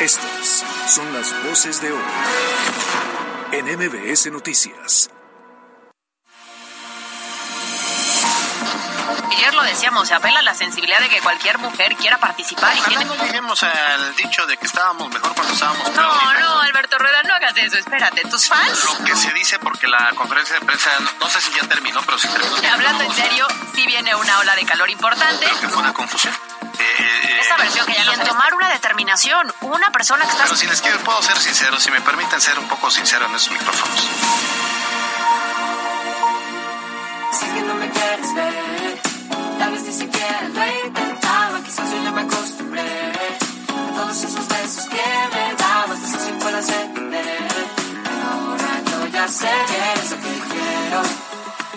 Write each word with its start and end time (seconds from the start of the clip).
Estas 0.00 0.64
son 0.86 1.12
las 1.12 1.42
voces 1.42 1.80
de 1.80 1.90
hoy 1.90 2.02
en 3.50 3.66
MBS 3.66 4.30
Noticias. 4.30 5.10
Ayer 9.28 9.54
lo 9.54 9.62
decíamos, 9.64 10.06
se 10.06 10.14
apela 10.14 10.38
a 10.38 10.42
la 10.42 10.54
sensibilidad 10.54 11.00
de 11.00 11.08
que 11.08 11.20
cualquier 11.20 11.58
mujer 11.58 11.96
quiera 11.96 12.16
participar. 12.18 12.76
y 12.76 12.80
tiene... 12.82 13.06
no 13.06 13.16
lleguemos 13.16 13.60
al 13.64 14.14
dicho 14.14 14.46
de 14.46 14.56
que 14.56 14.66
estábamos 14.66 15.12
mejor 15.12 15.34
cuando 15.34 15.52
estábamos 15.52 15.92
No, 15.96 16.32
no, 16.38 16.60
Alberto 16.60 16.96
Rueda, 16.96 17.24
no 17.24 17.34
hagas 17.34 17.56
eso, 17.56 17.76
espérate. 17.78 18.22
¿Tus 18.22 18.46
fans? 18.46 18.84
Lo 18.84 19.04
que 19.04 19.16
se 19.16 19.32
dice 19.32 19.58
porque 19.58 19.88
la 19.88 20.12
conferencia 20.14 20.60
de 20.60 20.64
prensa, 20.64 20.90
no, 21.18 21.28
sé 21.28 21.40
si 21.40 21.50
ya 21.60 21.66
terminó, 21.66 22.00
pero 22.02 22.18
sí 22.18 22.28
terminó. 22.28 22.72
Hablando 22.72 23.02
en 23.02 23.12
serio, 23.14 23.48
sí 23.74 23.84
viene 23.84 24.14
una 24.14 24.38
ola 24.38 24.54
de 24.54 24.64
calor 24.64 24.88
importante. 24.90 25.44
Creo 25.44 25.60
que 25.60 25.68
fue 25.68 25.78
una 25.78 25.92
confusión. 25.92 26.34
Eh, 26.78 27.40
Esa 27.40 27.56
versión 27.56 27.86
que 27.86 27.94
ya 27.94 28.04
y 28.04 28.08
en 28.14 28.24
tomar 28.24 28.54
una 28.54 28.68
determinación, 28.70 29.52
una 29.62 29.90
persona 29.90 30.24
que 30.24 30.30
está... 30.30 30.44
Pero 30.44 30.56
si 30.56 30.66
les 30.66 30.80
quiero, 30.80 30.98
puedo 31.00 31.20
ser 31.22 31.36
sincero, 31.38 31.78
si 31.80 31.90
me 31.90 32.00
permiten 32.00 32.40
ser 32.40 32.58
un 32.58 32.68
poco 32.68 32.90
sincero 32.90 33.26
en 33.26 33.34
esos 33.34 33.50
micrófonos. 33.50 34.00
Sé 37.32 37.46
que 37.54 37.60
no 37.62 37.74
me 37.74 37.90
quieres 37.90 38.34
ver, 38.34 39.00
tal 39.58 39.72
vez 39.72 39.82
ni 39.82 39.92
siquiera 39.92 40.42
lo 40.54 40.62
he 40.62 40.86
intentado, 40.86 41.62
quizás 41.64 41.90
yo 41.90 42.02
ya 42.02 42.10
me 42.12 42.22
acostumbré 42.22 42.80
a 42.80 43.96
todos 43.96 44.16
esos 44.22 44.48
besos 44.48 44.84
que 44.88 45.36
me 45.36 45.54
dabas, 45.54 46.00
de 46.00 46.06
eso 46.08 46.18
sí 46.26 46.32
puedes 46.40 46.68
entender. 46.68 47.48
Pero 48.04 48.22
ahora 48.32 48.82
yo 48.90 49.06
ya 49.08 49.28
sé 49.28 49.50
que 49.68 50.00
es 50.00 50.10
lo 50.10 50.16
que 50.16 50.40
quiero, 50.52 51.02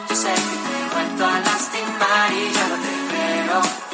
yo 0.09 0.16
sé 0.16 0.34
que 0.34 0.58
te 0.66 0.72
he 0.80 0.90
vuelto 0.94 1.26
a 1.26 1.40
lastimar 1.40 2.31
y 2.34 2.54
yo 2.54 2.68
no 2.68 2.76
te 2.76 2.92
creo. 3.09 3.91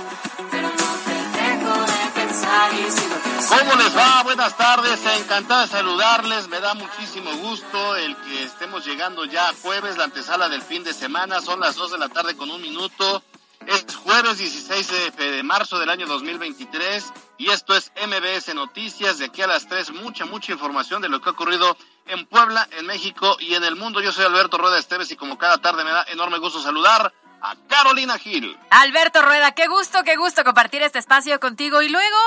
¿Cómo 3.46 3.76
les 3.76 3.96
va? 3.96 4.23
Buenas 4.23 4.58
tardes, 4.58 5.00
encantado 5.05 5.62
de 5.62 5.68
saludarles, 5.68 6.48
me 6.48 6.59
da 6.59 6.73
muchísimo 6.73 7.32
gusto 7.36 7.95
el 7.95 8.16
que 8.17 8.44
estemos 8.44 8.84
llegando 8.84 9.25
ya 9.25 9.53
jueves, 9.62 9.95
la 9.95 10.06
antesala 10.06 10.50
del 10.50 10.64
fin 10.64 10.84
de 10.84 10.94
semana, 10.94 11.39
son 11.42 11.59
las 11.59 11.75
2 11.75 11.92
de 11.92 11.97
la 12.00 12.09
tarde 12.09 12.36
con 12.36 12.50
un 12.50 12.59
minuto, 12.62 13.22
es 13.67 13.86
jueves 13.95 14.39
16 14.39 15.16
de 15.17 15.44
marzo 15.44 15.78
del 15.78 15.92
año 15.92 16.08
2023 16.08 17.14
y 17.38 17.52
esto 17.52 17.75
es 17.75 17.92
MBS 17.95 18.56
Noticias, 18.56 19.20
de 19.20 19.25
aquí 19.25 19.44
a 19.44 19.47
las 19.47 19.67
3 19.67 19.92
mucha, 19.92 20.25
mucha 20.25 20.52
información 20.52 21.03
de 21.03 21.09
lo 21.09 21.22
que 21.22 21.30
ha 21.30 21.34
ocurrido 21.34 21.78
en 22.08 22.25
Puebla, 22.25 22.67
en 22.72 22.88
México 22.88 23.38
y 23.40 23.53
en 23.53 23.64
el 23.64 23.75
mundo. 23.75 24.02
Yo 24.02 24.12
soy 24.12 24.25
Alberto 24.25 24.58
Rueda 24.58 24.80
Esteves 24.80 25.12
y 25.12 25.16
como 25.16 25.38
cada 25.38 25.59
tarde 25.59 25.84
me 25.84 25.92
da 25.92 26.06
enorme 26.09 26.40
gusto 26.40 26.59
saludar 26.59 27.14
a 27.42 27.56
Carolina 27.67 28.17
Gil. 28.17 28.58
Alberto 28.72 29.22
Rueda, 29.22 29.52
qué 29.52 29.67
gusto, 29.67 30.03
qué 30.03 30.16
gusto 30.16 30.44
compartir 30.44 30.81
este 30.81 30.97
espacio 31.00 31.40
contigo 31.40 31.84
y 31.84 31.90
luego... 31.90 32.17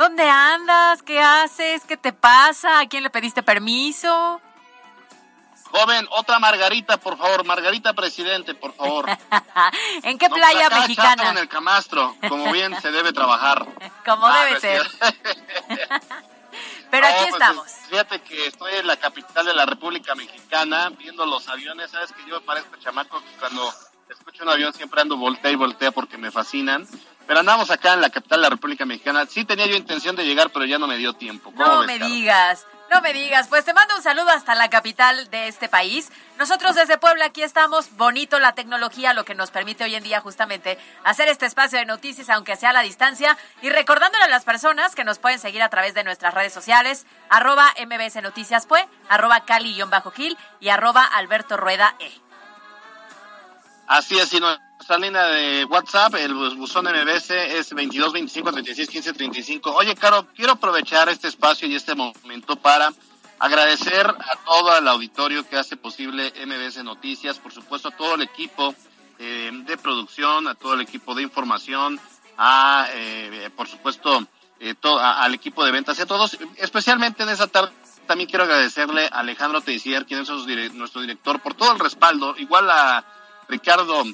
¿Dónde 0.00 0.26
andas? 0.26 1.02
¿Qué 1.02 1.20
haces? 1.20 1.84
¿Qué 1.84 1.98
te 1.98 2.14
pasa? 2.14 2.80
¿A 2.80 2.88
quién 2.88 3.02
le 3.02 3.10
pediste 3.10 3.42
permiso? 3.42 4.40
Joven, 5.72 6.08
otra 6.12 6.38
Margarita, 6.38 6.96
por 6.96 7.18
favor. 7.18 7.44
Margarita 7.44 7.92
Presidente, 7.92 8.54
por 8.54 8.72
favor. 8.72 9.04
¿En 10.02 10.16
qué 10.16 10.30
playa 10.30 10.70
mexicana? 10.70 11.32
En 11.32 11.36
el 11.36 11.48
Camastro, 11.48 12.16
como 12.30 12.50
bien 12.50 12.80
se 12.80 12.90
debe 12.90 13.12
trabajar. 13.12 13.66
como 14.06 14.26
ah, 14.26 14.46
debe 14.46 14.58
ser. 14.58 14.80
Pero 16.90 17.06
aquí 17.06 17.16
pues, 17.18 17.32
estamos. 17.34 17.70
fíjate 17.90 18.22
que 18.22 18.46
estoy 18.46 18.72
en 18.76 18.86
la 18.86 18.96
capital 18.96 19.44
de 19.44 19.52
la 19.52 19.66
República 19.66 20.14
Mexicana 20.14 20.88
viendo 20.96 21.26
los 21.26 21.46
aviones. 21.46 21.90
Sabes 21.90 22.10
que 22.12 22.24
yo 22.26 22.40
me 22.40 22.46
parezco 22.46 22.74
chamaco 22.76 23.20
que 23.20 23.38
cuando 23.38 23.70
escucho 24.08 24.44
un 24.44 24.48
avión 24.48 24.72
siempre 24.72 25.02
ando 25.02 25.18
voltea 25.18 25.50
y 25.50 25.56
voltea 25.56 25.90
porque 25.90 26.16
me 26.16 26.30
fascinan. 26.30 26.88
Pero 27.30 27.38
andamos 27.38 27.70
acá 27.70 27.92
en 27.92 28.00
la 28.00 28.10
capital 28.10 28.40
de 28.40 28.42
la 28.42 28.50
República 28.50 28.84
Mexicana. 28.84 29.24
Sí 29.24 29.44
tenía 29.44 29.64
yo 29.64 29.76
intención 29.76 30.16
de 30.16 30.24
llegar, 30.24 30.50
pero 30.50 30.64
ya 30.64 30.80
no 30.80 30.88
me 30.88 30.96
dio 30.96 31.12
tiempo. 31.12 31.52
No 31.54 31.84
me 31.84 31.96
digas. 31.96 32.66
No 32.90 33.00
me 33.02 33.12
digas, 33.12 33.46
pues 33.46 33.64
te 33.64 33.72
mando 33.72 33.94
un 33.94 34.02
saludo 34.02 34.30
hasta 34.30 34.56
la 34.56 34.68
capital 34.68 35.30
de 35.30 35.46
este 35.46 35.68
país. 35.68 36.10
Nosotros 36.40 36.74
desde 36.74 36.98
Puebla 36.98 37.26
aquí 37.26 37.44
estamos, 37.44 37.96
bonito 37.96 38.40
la 38.40 38.56
tecnología, 38.56 39.14
lo 39.14 39.24
que 39.24 39.36
nos 39.36 39.52
permite 39.52 39.84
hoy 39.84 39.94
en 39.94 40.02
día 40.02 40.20
justamente 40.20 40.76
hacer 41.04 41.28
este 41.28 41.46
espacio 41.46 41.78
de 41.78 41.84
noticias, 41.84 42.28
aunque 42.30 42.56
sea 42.56 42.70
a 42.70 42.72
la 42.72 42.82
distancia, 42.82 43.38
y 43.62 43.70
recordándole 43.70 44.24
a 44.24 44.28
las 44.28 44.42
personas 44.42 44.96
que 44.96 45.04
nos 45.04 45.20
pueden 45.20 45.38
seguir 45.38 45.62
a 45.62 45.68
través 45.68 45.94
de 45.94 46.02
nuestras 46.02 46.34
redes 46.34 46.52
sociales, 46.52 47.06
arroba 47.28 47.72
mbs 47.78 48.20
noticias 48.24 48.66
pue, 48.66 48.88
arroba 49.08 49.44
cali-gil 49.44 50.36
y 50.58 50.68
arroba 50.70 51.04
alberto 51.04 51.56
rueda 51.56 51.94
e. 52.00 52.10
Así 53.86 54.18
es, 54.18 54.32
y 54.32 54.40
no 54.40 54.69
nuestra 54.80 54.96
línea 54.96 55.24
de 55.24 55.66
WhatsApp, 55.66 56.14
el 56.14 56.32
buzón 56.32 56.86
MBS 56.86 57.30
es 57.32 57.74
22 57.74 58.14
25 58.14 58.50
36 58.50 58.88
15 58.88 59.12
35. 59.12 59.74
Oye, 59.74 59.94
Caro, 59.94 60.26
quiero 60.34 60.52
aprovechar 60.52 61.10
este 61.10 61.28
espacio 61.28 61.68
y 61.68 61.74
este 61.74 61.94
momento 61.94 62.56
para 62.56 62.90
agradecer 63.38 64.06
a 64.06 64.36
todo 64.42 64.78
el 64.78 64.88
auditorio 64.88 65.46
que 65.46 65.58
hace 65.58 65.76
posible 65.76 66.32
MBS 66.46 66.82
Noticias, 66.82 67.38
por 67.38 67.52
supuesto 67.52 67.88
a 67.88 67.90
todo 67.90 68.14
el 68.14 68.22
equipo 68.22 68.74
eh, 69.18 69.50
de 69.52 69.76
producción, 69.76 70.48
a 70.48 70.54
todo 70.54 70.72
el 70.72 70.80
equipo 70.80 71.14
de 71.14 71.24
información, 71.24 72.00
a, 72.38 72.86
eh, 72.94 73.50
por 73.54 73.68
supuesto, 73.68 74.26
eh, 74.60 74.74
al 74.82 75.34
equipo 75.34 75.62
de 75.62 75.72
ventas 75.72 75.98
y 75.98 76.02
a 76.02 76.06
todos, 76.06 76.38
especialmente 76.56 77.22
en 77.22 77.28
esa 77.28 77.48
tarde. 77.48 77.70
También 78.06 78.30
quiero 78.30 78.44
agradecerle 78.44 79.10
a 79.12 79.18
Alejandro 79.18 79.60
Teixier, 79.60 80.06
quien 80.06 80.20
es 80.20 80.72
nuestro 80.72 81.02
director, 81.02 81.38
por 81.40 81.52
todo 81.52 81.70
el 81.70 81.78
respaldo, 81.78 82.34
igual 82.38 82.70
a 82.70 83.04
Ricardo 83.46 84.04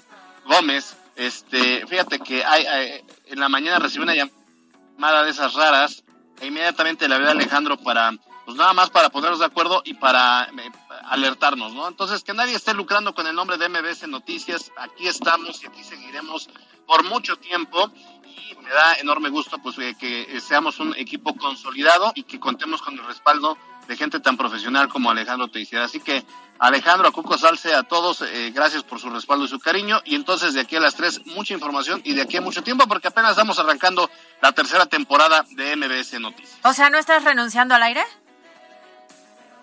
Gómez, 0.47 0.97
este, 1.17 1.87
fíjate 1.87 2.19
que 2.21 2.45
hay, 2.45 3.03
en 3.27 3.41
la 3.41 3.49
mañana 3.49 3.79
recibí 3.79 4.05
una 4.05 4.15
llamada 4.15 5.25
de 5.25 5.31
esas 5.31 5.55
raras 5.55 6.05
e 6.41 6.47
inmediatamente 6.47 7.09
le 7.09 7.15
hablé 7.15 7.29
a 7.29 7.33
Alejandro 7.33 7.77
para, 7.79 8.12
pues 8.45 8.56
nada 8.56 8.73
más 8.73 8.91
para 8.91 9.11
ponernos 9.11 9.39
de 9.39 9.47
acuerdo 9.47 9.83
y 9.85 9.95
para 9.95 10.45
eh, 10.45 10.71
alertarnos, 11.05 11.73
¿no? 11.73 11.89
Entonces, 11.89 12.23
que 12.23 12.35
nadie 12.35 12.55
esté 12.55 12.75
lucrando 12.75 13.15
con 13.15 13.27
el 13.27 13.35
nombre 13.35 13.56
de 13.56 13.69
MBS 13.69 14.06
Noticias, 14.09 14.71
aquí 14.77 15.06
estamos 15.09 15.62
y 15.62 15.67
aquí 15.67 15.83
seguiremos 15.83 16.49
por 16.87 17.05
mucho 17.05 17.37
tiempo 17.37 17.91
y 18.25 18.55
me 18.62 18.71
da 18.71 18.95
enorme 18.95 19.31
gusto 19.31 19.59
pues 19.59 19.79
eh, 19.79 19.97
que 19.99 20.41
seamos 20.41 20.79
un 20.79 20.95
equipo 20.97 21.35
consolidado 21.35 22.12
y 22.15 22.25
que 22.25 22.39
contemos 22.39 22.83
con 22.83 22.95
el 22.99 23.05
respaldo 23.06 23.56
de 23.87 23.97
gente 23.97 24.21
tan 24.21 24.37
profesional 24.37 24.89
como 24.89 25.11
Alejandro 25.11 25.49
Teixeira. 25.49 25.85
Así 25.85 26.01
que 26.01 26.25
Alejandro, 26.59 27.09
a 27.09 27.13
Cuco 27.13 27.37
Salce, 27.39 27.75
a 27.75 27.83
todos, 27.83 28.23
eh, 28.23 28.51
gracias 28.55 28.83
por 28.83 29.01
su 29.01 29.11
respaldo 29.11 29.45
y 29.45 29.49
su 29.49 29.59
cariño. 29.59 30.01
Y 30.05 30.15
entonces 30.15 30.55
de 30.55 30.61
aquí 30.61 30.77
a 30.77 30.81
las 30.81 30.95
tres, 30.95 31.25
mucha 31.27 31.55
información 31.55 32.01
y 32.05 32.15
de 32.15 32.23
aquí 32.23 32.37
a 32.37 32.41
mucho 32.41 32.63
tiempo, 32.63 32.87
porque 32.87 33.09
apenas 33.09 33.33
estamos 33.33 33.59
arrancando 33.59 34.11
la 34.41 34.53
tercera 34.53 34.87
temporada 34.87 35.45
de 35.51 35.77
MBS 35.77 36.21
Noticias. 36.21 36.59
O 36.65 36.73
sea, 36.73 36.91
¿no 36.91 36.99
estás 36.99 37.25
renunciando 37.25 37.75
al 37.75 37.83
aire? 37.83 38.03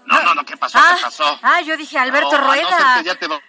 No, 0.05 0.21
no, 0.21 0.35
no, 0.35 0.45
¿qué 0.45 0.57
pasó? 0.57 0.77
¿Qué 0.77 0.85
ah, 0.85 0.97
pasó? 1.01 1.39
Ah, 1.41 1.61
yo 1.61 1.77
dije, 1.77 1.97
Alberto 1.97 2.37
Rueda. 2.37 3.01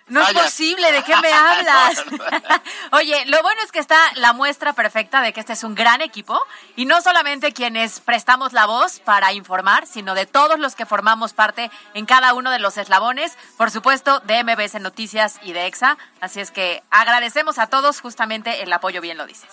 No, 0.08 0.22
es 0.22 0.32
posible, 0.34 0.92
¿de 0.92 1.02
qué 1.02 1.16
me 1.16 1.32
hablas? 1.32 2.04
Oye, 2.92 3.24
lo 3.26 3.42
bueno 3.42 3.60
es 3.64 3.72
que 3.72 3.80
está 3.80 3.98
la 4.14 4.32
muestra 4.32 4.72
perfecta 4.72 5.20
de 5.20 5.32
que 5.32 5.40
este 5.40 5.52
es 5.52 5.64
un 5.64 5.74
gran 5.74 6.00
equipo 6.00 6.40
y 6.76 6.84
no 6.84 7.00
solamente 7.00 7.52
quienes 7.52 8.00
prestamos 8.00 8.52
la 8.52 8.66
voz 8.66 9.00
para 9.00 9.32
informar, 9.32 9.86
sino 9.86 10.14
de 10.14 10.26
todos 10.26 10.58
los 10.58 10.74
que 10.74 10.86
formamos 10.86 11.32
parte 11.32 11.70
en 11.94 12.06
cada 12.06 12.34
uno 12.34 12.50
de 12.50 12.58
los 12.58 12.76
eslabones, 12.76 13.36
por 13.56 13.70
supuesto, 13.70 14.20
de 14.20 14.44
MBS 14.44 14.80
Noticias 14.80 15.40
y 15.42 15.52
de 15.52 15.66
EXA. 15.66 15.98
Así 16.20 16.40
es 16.40 16.50
que 16.50 16.82
agradecemos 16.90 17.58
a 17.58 17.66
todos 17.66 18.00
justamente 18.00 18.62
el 18.62 18.72
apoyo, 18.72 19.00
bien 19.00 19.18
lo 19.18 19.26
dices. 19.26 19.50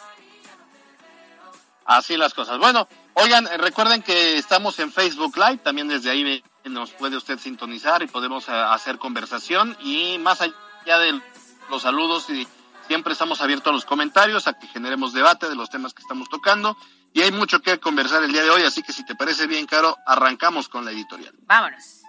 Así 1.86 2.16
las 2.16 2.34
cosas. 2.34 2.58
Bueno, 2.60 2.88
oigan, 3.16 3.48
recuerden 3.60 4.04
que 4.04 4.38
estamos 4.38 4.80
en 4.80 4.94
Facebook 4.94 5.36
Live, 5.36 5.58
también 5.58 5.88
desde 5.88 6.12
ahí 6.12 6.44
nos 6.66 6.92
puede 6.92 7.18
usted 7.18 7.40
sintonizar 7.40 8.04
y 8.04 8.08
podemos 8.08 8.48
eh, 8.48 8.52
hacer 8.52 8.98
conversación 8.98 9.76
y 9.82 10.18
más 10.20 10.42
allá 10.42 10.98
de 11.00 11.22
los 11.70 11.82
saludos 11.82 12.30
y 12.30 12.48
siempre 12.88 13.14
estamos 13.14 13.42
abiertos 13.42 13.72
a 13.72 13.74
los 13.74 13.86
comentarios, 13.86 14.48
a 14.48 14.54
que 14.54 14.68
generemos 14.68 15.14
debate 15.14 15.50
de 15.50 15.56
los 15.56 15.70
temas 15.70 15.94
que 15.94 16.02
estamos 16.02 16.30
tocando 16.30 16.78
y 17.14 17.22
hay 17.22 17.32
mucho 17.32 17.62
que 17.62 17.80
conversar 17.80 18.24
el 18.24 18.32
día 18.32 18.44
de 18.44 18.50
hoy, 18.50 18.64
así 18.64 18.84
que 18.84 18.94
si 18.94 19.06
te 19.06 19.16
parece 19.16 19.48
bien, 19.48 19.66
Caro, 19.66 19.98
arrancamos 20.06 20.70
con 20.70 20.86
la 20.86 20.92
editorial. 20.92 21.34
Vámonos. 21.42 22.02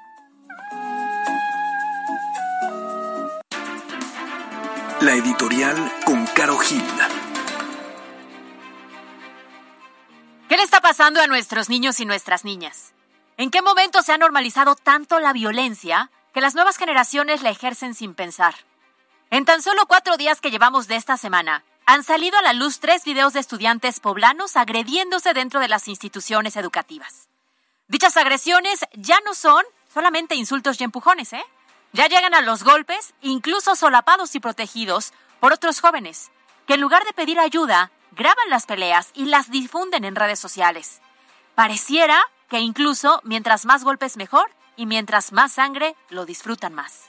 La 5.00 5.14
editorial 5.14 5.92
con 6.04 6.24
Caro 6.26 6.56
Gil. 6.58 6.84
¿Qué 10.48 10.56
le 10.56 10.62
está 10.62 10.80
pasando 10.80 11.20
a 11.20 11.26
nuestros 11.26 11.68
niños 11.68 11.98
y 11.98 12.04
nuestras 12.04 12.44
niñas? 12.44 12.92
¿En 13.36 13.50
qué 13.50 13.62
momento 13.62 14.02
se 14.02 14.12
ha 14.12 14.18
normalizado 14.18 14.74
tanto 14.74 15.18
la 15.18 15.32
violencia 15.32 16.10
que 16.34 16.40
las 16.40 16.54
nuevas 16.54 16.76
generaciones 16.76 17.42
la 17.42 17.50
ejercen 17.50 17.94
sin 17.94 18.14
pensar? 18.14 18.54
En 19.30 19.44
tan 19.44 19.62
solo 19.62 19.86
cuatro 19.86 20.16
días 20.16 20.40
que 20.40 20.50
llevamos 20.50 20.86
de 20.86 20.96
esta 20.96 21.16
semana, 21.16 21.64
han 21.86 22.04
salido 22.04 22.38
a 22.38 22.42
la 22.42 22.52
luz 22.52 22.78
tres 22.80 23.04
videos 23.04 23.32
de 23.32 23.40
estudiantes 23.40 24.00
poblanos 24.00 24.56
agrediéndose 24.56 25.32
dentro 25.32 25.60
de 25.60 25.68
las 25.68 25.88
instituciones 25.88 26.56
educativas. 26.56 27.28
Dichas 27.88 28.16
agresiones 28.16 28.84
ya 28.92 29.18
no 29.24 29.34
son 29.34 29.64
solamente 29.92 30.34
insultos 30.34 30.80
y 30.80 30.84
empujones, 30.84 31.32
¿eh? 31.32 31.44
Ya 31.92 32.06
llegan 32.06 32.34
a 32.34 32.40
los 32.40 32.64
golpes, 32.64 33.14
incluso 33.20 33.76
solapados 33.76 34.34
y 34.34 34.40
protegidos 34.40 35.12
por 35.40 35.52
otros 35.52 35.80
jóvenes, 35.80 36.30
que 36.66 36.74
en 36.74 36.80
lugar 36.80 37.04
de 37.04 37.12
pedir 37.12 37.38
ayuda, 37.38 37.90
graban 38.12 38.48
las 38.48 38.66
peleas 38.66 39.10
y 39.14 39.26
las 39.26 39.50
difunden 39.50 40.04
en 40.04 40.16
redes 40.16 40.38
sociales. 40.38 41.00
Pareciera 41.54 42.22
que 42.52 42.60
incluso 42.60 43.22
mientras 43.24 43.64
más 43.64 43.82
golpes 43.82 44.18
mejor 44.18 44.50
y 44.76 44.84
mientras 44.84 45.32
más 45.32 45.52
sangre 45.52 45.96
lo 46.10 46.26
disfrutan 46.26 46.74
más. 46.74 47.04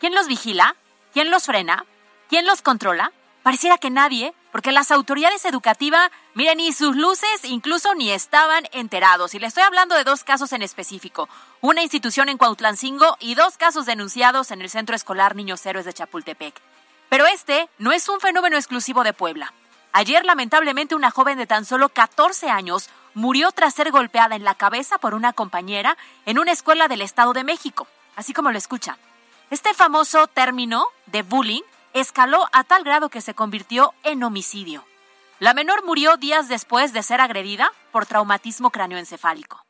¿Quién 0.00 0.14
los 0.14 0.28
vigila? 0.28 0.76
¿Quién 1.12 1.30
los 1.30 1.44
frena? 1.44 1.84
¿Quién 2.30 2.46
los 2.46 2.62
controla? 2.62 3.12
Pareciera 3.42 3.76
que 3.76 3.90
nadie, 3.90 4.32
porque 4.52 4.72
las 4.72 4.90
autoridades 4.90 5.44
educativas, 5.44 6.10
miren, 6.32 6.56
ni 6.56 6.72
sus 6.72 6.96
luces 6.96 7.44
incluso 7.44 7.94
ni 7.94 8.10
estaban 8.10 8.64
enterados. 8.72 9.34
Y 9.34 9.40
le 9.40 9.46
estoy 9.46 9.62
hablando 9.62 9.94
de 9.94 10.04
dos 10.04 10.24
casos 10.24 10.54
en 10.54 10.62
específico. 10.62 11.28
Una 11.60 11.82
institución 11.82 12.30
en 12.30 12.38
Cuautlancingo 12.38 13.18
y 13.20 13.34
dos 13.34 13.58
casos 13.58 13.84
denunciados 13.84 14.50
en 14.52 14.62
el 14.62 14.70
Centro 14.70 14.96
Escolar 14.96 15.36
Niños 15.36 15.66
Héroes 15.66 15.84
de 15.84 15.92
Chapultepec. 15.92 16.58
Pero 17.10 17.26
este 17.26 17.68
no 17.76 17.92
es 17.92 18.08
un 18.08 18.20
fenómeno 18.20 18.56
exclusivo 18.56 19.04
de 19.04 19.12
Puebla. 19.12 19.52
Ayer, 19.92 20.24
lamentablemente, 20.24 20.94
una 20.94 21.10
joven 21.10 21.36
de 21.36 21.46
tan 21.46 21.66
solo 21.66 21.90
14 21.90 22.48
años 22.48 22.88
murió 23.16 23.50
tras 23.50 23.74
ser 23.74 23.90
golpeada 23.90 24.36
en 24.36 24.44
la 24.44 24.54
cabeza 24.54 24.98
por 24.98 25.14
una 25.14 25.32
compañera 25.32 25.96
en 26.26 26.38
una 26.38 26.52
escuela 26.52 26.86
del 26.86 27.00
Estado 27.00 27.32
de 27.32 27.44
México, 27.44 27.88
así 28.14 28.34
como 28.34 28.52
lo 28.52 28.58
escucha. 28.58 28.98
Este 29.50 29.72
famoso 29.72 30.26
término 30.26 30.84
de 31.06 31.22
bullying 31.22 31.62
escaló 31.94 32.46
a 32.52 32.62
tal 32.62 32.84
grado 32.84 33.08
que 33.08 33.22
se 33.22 33.32
convirtió 33.32 33.94
en 34.04 34.22
homicidio. 34.22 34.84
La 35.38 35.54
menor 35.54 35.82
murió 35.82 36.18
días 36.18 36.48
después 36.48 36.92
de 36.92 37.02
ser 37.02 37.22
agredida 37.22 37.72
por 37.90 38.04
traumatismo 38.04 38.70
cráneoencefálico. 38.70 39.64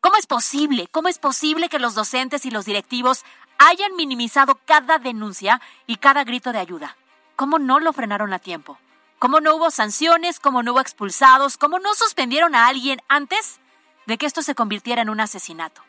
¿Cómo 0.00 0.16
es 0.16 0.26
posible? 0.26 0.88
¿Cómo 0.90 1.06
es 1.06 1.20
posible 1.20 1.68
que 1.68 1.78
los 1.78 1.94
docentes 1.94 2.44
y 2.44 2.50
los 2.50 2.64
directivos 2.64 3.24
hayan 3.58 3.94
minimizado 3.94 4.58
cada 4.64 4.98
denuncia 4.98 5.60
y 5.86 5.96
cada 5.96 6.24
grito 6.24 6.50
de 6.50 6.58
ayuda? 6.58 6.96
¿Cómo 7.36 7.60
no 7.60 7.78
lo 7.78 7.92
frenaron 7.92 8.32
a 8.32 8.40
tiempo? 8.40 8.78
¿Cómo 9.20 9.42
no 9.42 9.54
hubo 9.54 9.70
sanciones? 9.70 10.40
¿Cómo 10.40 10.62
no 10.62 10.72
hubo 10.72 10.80
expulsados? 10.80 11.58
¿Cómo 11.58 11.78
no 11.78 11.94
suspendieron 11.94 12.54
a 12.54 12.68
alguien 12.68 13.02
antes 13.06 13.60
de 14.06 14.16
que 14.16 14.24
esto 14.24 14.40
se 14.40 14.54
convirtiera 14.54 15.02
en 15.02 15.10
un 15.10 15.20
asesinato? 15.20 15.82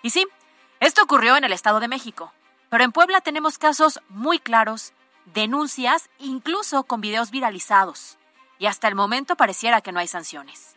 Y 0.00 0.10
sí, 0.10 0.24
esto 0.78 1.02
ocurrió 1.02 1.36
en 1.36 1.42
el 1.42 1.52
Estado 1.52 1.80
de 1.80 1.88
México, 1.88 2.32
pero 2.70 2.84
en 2.84 2.92
Puebla 2.92 3.20
tenemos 3.20 3.58
casos 3.58 3.98
muy 4.08 4.38
claros 4.38 4.92
denuncias, 5.24 6.08
incluso 6.20 6.84
con 6.84 7.00
videos 7.00 7.32
viralizados. 7.32 8.16
Y 8.60 8.66
hasta 8.66 8.86
el 8.86 8.94
momento 8.94 9.34
pareciera 9.34 9.80
que 9.80 9.90
no 9.90 9.98
hay 9.98 10.06
sanciones. 10.06 10.76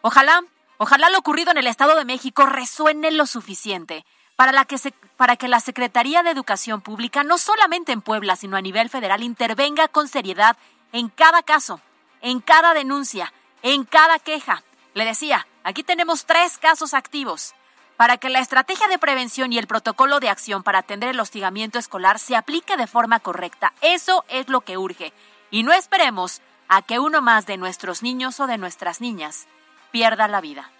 Ojalá, 0.00 0.42
ojalá 0.78 1.10
lo 1.10 1.18
ocurrido 1.18 1.50
en 1.50 1.58
el 1.58 1.66
Estado 1.66 1.94
de 1.96 2.06
México 2.06 2.46
resuene 2.46 3.10
lo 3.10 3.26
suficiente 3.26 4.06
para, 4.36 4.64
que 4.64 4.78
para 5.18 5.36
que 5.36 5.48
la 5.48 5.60
Secretaría 5.60 6.22
de 6.22 6.30
Educación 6.30 6.80
Pública, 6.80 7.24
no 7.24 7.36
solamente 7.36 7.92
en 7.92 8.00
Puebla, 8.00 8.36
sino 8.36 8.56
a 8.56 8.62
nivel 8.62 8.88
federal, 8.88 9.22
intervenga 9.22 9.86
con 9.88 10.08
seriedad 10.08 10.56
en 10.92 11.08
cada 11.08 11.42
caso, 11.42 11.80
en 12.20 12.40
cada 12.40 12.74
denuncia, 12.74 13.32
en 13.62 13.84
cada 13.84 14.18
queja. 14.18 14.62
Le 14.94 15.04
decía, 15.04 15.46
aquí 15.64 15.82
tenemos 15.82 16.26
tres 16.26 16.58
casos 16.58 16.94
activos 16.94 17.54
para 17.96 18.16
que 18.16 18.30
la 18.30 18.40
estrategia 18.40 18.88
de 18.88 18.98
prevención 18.98 19.52
y 19.52 19.58
el 19.58 19.66
protocolo 19.66 20.20
de 20.20 20.28
acción 20.28 20.62
para 20.62 20.80
atender 20.80 21.10
el 21.10 21.20
hostigamiento 21.20 21.78
escolar 21.78 22.18
se 22.18 22.36
aplique 22.36 22.76
de 22.76 22.86
forma 22.86 23.20
correcta. 23.20 23.72
Eso 23.80 24.24
es 24.28 24.48
lo 24.48 24.62
que 24.62 24.76
urge. 24.76 25.12
Y 25.50 25.62
no 25.62 25.72
esperemos 25.72 26.40
a 26.68 26.82
que 26.82 26.98
uno 26.98 27.20
más 27.22 27.46
de 27.46 27.58
nuestros 27.58 28.02
niños 28.02 28.40
o 28.40 28.46
de 28.46 28.58
nuestras 28.58 29.00
niñas 29.00 29.46
pierda 29.90 30.26
la 30.28 30.40
vida. 30.40 30.70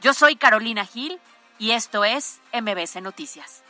Yo 0.00 0.14
soy 0.14 0.36
Carolina 0.36 0.84
Gil 0.86 1.20
y 1.58 1.72
esto 1.72 2.04
es 2.04 2.40
MBC 2.52 3.02
Noticias. 3.02 3.62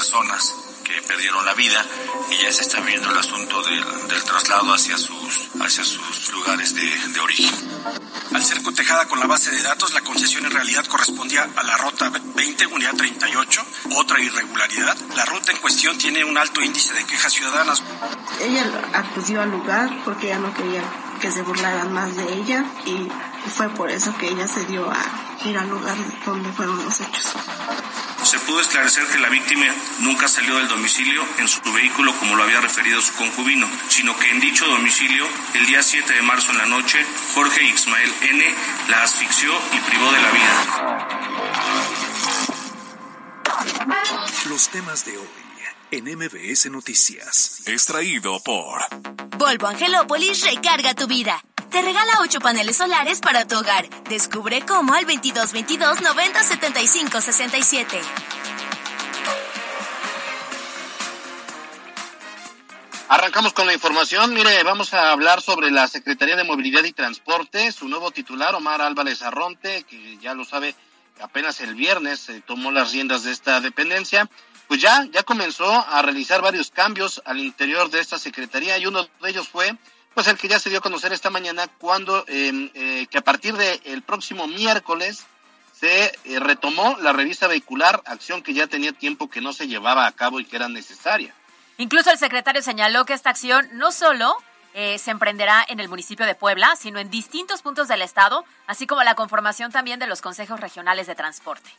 Personas 0.00 0.54
que 0.82 1.02
perdieron 1.02 1.44
la 1.44 1.52
vida 1.52 1.84
y 2.30 2.42
ya 2.42 2.50
se 2.50 2.62
está 2.62 2.80
viendo 2.80 3.10
el 3.10 3.18
asunto 3.18 3.62
del, 3.64 3.84
traslado 4.24 4.72
hacia 4.72 4.96
sus, 4.96 5.50
hacia 5.60 5.84
sus 5.84 6.32
lugares 6.32 6.74
de, 6.74 7.20
origen. 7.20 7.54
Al 8.34 8.42
ser 8.42 8.62
cotejada 8.62 9.06
con 9.08 9.20
la 9.20 9.26
base 9.26 9.50
de 9.50 9.62
datos, 9.62 9.92
la 9.92 10.00
concesión 10.00 10.46
en 10.46 10.52
realidad 10.52 10.86
correspondía 10.86 11.46
a 11.54 11.62
la 11.64 11.76
ruta 11.76 12.10
20, 12.34 12.66
unidad 12.68 12.94
38, 12.96 13.62
otra 13.96 14.18
irregularidad. 14.22 14.96
La 15.16 15.26
ruta 15.26 15.52
en 15.52 15.58
cuestión 15.58 15.98
tiene 15.98 16.24
un 16.24 16.38
alto 16.38 16.62
índice 16.62 16.94
de 16.94 17.04
quejas 17.04 17.34
ciudadanas. 17.34 17.82
Ella 18.40 18.64
acudió 18.94 19.42
al 19.42 19.50
lugar 19.50 20.02
porque 20.06 20.28
ya 20.28 20.38
no 20.38 20.54
quería 20.54 20.82
que 21.20 21.30
se 21.30 21.42
burlaran 21.42 21.92
más 21.92 22.16
de 22.16 22.32
ella 22.32 22.64
y 22.86 23.06
fue 23.50 23.68
por 23.68 23.90
eso 23.90 24.16
que 24.16 24.28
ella 24.28 24.48
se 24.48 24.64
dio 24.64 24.90
a 24.90 25.04
ir 25.44 25.58
al 25.58 25.68
lugar 25.68 25.98
donde 26.24 26.50
fueron 26.52 26.82
los 26.82 27.00
hechos 27.00 27.34
se 28.30 28.38
pudo 28.38 28.60
esclarecer 28.60 29.04
que 29.08 29.18
la 29.18 29.28
víctima 29.28 29.66
nunca 29.98 30.28
salió 30.28 30.56
del 30.58 30.68
domicilio 30.68 31.26
en 31.38 31.48
su 31.48 31.60
vehículo 31.72 32.14
como 32.20 32.36
lo 32.36 32.44
había 32.44 32.60
referido 32.60 33.00
su 33.00 33.12
concubino, 33.14 33.68
sino 33.88 34.16
que 34.16 34.30
en 34.30 34.38
dicho 34.38 34.68
domicilio, 34.68 35.26
el 35.54 35.66
día 35.66 35.82
7 35.82 36.12
de 36.14 36.22
marzo 36.22 36.52
en 36.52 36.58
la 36.58 36.66
noche, 36.66 37.04
Jorge 37.34 37.64
Ismael 37.64 38.14
N. 38.22 38.54
la 38.88 39.02
asfixió 39.02 39.50
y 39.72 39.80
privó 39.80 40.12
de 40.12 40.22
la 40.22 40.30
vida. 40.30 41.08
Los 44.48 44.68
temas 44.68 45.04
de 45.04 45.18
hoy 45.18 45.26
en 45.90 46.04
MBS 46.04 46.70
Noticias. 46.70 47.62
Extraído 47.66 48.38
por 48.44 48.80
Volvo 49.38 49.66
Angelópolis 49.66 50.44
recarga 50.44 50.94
tu 50.94 51.08
vida. 51.08 51.42
Te 51.70 51.82
regala 51.82 52.18
8 52.20 52.40
paneles 52.40 52.76
solares 52.76 53.20
para 53.20 53.46
tu 53.46 53.56
hogar. 53.56 53.88
Descubre 54.08 54.62
cómo 54.66 54.92
al 54.92 55.06
2222 55.06 56.00
90 56.00 56.42
75 56.42 57.20
67. 57.20 58.00
Arrancamos 63.08 63.52
con 63.52 63.68
la 63.68 63.72
información. 63.72 64.34
Mire, 64.34 64.62
vamos 64.64 64.94
a 64.94 65.12
hablar 65.12 65.40
sobre 65.42 65.70
la 65.70 65.86
Secretaría 65.86 66.34
de 66.34 66.42
Movilidad 66.42 66.82
y 66.82 66.92
Transporte. 66.92 67.70
Su 67.70 67.88
nuevo 67.88 68.10
titular, 68.10 68.52
Omar 68.56 68.82
Álvarez 68.82 69.22
Arronte, 69.22 69.84
que 69.84 70.18
ya 70.18 70.34
lo 70.34 70.44
sabe, 70.44 70.74
apenas 71.20 71.60
el 71.60 71.76
viernes 71.76 72.18
se 72.18 72.40
tomó 72.40 72.72
las 72.72 72.90
riendas 72.90 73.22
de 73.22 73.30
esta 73.30 73.60
dependencia. 73.60 74.28
Pues 74.66 74.80
ya, 74.80 75.06
ya 75.12 75.22
comenzó 75.22 75.70
a 75.70 76.02
realizar 76.02 76.42
varios 76.42 76.72
cambios 76.72 77.22
al 77.24 77.38
interior 77.38 77.90
de 77.90 78.00
esta 78.00 78.18
secretaría 78.18 78.76
y 78.78 78.86
uno 78.86 79.04
de 79.04 79.30
ellos 79.30 79.48
fue 79.48 79.76
pues 80.20 80.34
el 80.34 80.36
que 80.36 80.48
ya 80.48 80.60
se 80.60 80.68
dio 80.68 80.80
a 80.80 80.82
conocer 80.82 81.14
esta 81.14 81.30
mañana 81.30 81.66
cuando 81.78 82.26
em, 82.28 82.68
eh, 82.74 83.06
que 83.10 83.16
a 83.16 83.22
partir 83.22 83.56
del 83.56 84.02
próximo 84.02 84.46
miércoles 84.46 85.24
se 85.72 86.12
eh, 86.24 86.38
retomó 86.38 86.94
la 87.00 87.14
revista 87.14 87.46
vehicular, 87.46 88.02
acción 88.04 88.42
que 88.42 88.52
ya 88.52 88.66
tenía 88.66 88.92
tiempo 88.92 89.30
que 89.30 89.40
no 89.40 89.54
se 89.54 89.66
llevaba 89.66 90.06
a 90.06 90.12
cabo 90.12 90.38
y 90.38 90.44
que 90.44 90.56
era 90.56 90.68
necesaria. 90.68 91.34
Incluso 91.78 92.10
el 92.10 92.18
secretario 92.18 92.60
señaló 92.60 93.06
que 93.06 93.14
esta 93.14 93.30
acción 93.30 93.66
no 93.72 93.92
solo 93.92 94.36
eh, 94.74 94.98
se 94.98 95.10
emprenderá 95.10 95.64
en 95.66 95.80
el 95.80 95.88
municipio 95.88 96.26
de 96.26 96.34
Puebla, 96.34 96.76
sino 96.76 96.98
en 96.98 97.08
distintos 97.08 97.62
puntos 97.62 97.88
del 97.88 98.02
estado, 98.02 98.44
así 98.66 98.86
como 98.86 99.02
la 99.02 99.14
conformación 99.14 99.72
también 99.72 99.98
de 100.00 100.06
los 100.06 100.20
consejos 100.20 100.60
regionales 100.60 101.06
de 101.06 101.14
transporte. 101.14 101.70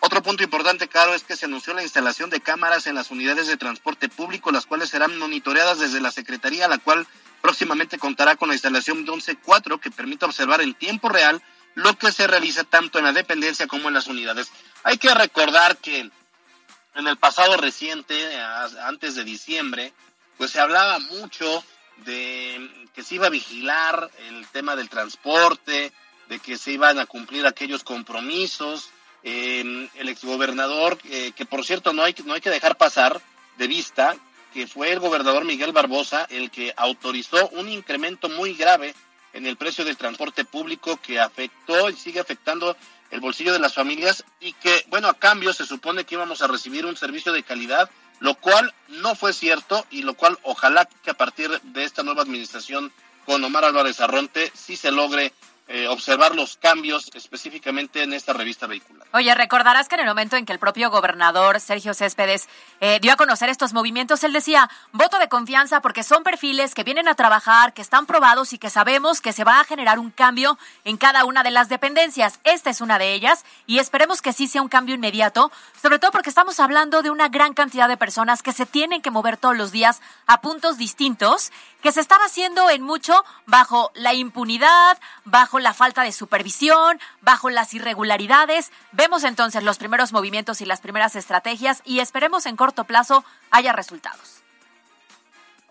Otro 0.00 0.22
punto 0.22 0.42
importante, 0.42 0.88
Caro, 0.88 1.14
es 1.14 1.24
que 1.24 1.36
se 1.36 1.46
anunció 1.46 1.74
la 1.74 1.82
instalación 1.82 2.30
de 2.30 2.40
cámaras 2.40 2.86
en 2.86 2.94
las 2.94 3.10
unidades 3.10 3.46
de 3.46 3.56
transporte 3.56 4.08
público, 4.08 4.52
las 4.52 4.66
cuales 4.66 4.90
serán 4.90 5.18
monitoreadas 5.18 5.78
desde 5.78 6.00
la 6.00 6.10
Secretaría, 6.10 6.68
la 6.68 6.78
cual 6.78 7.06
próximamente 7.40 7.98
contará 7.98 8.36
con 8.36 8.48
la 8.48 8.54
instalación 8.54 9.04
de 9.04 9.10
un 9.10 9.20
C4 9.20 9.80
que 9.80 9.90
permita 9.90 10.26
observar 10.26 10.60
en 10.60 10.74
tiempo 10.74 11.08
real 11.08 11.42
lo 11.74 11.96
que 11.98 12.12
se 12.12 12.26
realiza 12.26 12.64
tanto 12.64 12.98
en 12.98 13.04
la 13.04 13.12
dependencia 13.12 13.66
como 13.66 13.88
en 13.88 13.94
las 13.94 14.06
unidades. 14.06 14.50
Hay 14.82 14.98
que 14.98 15.14
recordar 15.14 15.76
que 15.78 16.10
en 16.94 17.06
el 17.06 17.16
pasado 17.18 17.56
reciente, 17.56 18.40
antes 18.84 19.14
de 19.14 19.24
diciembre, 19.24 19.92
pues 20.38 20.50
se 20.50 20.60
hablaba 20.60 20.98
mucho 20.98 21.64
de 22.04 22.88
que 22.94 23.02
se 23.02 23.16
iba 23.16 23.26
a 23.26 23.30
vigilar 23.30 24.10
el 24.28 24.46
tema 24.48 24.76
del 24.76 24.88
transporte, 24.88 25.92
de 26.28 26.38
que 26.38 26.56
se 26.56 26.72
iban 26.72 26.98
a 26.98 27.06
cumplir 27.06 27.46
aquellos 27.46 27.84
compromisos 27.84 28.90
eh, 29.28 29.88
el 29.96 30.08
exgobernador, 30.08 30.98
eh, 31.10 31.32
que 31.34 31.44
por 31.46 31.64
cierto 31.64 31.92
no 31.92 32.04
hay, 32.04 32.14
no 32.24 32.34
hay 32.34 32.40
que 32.40 32.48
dejar 32.48 32.76
pasar 32.76 33.20
de 33.58 33.66
vista, 33.66 34.16
que 34.54 34.68
fue 34.68 34.92
el 34.92 35.00
gobernador 35.00 35.44
Miguel 35.44 35.72
Barbosa 35.72 36.28
el 36.30 36.48
que 36.48 36.72
autorizó 36.76 37.48
un 37.48 37.68
incremento 37.68 38.28
muy 38.28 38.54
grave 38.54 38.94
en 39.32 39.44
el 39.46 39.56
precio 39.56 39.84
del 39.84 39.96
transporte 39.96 40.44
público 40.44 41.00
que 41.02 41.18
afectó 41.18 41.90
y 41.90 41.96
sigue 41.96 42.20
afectando 42.20 42.76
el 43.10 43.18
bolsillo 43.18 43.52
de 43.52 43.58
las 43.58 43.74
familias 43.74 44.24
y 44.38 44.52
que, 44.52 44.84
bueno, 44.90 45.08
a 45.08 45.14
cambio 45.14 45.52
se 45.52 45.66
supone 45.66 46.04
que 46.04 46.14
íbamos 46.14 46.40
a 46.40 46.46
recibir 46.46 46.86
un 46.86 46.96
servicio 46.96 47.32
de 47.32 47.42
calidad, 47.42 47.90
lo 48.20 48.36
cual 48.36 48.72
no 48.86 49.16
fue 49.16 49.32
cierto 49.32 49.84
y 49.90 50.02
lo 50.02 50.14
cual 50.14 50.38
ojalá 50.44 50.88
que 51.02 51.10
a 51.10 51.14
partir 51.14 51.50
de 51.62 51.82
esta 51.82 52.04
nueva 52.04 52.22
administración 52.22 52.92
con 53.24 53.42
Omar 53.42 53.64
Álvarez 53.64 54.00
Arronte 54.00 54.52
sí 54.54 54.76
se 54.76 54.92
logre 54.92 55.32
eh, 55.68 55.88
observar 55.88 56.36
los 56.36 56.56
cambios 56.56 57.10
específicamente 57.14 58.02
en 58.04 58.12
esta 58.12 58.32
revista 58.32 58.68
vehicular. 58.68 59.06
Oye, 59.12 59.34
recordarás 59.34 59.88
que 59.88 59.96
en 59.96 60.02
el 60.02 60.06
momento 60.06 60.36
en 60.36 60.46
que 60.46 60.52
el 60.52 60.60
propio 60.60 60.90
gobernador 60.90 61.58
Sergio 61.58 61.92
Céspedes 61.92 62.48
eh, 62.80 63.00
dio 63.00 63.12
a 63.12 63.16
conocer 63.16 63.48
estos 63.48 63.72
movimientos, 63.72 64.22
él 64.22 64.32
decía, 64.32 64.70
voto 64.92 65.18
de 65.18 65.28
confianza 65.28 65.80
porque 65.80 66.04
son 66.04 66.22
perfiles 66.22 66.72
que 66.72 66.84
vienen 66.84 67.08
a 67.08 67.16
trabajar, 67.16 67.74
que 67.74 67.82
están 67.82 68.06
probados 68.06 68.52
y 68.52 68.58
que 68.58 68.70
sabemos 68.70 69.20
que 69.20 69.32
se 69.32 69.42
va 69.42 69.58
a 69.58 69.64
generar 69.64 69.98
un 69.98 70.10
cambio 70.12 70.56
en 70.84 70.96
cada 70.98 71.24
una 71.24 71.42
de 71.42 71.50
las 71.50 71.68
dependencias. 71.68 72.38
Esta 72.44 72.70
es 72.70 72.80
una 72.80 72.98
de 72.98 73.12
ellas 73.12 73.44
y 73.66 73.80
esperemos 73.80 74.22
que 74.22 74.32
sí 74.32 74.46
sea 74.46 74.62
un 74.62 74.68
cambio 74.68 74.94
inmediato, 74.94 75.50
sobre 75.82 75.98
todo 75.98 76.12
porque 76.12 76.30
estamos 76.30 76.60
hablando 76.60 77.02
de 77.02 77.10
una 77.10 77.28
gran 77.28 77.54
cantidad 77.54 77.88
de 77.88 77.96
personas 77.96 78.42
que 78.42 78.52
se 78.52 78.66
tienen 78.66 79.02
que 79.02 79.10
mover 79.10 79.36
todos 79.36 79.56
los 79.56 79.72
días 79.72 80.00
a 80.26 80.40
puntos 80.40 80.78
distintos, 80.78 81.50
que 81.82 81.92
se 81.92 82.00
estaba 82.00 82.24
haciendo 82.24 82.70
en 82.70 82.82
mucho 82.82 83.24
bajo 83.46 83.90
la 83.94 84.14
impunidad, 84.14 84.98
bajo 85.24 85.55
la 85.58 85.74
falta 85.74 86.02
de 86.02 86.12
supervisión, 86.12 87.00
bajo 87.20 87.50
las 87.50 87.74
irregularidades. 87.74 88.72
Vemos 88.92 89.24
entonces 89.24 89.62
los 89.62 89.78
primeros 89.78 90.12
movimientos 90.12 90.60
y 90.60 90.66
las 90.66 90.80
primeras 90.80 91.16
estrategias 91.16 91.82
y 91.84 92.00
esperemos 92.00 92.46
en 92.46 92.56
corto 92.56 92.84
plazo 92.84 93.24
haya 93.50 93.72
resultados. 93.72 94.42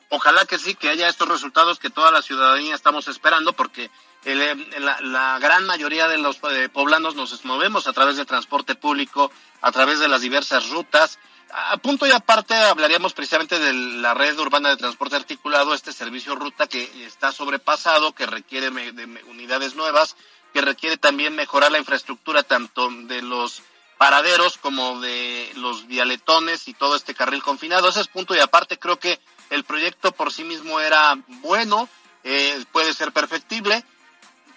Ojalá 0.10 0.46
que 0.46 0.60
sí, 0.60 0.76
que 0.76 0.90
haya 0.90 1.08
estos 1.08 1.28
resultados 1.28 1.80
que 1.80 1.90
toda 1.90 2.12
la 2.12 2.22
ciudadanía 2.22 2.76
estamos 2.76 3.08
esperando, 3.08 3.54
porque 3.54 3.90
eh, 4.24 4.56
la, 4.80 5.40
gran 5.40 5.66
mayoría 5.66 6.08
de 6.08 6.18
los 6.18 6.40
eh, 6.52 6.70
poblanos 6.70 7.16
nos 7.16 7.44
movemos 7.44 7.88
a 7.88 7.94
través 7.94 8.18
del 8.18 8.26
transporte 8.26 8.76
público, 8.76 9.32
a 9.62 9.72
través 9.72 10.00
de 10.00 10.08
las 10.08 10.22
diversas 10.22 10.70
rutas. 10.70 11.20
A 11.58 11.78
punto 11.78 12.06
y 12.06 12.12
aparte 12.12 12.54
hablaríamos 12.54 13.14
precisamente 13.14 13.58
de 13.58 13.72
la 13.72 14.14
red 14.14 14.38
urbana 14.38 14.70
de 14.70 14.76
transporte 14.76 15.16
articulado, 15.16 15.74
este 15.74 15.94
servicio 15.94 16.36
ruta 16.36 16.68
que 16.68 16.84
está 17.06 17.32
sobrepasado, 17.32 18.14
que 18.14 18.26
requiere 18.26 18.72
de 18.72 19.24
unidades 19.30 19.74
nuevas, 19.74 20.18
que 20.54 20.60
requiere 20.60 20.98
también 20.98 21.34
mejorar 21.34 21.72
la 21.72 21.78
infraestructura 21.78 22.44
tanto 22.44 22.90
de 22.92 23.22
los 23.22 23.62
paraderos 23.98 24.58
como 24.58 25.00
de 25.00 25.50
los 25.56 25.88
vialetones 25.88 26.68
y 26.68 26.74
todo 26.74 26.98
este 26.98 27.16
carril 27.16 27.42
confinado. 27.42 27.88
Ese 27.88 28.02
es 28.02 28.10
punto 28.10 28.36
y 28.36 28.40
aparte. 28.40 28.78
Creo 28.78 29.00
que 29.00 29.22
el 29.50 29.64
proyecto 29.64 30.12
por 30.12 30.34
sí 30.34 30.44
mismo 30.44 30.82
era 30.82 31.18
bueno, 31.28 31.88
eh, 32.26 32.66
puede 32.74 32.94
ser 32.94 33.14
perfectible. 33.14 33.86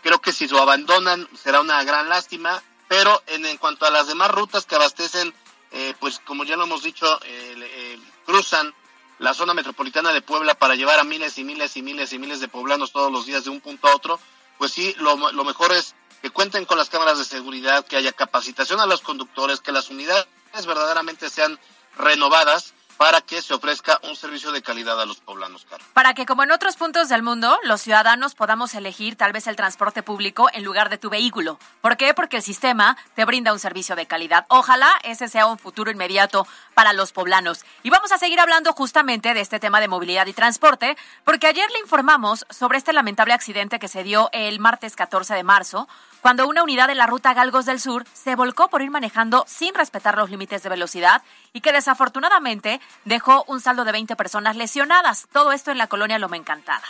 Creo 0.02 0.21
que 0.21 0.33
si 0.33 0.49
lo 0.49 0.61
abandonan 0.61 1.28
será 1.40 1.61
una 1.61 1.85
gran 1.85 2.09
lástima. 2.09 2.61
Pero 2.88 3.23
en 3.26 3.57
cuanto 3.59 3.87
a 3.87 3.90
las 3.90 4.09
demás 4.09 4.31
rutas 4.31 4.64
que 4.64 4.75
abastecen 4.75 5.33
eh, 5.73 5.95
pues 6.01 6.21
como 6.21 6.45
ya 6.45 6.57
lo 6.57 6.65
hemos 6.65 6.83
dicho, 6.83 7.07
eh, 7.25 7.55
eh, 7.57 7.99
cruzan 8.25 8.75
la 9.19 9.35
zona 9.35 9.55
metropolitana 9.55 10.13
de 10.13 10.23
Puebla 10.23 10.55
para 10.55 10.75
llevar 10.75 10.99
a 10.99 11.05
miles 11.05 11.39
y 11.39 11.45
miles 11.45 11.77
y 11.77 11.83
miles 11.83 12.13
y 12.13 12.19
miles 12.19 12.41
de 12.41 12.49
poblanos 12.49 12.93
todos 12.93 13.13
los 13.13 13.27
días 13.27 13.45
de 13.45 13.51
un 13.51 13.61
punto 13.61 13.89
a 13.89 13.95
otro, 13.95 14.21
pues 14.59 14.73
sí, 14.73 14.95
lo, 14.99 15.17
lo 15.33 15.45
mejor 15.45 15.73
es 15.73 15.95
que 16.23 16.31
cuenten 16.31 16.65
con 16.65 16.79
las 16.79 16.89
cámaras 16.89 17.19
de 17.19 17.25
seguridad, 17.25 17.87
que 17.87 17.97
haya 17.97 18.13
capacitación 18.13 18.81
a 18.81 18.87
los 18.87 19.03
conductores, 19.03 19.61
que 19.61 19.73
las 19.73 19.91
unidades 19.91 20.27
verdaderamente 20.67 21.31
sean 21.31 21.59
renovadas 21.97 22.75
para 22.99 23.21
que 23.21 23.40
se 23.40 23.55
ofrezca 23.55 24.00
un 24.02 24.17
servicio 24.17 24.50
de 24.50 24.61
calidad 24.61 25.00
a 25.00 25.07
los 25.07 25.21
poblanos, 25.21 25.64
Para 25.95 26.14
que, 26.14 26.26
como 26.26 26.43
en 26.43 26.50
otros 26.50 26.76
puntos 26.76 27.09
del 27.09 27.23
mundo, 27.23 27.59
los 27.62 27.81
ciudadanos 27.81 28.35
podamos 28.35 28.75
elegir 28.75 29.14
tal 29.17 29.33
vez 29.33 29.47
el 29.47 29.55
transporte 29.55 30.02
público 30.02 30.49
en 30.52 30.64
lugar 30.64 30.90
de 30.90 30.99
tu 30.99 31.09
vehículo. 31.09 31.61
¿Por 31.81 31.97
qué? 31.97 32.12
Porque 32.12 32.38
el 32.38 32.43
sistema 32.43 32.97
te 33.14 33.25
brinda 33.25 33.52
un 33.52 33.61
servicio 33.61 33.95
de 33.95 34.07
calidad. 34.07 34.47
Ojalá 34.49 34.90
ese 35.05 35.28
sea 35.28 35.47
un 35.47 35.59
futuro 35.59 35.93
inmediato 35.93 36.47
para 36.75 36.93
los 36.93 37.12
poblanos. 37.12 37.64
Y 37.85 37.90
vamos 37.90 38.11
a 38.11 38.19
seguir 38.19 38.40
hablando 38.40 38.73
justamente 38.73 39.33
de 39.33 39.40
este 39.40 39.61
tema 39.61 39.81
de 39.81 39.87
movilidad 39.87 40.26
y 40.26 40.33
transporte, 40.33 40.97
porque 41.23 41.47
ayer 41.47 41.71
le 41.71 41.78
informamos 41.78 42.47
sobre 42.50 42.78
este 42.78 42.93
lamentable 42.93 43.33
accidente 43.33 43.78
que 43.78 43.87
se 43.87 44.02
dio 44.02 44.28
el 44.33 44.59
martes 44.59 44.97
14 44.97 45.35
de 45.35 45.45
marzo, 45.45 45.88
cuando 46.21 46.47
una 46.47 46.63
unidad 46.63 46.89
de 46.89 46.95
la 46.95 47.07
ruta 47.07 47.35
Galgos 47.35 47.67
del 47.67 47.81
Sur 47.81 48.05
se 48.13 48.35
volcó 48.35 48.69
por 48.69 48.83
ir 48.83 48.91
manejando 48.91 49.45
sin 49.47 49.75
respetar 49.75 50.17
los 50.17 50.31
límites 50.31 50.63
de 50.63 50.69
velocidad 50.69 51.23
y 51.53 51.61
que 51.61 51.73
desafortunadamente 51.73 52.81
dejó 53.05 53.45
un 53.47 53.61
saldo 53.61 53.85
de 53.85 53.93
20 53.93 54.17
personas 54.17 54.57
lesionadas. 54.57 55.29
Todo 55.33 55.53
esto 55.53 55.71
en 55.71 55.79
la 55.79 55.87
colonia 55.87 56.19
Loma 56.19 56.37
Encantada. 56.37 56.85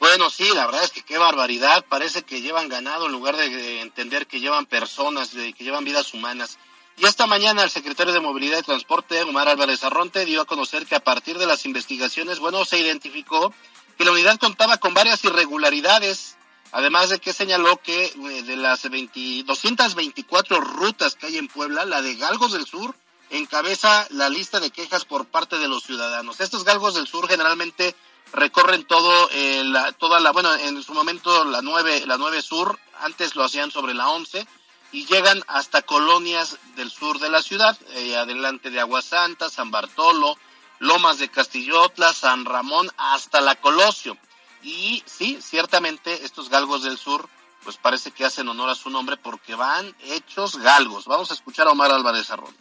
Bueno, 0.00 0.30
sí, 0.30 0.48
la 0.54 0.66
verdad 0.66 0.84
es 0.84 0.92
que 0.92 1.02
qué 1.02 1.18
barbaridad. 1.18 1.84
Parece 1.88 2.22
que 2.22 2.40
llevan 2.40 2.68
ganado 2.68 3.06
en 3.06 3.12
lugar 3.12 3.36
de 3.36 3.80
entender 3.82 4.26
que 4.26 4.40
llevan 4.40 4.66
personas, 4.66 5.30
que 5.30 5.64
llevan 5.64 5.84
vidas 5.84 6.14
humanas. 6.14 6.58
Y 6.96 7.06
esta 7.06 7.26
mañana 7.26 7.62
el 7.62 7.70
secretario 7.70 8.12
de 8.12 8.20
Movilidad 8.20 8.58
y 8.58 8.62
Transporte, 8.62 9.22
Omar 9.22 9.48
Álvarez 9.48 9.84
Arronte, 9.84 10.24
dio 10.24 10.40
a 10.40 10.46
conocer 10.46 10.86
que 10.86 10.96
a 10.96 11.00
partir 11.00 11.38
de 11.38 11.46
las 11.46 11.64
investigaciones, 11.64 12.38
bueno, 12.38 12.64
se 12.64 12.78
identificó 12.78 13.52
que 13.96 14.04
la 14.04 14.12
unidad 14.12 14.38
contaba 14.38 14.78
con 14.78 14.94
varias 14.94 15.24
irregularidades 15.24 16.37
Además 16.72 17.08
de 17.08 17.18
que 17.18 17.32
señaló 17.32 17.78
que 17.78 18.06
eh, 18.06 18.42
de 18.42 18.56
las 18.56 18.82
224 18.82 20.60
rutas 20.60 21.14
que 21.14 21.26
hay 21.26 21.38
en 21.38 21.48
Puebla, 21.48 21.84
la 21.84 22.02
de 22.02 22.16
Galgos 22.16 22.52
del 22.52 22.66
Sur 22.66 22.94
encabeza 23.30 24.06
la 24.10 24.28
lista 24.28 24.60
de 24.60 24.70
quejas 24.70 25.04
por 25.04 25.26
parte 25.26 25.58
de 25.58 25.68
los 25.68 25.84
ciudadanos. 25.84 26.40
Estos 26.40 26.64
Galgos 26.64 26.94
del 26.94 27.06
Sur 27.06 27.28
generalmente 27.28 27.94
recorren 28.32 28.84
todo 28.84 29.28
eh, 29.32 29.62
la, 29.64 29.92
toda 29.92 30.20
la 30.20 30.32
bueno 30.32 30.54
en 30.54 30.82
su 30.82 30.92
momento 30.92 31.44
la 31.44 31.62
9 31.62 32.04
la 32.06 32.18
9 32.18 32.42
sur 32.42 32.78
antes 33.00 33.34
lo 33.36 33.44
hacían 33.44 33.70
sobre 33.70 33.94
la 33.94 34.10
11 34.10 34.46
y 34.92 35.06
llegan 35.06 35.42
hasta 35.46 35.82
colonias 35.82 36.58
del 36.76 36.90
sur 36.90 37.18
de 37.20 37.30
la 37.30 37.42
ciudad 37.42 37.78
eh, 37.94 38.16
adelante 38.16 38.70
de 38.70 38.80
Aguasanta 38.80 39.48
San 39.48 39.70
Bartolo 39.70 40.36
Lomas 40.78 41.18
de 41.18 41.30
Castillotla 41.30 42.12
San 42.12 42.44
Ramón 42.44 42.90
hasta 42.96 43.40
la 43.40 43.56
Colosio 43.56 44.16
y 44.62 45.02
sí, 45.06 45.38
ciertamente 45.40 46.24
estos 46.24 46.48
galgos 46.48 46.82
del 46.82 46.98
sur, 46.98 47.28
pues 47.64 47.76
parece 47.76 48.10
que 48.10 48.24
hacen 48.24 48.48
honor 48.48 48.70
a 48.70 48.74
su 48.74 48.90
nombre 48.90 49.16
porque 49.16 49.54
van 49.54 49.94
hechos 50.04 50.56
galgos. 50.56 51.06
Vamos 51.06 51.30
a 51.30 51.34
escuchar 51.34 51.66
a 51.66 51.72
Omar 51.72 51.90
Álvarez 51.92 52.30
Arroyo 52.30 52.54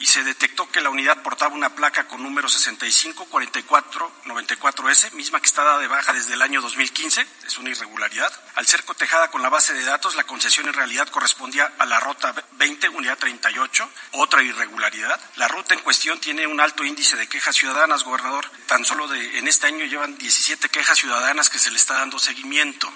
y 0.00 0.06
se 0.06 0.22
detectó 0.22 0.70
que 0.70 0.80
la 0.80 0.90
unidad 0.90 1.22
portaba 1.22 1.54
una 1.54 1.74
placa 1.74 2.06
con 2.06 2.22
número 2.22 2.48
654494S, 2.48 5.12
misma 5.12 5.40
que 5.40 5.46
está 5.46 5.64
dada 5.64 5.78
de 5.78 5.88
baja 5.88 6.12
desde 6.12 6.34
el 6.34 6.42
año 6.42 6.60
2015, 6.60 7.26
es 7.46 7.58
una 7.58 7.70
irregularidad. 7.70 8.30
Al 8.54 8.66
ser 8.66 8.84
cotejada 8.84 9.30
con 9.30 9.42
la 9.42 9.48
base 9.48 9.74
de 9.74 9.84
datos, 9.84 10.14
la 10.14 10.22
concesión 10.24 10.68
en 10.68 10.74
realidad 10.74 11.08
correspondía 11.08 11.72
a 11.78 11.86
la 11.86 11.98
ruta 12.00 12.34
20, 12.52 12.90
unidad 12.90 13.18
38, 13.18 13.90
otra 14.12 14.42
irregularidad. 14.42 15.18
La 15.36 15.48
ruta 15.48 15.74
en 15.74 15.80
cuestión 15.80 16.20
tiene 16.20 16.46
un 16.46 16.60
alto 16.60 16.84
índice 16.84 17.16
de 17.16 17.28
quejas 17.28 17.56
ciudadanas, 17.56 18.04
gobernador. 18.04 18.48
Tan 18.66 18.84
solo 18.84 19.08
de, 19.08 19.38
en 19.38 19.48
este 19.48 19.66
año 19.66 19.84
llevan 19.84 20.16
17 20.16 20.68
quejas 20.68 20.98
ciudadanas 20.98 21.50
que 21.50 21.58
se 21.58 21.70
le 21.70 21.76
está 21.76 21.94
dando 21.94 22.18
seguimiento. 22.18 22.90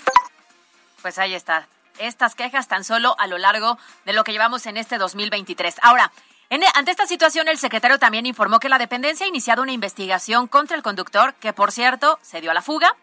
Pues 1.01 1.19
ahí 1.19 1.35
está. 1.35 1.67
Estas 1.99 2.35
quejas 2.35 2.69
tan 2.69 2.85
solo 2.85 3.15
a 3.19 3.27
lo 3.27 3.39
largo 3.39 3.79
de 4.05 4.13
lo 4.13 4.25
que 4.25 4.33
llevamos 4.33 4.67
en 4.67 4.77
este 4.77 4.99
2023. 4.99 5.77
Ahora, 5.83 6.13
ante 6.75 6.91
esta 6.91 7.07
situación, 7.07 7.49
el 7.49 7.59
secretario 7.59 7.99
también 7.99 8.27
informó 8.27 8.61
que 8.61 8.69
la 8.69 8.79
dependencia 8.79 9.25
ha 9.25 9.29
iniciado 9.29 9.63
una 9.63 9.73
investigación 9.73 10.49
contra 10.49 10.77
el 10.77 10.83
conductor, 10.83 11.35
que 11.35 11.53
por 11.53 11.73
cierto 11.73 12.19
se 12.21 12.41
dio 12.41 12.51
a 12.51 12.55
la 12.55 12.63
fuga. 12.63 12.95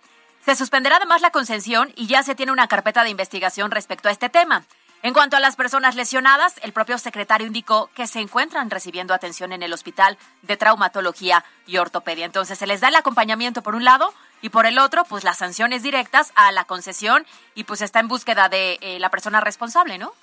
Se 0.45 0.55
suspenderá 0.55 0.97
además 0.97 1.21
la 1.21 1.31
concesión 1.31 1.91
y 1.95 2.07
ya 2.07 2.21
se 2.21 2.35
tiene 2.35 2.51
una 2.51 2.67
carpeta 2.67 3.03
de 3.03 3.09
investigación 3.09 3.71
respecto 3.71 4.07
a 4.07 4.11
este 4.11 4.29
tema. 4.29 4.63
En 5.01 5.13
cuanto 5.13 5.37
a 5.37 5.39
las 5.39 5.55
personas 5.55 5.95
lesionadas, 5.95 6.55
el 6.61 6.73
propio 6.73 6.97
secretario 6.97 7.47
indicó 7.47 7.89
que 7.95 8.05
se 8.05 8.19
encuentran 8.19 8.69
recibiendo 8.69 9.13
atención 9.13 9.53
en 9.53 9.63
el 9.63 9.73
Hospital 9.73 10.17
de 10.41 10.57
Traumatología 10.57 11.45
y 11.65 11.77
Ortopedia. 11.77 12.25
Entonces 12.25 12.59
se 12.59 12.67
les 12.67 12.81
da 12.81 12.89
el 12.89 12.95
acompañamiento 12.95 13.63
por 13.63 13.75
un 13.75 13.85
lado 13.85 14.13
y 14.41 14.49
por 14.49 14.65
el 14.65 14.77
otro, 14.77 15.05
pues 15.05 15.23
las 15.23 15.37
sanciones 15.37 15.83
directas 15.83 16.33
a 16.35 16.51
la 16.51 16.65
concesión 16.65 17.25
y 17.55 17.63
pues 17.63 17.81
está 17.81 17.99
en 18.01 18.09
búsqueda 18.09 18.49
de 18.49 18.77
eh, 18.81 18.99
la 18.99 19.09
persona 19.09 19.39
responsable, 19.39 19.97
¿no? 19.97 20.13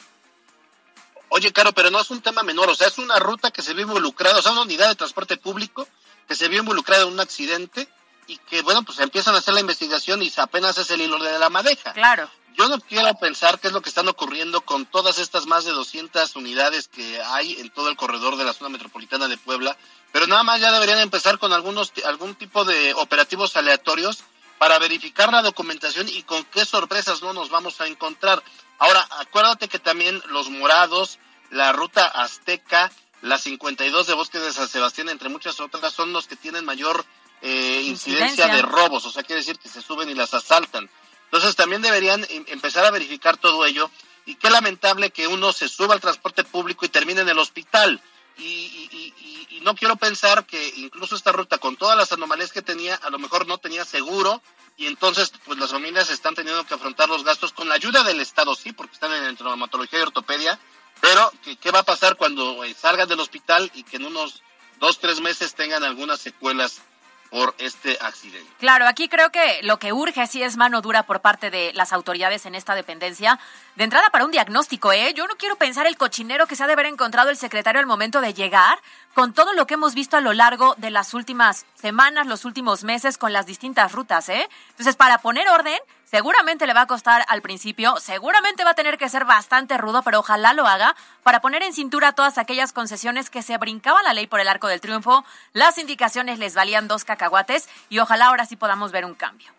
Oye, 1.28 1.52
Caro, 1.52 1.72
pero 1.72 1.90
no 1.90 2.00
es 2.00 2.10
un 2.10 2.20
tema 2.20 2.42
menor, 2.42 2.68
o 2.68 2.74
sea, 2.74 2.86
es 2.86 2.98
una 2.98 3.18
ruta 3.18 3.50
que 3.50 3.62
se 3.62 3.74
vio 3.74 3.82
involucrada, 3.82 4.38
o 4.38 4.42
sea, 4.42 4.52
una 4.52 4.62
unidad 4.62 4.88
de 4.88 4.94
transporte 4.94 5.36
público 5.36 5.86
que 6.28 6.34
se 6.34 6.48
vio 6.48 6.60
involucrada 6.60 7.02
en 7.02 7.12
un 7.12 7.20
accidente 7.20 7.88
y 8.26 8.38
que, 8.38 8.62
bueno, 8.62 8.82
pues 8.82 8.98
empiezan 9.00 9.34
a 9.34 9.38
hacer 9.38 9.54
la 9.54 9.60
investigación 9.60 10.22
y 10.22 10.32
apenas 10.36 10.78
es 10.78 10.90
el 10.90 11.00
hilo 11.00 11.18
de 11.18 11.38
la 11.38 11.50
madeja. 11.50 11.92
Claro. 11.92 12.28
Yo 12.56 12.68
no 12.68 12.80
quiero 12.80 13.12
pensar 13.18 13.60
qué 13.60 13.68
es 13.68 13.74
lo 13.74 13.82
que 13.82 13.90
están 13.90 14.08
ocurriendo 14.08 14.62
con 14.62 14.86
todas 14.86 15.18
estas 15.18 15.46
más 15.46 15.64
de 15.66 15.72
200 15.72 16.34
unidades 16.36 16.88
que 16.88 17.20
hay 17.20 17.60
en 17.60 17.70
todo 17.70 17.90
el 17.90 17.96
corredor 17.96 18.36
de 18.36 18.44
la 18.44 18.54
zona 18.54 18.70
metropolitana 18.70 19.28
de 19.28 19.36
Puebla, 19.36 19.76
pero 20.10 20.26
nada 20.26 20.42
más 20.42 20.60
ya 20.60 20.72
deberían 20.72 21.00
empezar 21.00 21.38
con 21.38 21.52
algunos 21.52 21.92
algún 22.06 22.34
tipo 22.34 22.64
de 22.64 22.94
operativos 22.94 23.56
aleatorios 23.56 24.24
para 24.58 24.78
verificar 24.78 25.30
la 25.30 25.42
documentación 25.42 26.08
y 26.08 26.22
con 26.22 26.44
qué 26.44 26.64
sorpresas 26.64 27.20
no 27.20 27.34
nos 27.34 27.50
vamos 27.50 27.80
a 27.82 27.86
encontrar. 27.86 28.42
Ahora, 28.78 29.06
acuérdate 29.18 29.68
que 29.68 29.78
también 29.78 30.22
los 30.28 30.50
morados, 30.50 31.18
la 31.50 31.72
ruta 31.72 32.06
azteca, 32.06 32.90
la 33.22 33.38
52 33.38 34.06
de 34.06 34.14
Bosque 34.14 34.38
de 34.38 34.52
San 34.52 34.68
Sebastián, 34.68 35.08
entre 35.08 35.28
muchas 35.28 35.60
otras, 35.60 35.92
son 35.92 36.12
los 36.12 36.26
que 36.26 36.36
tienen 36.36 36.64
mayor 36.64 37.04
eh, 37.42 37.82
incidencia, 37.84 38.48
de 38.48 38.62
robos, 38.62 39.04
o 39.06 39.10
sea, 39.10 39.22
quiere 39.22 39.40
decir 39.40 39.58
que 39.58 39.68
se 39.68 39.82
suben 39.82 40.08
y 40.08 40.14
las 40.14 40.34
asaltan. 40.34 40.88
Entonces 41.24 41.56
también 41.56 41.82
deberían 41.82 42.24
em, 42.28 42.44
empezar 42.48 42.84
a 42.84 42.90
verificar 42.90 43.36
todo 43.36 43.64
ello 43.66 43.90
y 44.24 44.36
qué 44.36 44.50
lamentable 44.50 45.10
que 45.10 45.26
uno 45.26 45.52
se 45.52 45.68
suba 45.68 45.94
al 45.94 46.00
transporte 46.00 46.44
público 46.44 46.84
y 46.84 46.88
termine 46.88 47.20
en 47.20 47.28
el 47.28 47.38
hospital. 47.38 48.00
Y, 48.38 48.42
y, 48.42 49.14
y, 49.50 49.60
no 49.62 49.74
quiero 49.74 49.96
pensar 49.96 50.46
que 50.46 50.74
incluso 50.76 51.16
esta 51.16 51.32
ruta, 51.32 51.58
con 51.58 51.76
todas 51.76 51.96
las 51.96 52.12
anomalías 52.12 52.52
que 52.52 52.62
tenía, 52.62 52.94
a 52.96 53.10
lo 53.10 53.18
mejor 53.18 53.46
no 53.48 53.58
tenía 53.58 53.84
seguro 53.84 54.42
y 54.76 54.86
entonces 54.86 55.32
pues 55.44 55.58
las 55.58 55.70
familias 55.70 56.10
están 56.10 56.34
teniendo 56.34 56.64
que 56.66 56.74
afrontar 56.74 57.08
los 57.08 57.24
gastos 57.24 57.52
con 57.52 57.68
la 57.68 57.74
ayuda 57.74 58.04
del 58.04 58.20
Estado, 58.20 58.54
sí, 58.54 58.72
porque 58.72 58.92
están 58.92 59.12
en 59.12 59.36
traumatología 59.36 60.00
y 60.00 60.02
ortopedia, 60.02 60.60
pero 61.00 61.32
¿qué, 61.60 61.70
va 61.70 61.80
a 61.80 61.84
pasar 61.84 62.16
cuando 62.16 62.62
eh, 62.64 62.74
salgan 62.74 63.08
del 63.08 63.20
hospital 63.20 63.70
y 63.74 63.82
que 63.82 63.96
en 63.96 64.06
unos 64.06 64.42
dos, 64.78 64.98
tres 64.98 65.20
meses 65.20 65.54
tengan 65.54 65.82
algunas 65.82 66.20
secuelas 66.20 66.82
por 67.30 67.54
este 67.58 67.98
accidente. 68.00 68.50
Claro, 68.58 68.86
aquí 68.86 69.08
creo 69.08 69.30
que 69.30 69.60
lo 69.62 69.78
que 69.78 69.92
urge 69.92 70.26
sí 70.26 70.42
es 70.42 70.56
mano 70.56 70.80
dura 70.80 71.04
por 71.04 71.20
parte 71.20 71.50
de 71.50 71.72
las 71.74 71.92
autoridades 71.92 72.46
en 72.46 72.54
esta 72.54 72.74
dependencia. 72.74 73.38
De 73.74 73.84
entrada 73.84 74.08
para 74.10 74.24
un 74.24 74.30
diagnóstico, 74.30 74.92
¿eh? 74.92 75.12
Yo 75.14 75.26
no 75.26 75.34
quiero 75.36 75.56
pensar 75.56 75.86
el 75.86 75.96
cochinero 75.96 76.46
que 76.46 76.56
se 76.56 76.64
ha 76.64 76.66
de 76.66 76.72
haber 76.72 76.86
encontrado 76.86 77.30
el 77.30 77.36
secretario 77.36 77.80
al 77.80 77.86
momento 77.86 78.20
de 78.20 78.34
llegar, 78.34 78.78
con 79.14 79.32
todo 79.32 79.52
lo 79.52 79.66
que 79.66 79.74
hemos 79.74 79.94
visto 79.94 80.16
a 80.16 80.20
lo 80.20 80.32
largo 80.32 80.74
de 80.76 80.90
las 80.90 81.14
últimas 81.14 81.66
semanas, 81.74 82.26
los 82.26 82.44
últimos 82.44 82.84
meses, 82.84 83.18
con 83.18 83.32
las 83.32 83.46
distintas 83.46 83.92
rutas, 83.92 84.28
¿eh? 84.28 84.48
Entonces, 84.70 84.96
para 84.96 85.18
poner 85.18 85.48
orden, 85.48 85.78
Seguramente 86.08 86.68
le 86.68 86.72
va 86.72 86.82
a 86.82 86.86
costar 86.86 87.24
al 87.26 87.42
principio, 87.42 87.96
seguramente 87.98 88.62
va 88.62 88.70
a 88.70 88.74
tener 88.74 88.96
que 88.96 89.08
ser 89.08 89.24
bastante 89.24 89.76
rudo, 89.76 90.02
pero 90.04 90.20
ojalá 90.20 90.52
lo 90.52 90.64
haga 90.64 90.94
para 91.24 91.40
poner 91.40 91.64
en 91.64 91.72
cintura 91.72 92.12
todas 92.12 92.38
aquellas 92.38 92.72
concesiones 92.72 93.28
que 93.28 93.42
se 93.42 93.58
brincaban 93.58 94.04
la 94.04 94.14
ley 94.14 94.28
por 94.28 94.38
el 94.38 94.46
arco 94.46 94.68
del 94.68 94.80
triunfo, 94.80 95.24
las 95.52 95.78
indicaciones 95.78 96.38
les 96.38 96.54
valían 96.54 96.86
dos 96.86 97.04
cacahuates 97.04 97.68
y 97.88 97.98
ojalá 97.98 98.26
ahora 98.26 98.46
sí 98.46 98.54
podamos 98.54 98.92
ver 98.92 99.04
un 99.04 99.16
cambio. 99.16 99.50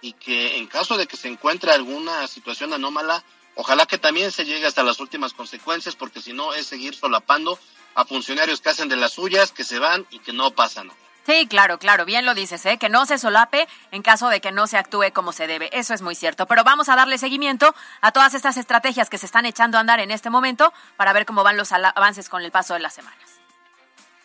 Y 0.00 0.12
que 0.12 0.58
en 0.58 0.68
caso 0.68 0.96
de 0.96 1.08
que 1.08 1.16
se 1.16 1.26
encuentre 1.26 1.72
alguna 1.72 2.28
situación 2.28 2.72
anómala, 2.72 3.24
ojalá 3.56 3.84
que 3.86 3.98
también 3.98 4.30
se 4.30 4.44
llegue 4.44 4.66
hasta 4.66 4.84
las 4.84 5.00
últimas 5.00 5.32
consecuencias, 5.32 5.96
porque 5.96 6.22
si 6.22 6.32
no 6.32 6.54
es 6.54 6.68
seguir 6.68 6.94
solapando 6.94 7.58
a 7.96 8.04
funcionarios 8.04 8.60
que 8.60 8.68
hacen 8.68 8.88
de 8.88 8.94
las 8.94 9.14
suyas, 9.14 9.50
que 9.50 9.64
se 9.64 9.80
van 9.80 10.06
y 10.10 10.20
que 10.20 10.32
no 10.32 10.52
pasa 10.52 10.84
nada. 10.84 11.05
Sí, 11.26 11.48
claro, 11.48 11.80
claro, 11.80 12.04
bien 12.04 12.24
lo 12.24 12.34
dices, 12.34 12.64
¿eh? 12.66 12.78
que 12.78 12.88
no 12.88 13.04
se 13.04 13.18
solape 13.18 13.66
en 13.90 14.02
caso 14.02 14.28
de 14.28 14.40
que 14.40 14.52
no 14.52 14.68
se 14.68 14.78
actúe 14.78 15.10
como 15.12 15.32
se 15.32 15.48
debe. 15.48 15.68
Eso 15.76 15.92
es 15.92 16.00
muy 16.00 16.14
cierto. 16.14 16.46
Pero 16.46 16.62
vamos 16.62 16.88
a 16.88 16.94
darle 16.94 17.18
seguimiento 17.18 17.74
a 18.00 18.12
todas 18.12 18.34
estas 18.34 18.56
estrategias 18.56 19.10
que 19.10 19.18
se 19.18 19.26
están 19.26 19.44
echando 19.44 19.76
a 19.76 19.80
andar 19.80 19.98
en 19.98 20.12
este 20.12 20.30
momento 20.30 20.72
para 20.96 21.12
ver 21.12 21.26
cómo 21.26 21.42
van 21.42 21.56
los 21.56 21.72
avances 21.72 22.28
con 22.28 22.42
el 22.42 22.52
paso 22.52 22.74
de 22.74 22.80
las 22.80 22.94
semanas. 22.94 23.18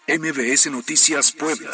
MBS 0.08 0.68
Noticias 0.70 1.32
Puebla. 1.32 1.72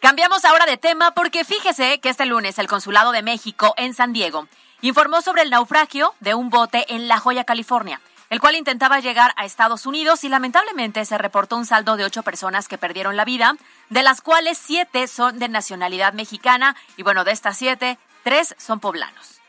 Cambiamos 0.00 0.46
ahora 0.46 0.64
de 0.64 0.78
tema 0.78 1.10
porque 1.10 1.44
fíjese 1.44 2.00
que 2.00 2.08
este 2.08 2.24
lunes 2.24 2.58
el 2.58 2.68
Consulado 2.68 3.12
de 3.12 3.22
México 3.22 3.74
en 3.76 3.92
San 3.92 4.14
Diego 4.14 4.48
informó 4.80 5.20
sobre 5.20 5.42
el 5.42 5.50
naufragio 5.50 6.14
de 6.20 6.32
un 6.32 6.48
bote 6.48 6.86
en 6.94 7.06
La 7.06 7.18
Joya, 7.18 7.44
California 7.44 8.00
el 8.30 8.40
cual 8.40 8.56
intentaba 8.56 9.00
llegar 9.00 9.32
a 9.36 9.44
Estados 9.44 9.86
Unidos 9.86 10.24
y 10.24 10.28
lamentablemente 10.28 11.04
se 11.04 11.18
reportó 11.18 11.56
un 11.56 11.66
saldo 11.66 11.96
de 11.96 12.04
ocho 12.04 12.22
personas 12.22 12.68
que 12.68 12.78
perdieron 12.78 13.16
la 13.16 13.24
vida, 13.24 13.56
de 13.88 14.02
las 14.02 14.20
cuales 14.20 14.58
siete 14.58 15.06
son 15.06 15.38
de 15.38 15.48
nacionalidad 15.48 16.12
mexicana 16.12 16.76
y 16.96 17.02
bueno, 17.02 17.24
de 17.24 17.32
estas 17.32 17.56
siete, 17.56 17.98
tres 18.24 18.54
son 18.58 18.80
poblanos. 18.80 19.40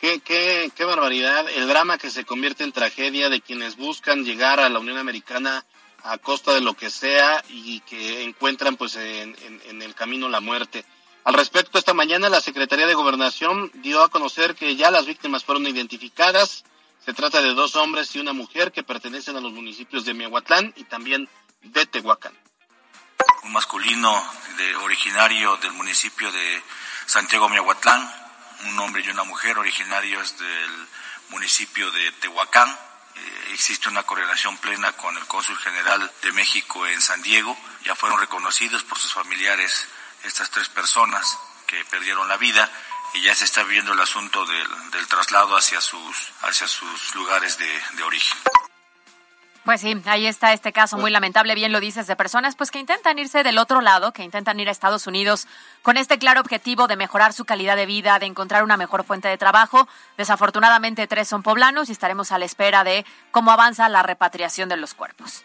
Qué, 0.00 0.18
qué, 0.18 0.72
qué 0.74 0.84
barbaridad, 0.84 1.48
el 1.50 1.68
drama 1.68 1.96
que 1.96 2.10
se 2.10 2.24
convierte 2.24 2.64
en 2.64 2.72
tragedia 2.72 3.28
de 3.28 3.40
quienes 3.40 3.76
buscan 3.76 4.24
llegar 4.24 4.58
a 4.58 4.68
la 4.68 4.80
Unión 4.80 4.98
Americana 4.98 5.64
a 6.02 6.18
costa 6.18 6.52
de 6.52 6.60
lo 6.60 6.74
que 6.74 6.90
sea 6.90 7.44
y 7.48 7.78
que 7.80 8.24
encuentran 8.24 8.76
pues 8.76 8.96
en, 8.96 9.36
en 9.68 9.80
el 9.80 9.94
camino 9.94 10.28
la 10.28 10.40
muerte. 10.40 10.84
Al 11.22 11.34
respecto, 11.34 11.78
esta 11.78 11.94
mañana 11.94 12.28
la 12.28 12.40
Secretaría 12.40 12.88
de 12.88 12.94
Gobernación 12.94 13.70
dio 13.74 14.02
a 14.02 14.08
conocer 14.08 14.56
que 14.56 14.74
ya 14.74 14.90
las 14.90 15.06
víctimas 15.06 15.44
fueron 15.44 15.68
identificadas, 15.68 16.64
se 17.04 17.12
trata 17.12 17.42
de 17.42 17.54
dos 17.54 17.74
hombres 17.74 18.14
y 18.14 18.20
una 18.20 18.32
mujer 18.32 18.70
que 18.70 18.84
pertenecen 18.84 19.36
a 19.36 19.40
los 19.40 19.52
municipios 19.52 20.04
de 20.04 20.14
Miahuatlán 20.14 20.72
y 20.76 20.84
también 20.84 21.28
de 21.62 21.86
Tehuacán. 21.86 22.32
Un 23.42 23.52
masculino 23.52 24.24
de, 24.56 24.76
originario 24.76 25.56
del 25.56 25.72
municipio 25.72 26.30
de 26.30 26.62
Santiago 27.06 27.48
Miahuatlán, 27.48 28.08
un 28.66 28.78
hombre 28.78 29.02
y 29.04 29.10
una 29.10 29.24
mujer 29.24 29.58
originarios 29.58 30.38
del 30.38 30.88
municipio 31.30 31.90
de 31.90 32.12
Tehuacán. 32.12 32.68
Eh, 32.70 33.48
existe 33.52 33.88
una 33.88 34.04
correlación 34.04 34.56
plena 34.58 34.92
con 34.92 35.16
el 35.16 35.26
cónsul 35.26 35.58
general 35.58 36.08
de 36.22 36.32
México 36.32 36.86
en 36.86 37.00
San 37.00 37.20
Diego. 37.22 37.56
Ya 37.84 37.96
fueron 37.96 38.20
reconocidos 38.20 38.84
por 38.84 38.96
sus 38.96 39.12
familiares 39.12 39.88
estas 40.22 40.50
tres 40.50 40.68
personas 40.68 41.36
que 41.66 41.84
perdieron 41.86 42.28
la 42.28 42.36
vida 42.36 42.70
y 43.14 43.22
ya 43.22 43.34
se 43.34 43.44
está 43.44 43.62
viendo 43.64 43.92
el 43.92 44.00
asunto 44.00 44.44
del, 44.46 45.06
traslado 45.08 45.56
hacia 45.56 45.80
sus, 45.80 46.32
hacia 46.42 46.66
sus 46.66 47.14
lugares 47.14 47.58
de, 47.58 48.02
origen. 48.02 48.38
Pues 49.64 49.80
sí, 49.80 49.96
ahí 50.06 50.26
está 50.26 50.52
este 50.52 50.72
caso 50.72 50.96
muy 50.96 51.10
lamentable, 51.10 51.54
bien 51.54 51.70
lo 51.70 51.78
dices, 51.78 52.08
de 52.08 52.16
personas 52.16 52.56
pues 52.56 52.72
que 52.72 52.80
intentan 52.80 53.18
irse 53.18 53.44
del 53.44 53.58
otro 53.58 53.80
lado, 53.80 54.12
que 54.12 54.24
intentan 54.24 54.58
ir 54.58 54.68
a 54.68 54.72
Estados 54.72 55.06
Unidos 55.06 55.46
con 55.82 55.96
este 55.96 56.18
claro 56.18 56.40
objetivo 56.40 56.88
de 56.88 56.96
mejorar 56.96 57.32
su 57.32 57.44
calidad 57.44 57.76
de 57.76 57.86
vida, 57.86 58.18
de 58.18 58.26
encontrar 58.26 58.64
una 58.64 58.76
mejor 58.76 59.04
fuente 59.04 59.28
de 59.28 59.38
trabajo. 59.38 59.86
Desafortunadamente 60.16 61.06
tres 61.06 61.28
son 61.28 61.44
poblanos 61.44 61.90
y 61.90 61.92
estaremos 61.92 62.32
a 62.32 62.38
la 62.38 62.44
espera 62.44 62.82
de 62.82 63.06
cómo 63.30 63.52
avanza 63.52 63.88
la 63.88 64.02
repatriación 64.02 64.68
de 64.68 64.78
los 64.78 64.94
cuerpos. 64.94 65.44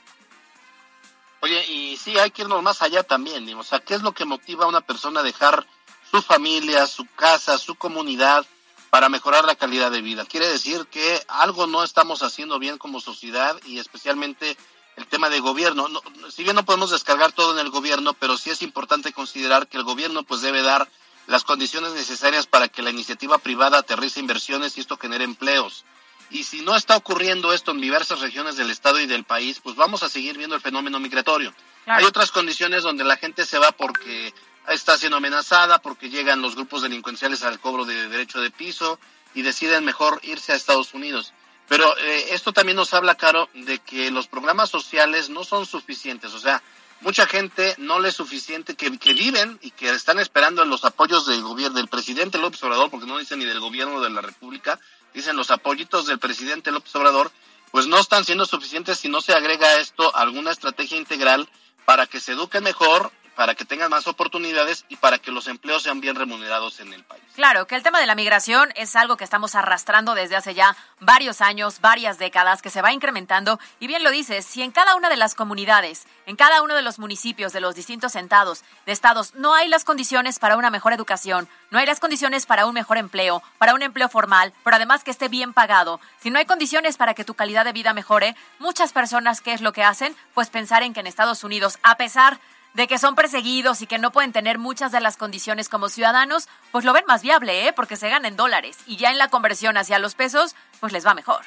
Oye, 1.42 1.64
y 1.68 1.98
sí, 1.98 2.18
hay 2.18 2.32
que 2.32 2.42
irnos 2.42 2.64
más 2.64 2.82
allá 2.82 3.04
también, 3.04 3.48
o 3.56 3.64
sea, 3.64 3.80
¿qué 3.82 3.94
es 3.94 4.02
lo 4.02 4.14
que 4.14 4.26
motiva 4.26 4.66
a 4.66 4.68
una 4.68 4.82
persona 4.82 5.20
a 5.20 5.24
dejar 5.24 5.68
su 6.10 6.22
familia, 6.22 6.88
su 6.88 7.06
casa, 7.16 7.58
su 7.58 7.76
comunidad 7.76 8.46
para 8.90 9.10
mejorar 9.10 9.46
la 9.46 9.56
calidad 9.56 9.92
de 9.92 10.02
vida. 10.02 10.26
Quiere 10.26 10.48
decir 10.48 10.88
que 10.88 11.22
algo 11.28 11.68
no 11.68 11.84
estamos 11.84 12.24
haciendo 12.24 12.60
bien 12.60 12.78
como 12.78 13.00
sociedad 13.00 13.60
y 13.66 13.80
especialmente 13.80 14.58
el 14.96 15.06
tema 15.08 15.30
de 15.30 15.40
gobierno. 15.40 15.88
si 16.30 16.44
bien 16.44 16.56
no 16.56 16.66
podemos 16.66 16.92
descargar 16.92 17.32
todo 17.32 17.54
en 17.54 17.66
el 17.66 17.72
gobierno, 17.72 18.14
pero 18.14 18.38
sí 18.38 18.50
es 18.50 18.62
importante 18.62 19.14
considerar 19.14 19.68
que 19.68 19.78
el 19.78 19.84
gobierno 19.84 20.24
pues 20.24 20.42
debe 20.42 20.64
dar 20.64 20.90
las 21.28 21.44
condiciones 21.44 21.94
necesarias 21.94 22.48
para 22.48 22.70
que 22.70 22.82
la 22.82 22.90
iniciativa 22.90 23.38
privada 23.38 23.80
aterrice 23.80 24.20
inversiones 24.20 24.78
y 24.78 24.82
esto 24.82 24.98
genere 24.98 25.26
empleos. 25.26 25.86
Y 26.30 26.44
si 26.44 26.62
no 26.62 26.76
está 26.76 26.98
ocurriendo 26.98 27.54
esto 27.54 27.72
en 27.72 27.80
diversas 27.80 28.20
regiones 28.20 28.58
del 28.58 28.72
estado 28.72 29.00
y 29.00 29.06
del 29.06 29.24
país, 29.24 29.60
pues 29.62 29.76
vamos 29.76 30.04
a 30.04 30.10
seguir 30.10 30.38
viendo 30.38 30.56
el 30.56 30.62
fenómeno 30.62 31.00
migratorio. 31.00 31.54
Hay 31.86 32.04
otras 32.04 32.32
condiciones 32.32 32.84
donde 32.84 33.06
la 33.06 33.16
gente 33.16 33.46
se 33.46 33.60
va 33.60 33.72
porque 33.72 34.34
está 34.68 34.98
siendo 34.98 35.18
amenazada 35.18 35.80
porque 35.80 36.10
llegan 36.10 36.42
los 36.42 36.56
grupos 36.56 36.82
delincuenciales 36.82 37.44
al 37.44 37.60
cobro 37.60 37.86
de 37.86 38.10
derecho 38.10 38.42
de 38.42 38.52
piso 38.52 39.00
y 39.34 39.42
deciden 39.42 39.86
mejor 39.86 40.20
irse 40.24 40.52
a 40.52 40.56
Estados 40.56 40.94
Unidos. 40.94 41.34
Pero 41.68 41.98
eh, 41.98 42.28
esto 42.32 42.54
también 42.54 42.78
nos 42.78 42.94
habla, 42.94 43.16
Caro, 43.16 43.50
de 43.54 43.80
que 43.80 44.10
los 44.12 44.28
programas 44.28 44.70
sociales 44.70 45.30
no 45.30 45.44
son 45.44 45.66
suficientes. 45.66 46.34
O 46.34 46.40
sea, 46.40 46.64
mucha 47.02 47.28
gente 47.28 47.76
no 47.78 48.00
le 48.00 48.10
es 48.10 48.16
suficiente 48.16 48.76
que, 48.76 48.98
que 48.98 49.14
viven 49.14 49.60
y 49.62 49.72
que 49.72 49.90
están 49.90 50.20
esperando 50.20 50.64
los 50.66 50.86
apoyos 50.86 51.28
del 51.28 51.42
gobierno, 51.42 51.78
del 51.78 51.88
presidente 51.88 52.38
López 52.38 52.64
Obrador, 52.64 52.90
porque 52.90 53.06
no 53.06 53.18
dicen 53.18 53.40
ni 53.40 53.46
del 53.46 53.60
gobierno 53.60 54.02
de 54.02 54.10
la 54.10 54.22
República, 54.22 54.80
dicen 55.14 55.36
los 55.36 55.52
apoyitos 55.52 56.08
del 56.08 56.20
presidente 56.20 56.72
López 56.72 56.96
Obrador, 56.96 57.32
pues 57.72 57.88
no 57.88 58.00
están 58.00 58.24
siendo 58.24 58.46
suficientes 58.46 59.00
si 59.00 59.10
no 59.10 59.20
se 59.22 59.34
agrega 59.34 59.68
a 59.68 59.80
esto 59.80 60.16
alguna 60.16 60.52
estrategia 60.52 60.98
integral 60.98 61.50
para 61.86 62.06
que 62.06 62.20
se 62.20 62.34
eduquen 62.34 62.64
mejor, 62.64 63.12
para 63.38 63.54
que 63.54 63.66
tengan 63.66 63.92
más 63.92 64.08
oportunidades 64.08 64.84
y 64.90 64.96
para 64.96 65.20
que 65.20 65.30
los 65.30 65.48
empleos 65.48 65.84
sean 65.84 66.02
bien 66.02 66.16
remunerados 66.16 66.80
en 66.80 66.92
el 66.92 67.04
país. 67.04 67.22
Claro, 67.36 67.68
que 67.68 67.76
el 67.76 67.84
tema 67.84 68.00
de 68.00 68.08
la 68.08 68.16
migración 68.16 68.74
es 68.76 68.96
algo 68.96 69.16
que 69.16 69.24
estamos 69.24 69.54
arrastrando 69.54 70.16
desde 70.16 70.36
hace 70.36 70.56
ya 70.56 70.76
varios 71.00 71.40
años, 71.40 71.80
varias 71.80 72.18
décadas, 72.18 72.64
que 72.64 72.72
se 72.72 72.82
va 72.82 72.94
incrementando. 72.94 73.60
Y 73.80 73.86
bien 73.86 74.04
lo 74.04 74.10
dices, 74.10 74.44
si 74.44 74.64
en 74.64 74.72
cada 74.72 74.96
una 74.96 75.08
de 75.10 75.18
las 75.18 75.36
comunidades, 75.36 76.08
en 76.26 76.36
cada 76.36 76.64
uno 76.64 76.74
de 76.74 76.82
los 76.82 76.98
municipios 76.98 77.54
de 77.54 77.62
los 77.62 77.76
distintos 77.76 78.16
estados, 78.16 78.64
de 78.88 78.92
estados, 78.92 79.36
no 79.36 79.54
hay 79.54 79.68
las 79.68 79.86
condiciones 79.86 80.40
para 80.40 80.58
una 80.58 80.72
mejor 80.72 80.94
educación, 80.94 81.48
no 81.70 81.78
hay 81.78 81.86
las 81.86 82.00
condiciones 82.00 82.48
para 82.48 82.66
un 82.66 82.74
mejor 82.74 82.98
empleo, 82.98 83.44
para 83.60 83.76
un 83.76 83.84
empleo 83.84 84.10
formal, 84.10 84.52
pero 84.64 84.78
además 84.78 85.04
que 85.04 85.12
esté 85.12 85.28
bien 85.28 85.54
pagado, 85.54 86.00
si 86.20 86.32
no 86.32 86.40
hay 86.40 86.46
condiciones 86.46 86.98
para 86.98 87.14
que 87.14 87.24
tu 87.24 87.36
calidad 87.36 87.66
de 87.66 87.74
vida 87.74 87.94
mejore, 87.94 88.36
muchas 88.58 88.94
personas, 88.94 89.42
¿qué 89.42 89.54
es 89.54 89.62
lo 89.62 89.74
que 89.74 89.84
hacen? 89.84 90.16
Pues 90.34 90.50
pensar 90.50 90.82
en 90.82 90.96
que 90.96 91.02
en 91.02 91.08
Estados 91.08 91.44
Unidos, 91.44 91.78
a 91.84 91.98
pesar 91.98 92.40
que 92.86 93.00
son 93.00 93.16
perseguidos 93.16 93.82
y 93.82 93.88
que 93.88 93.98
no 93.98 94.12
pueden 94.12 94.32
tener 94.32 94.60
muchas 94.60 94.92
de 94.92 95.00
las 95.00 95.18
condiciones 95.18 95.70
como 95.70 95.90
ciudadanos, 95.90 96.48
pues 96.72 96.86
lo 96.86 96.94
ven 96.94 97.06
más 97.08 97.24
viable, 97.24 97.68
¿eh? 97.68 97.74
porque 97.74 97.96
se 97.96 98.10
ganan 98.10 98.36
dólares 98.36 98.78
y 98.86 98.98
ya 98.98 99.10
en 99.10 99.18
la 99.18 99.30
conversión 99.30 99.78
hacia 99.78 99.98
los 99.98 100.14
pesos, 100.14 100.56
pues 100.80 100.94
les 100.94 101.06
va 101.06 101.16
mejor. 101.16 101.44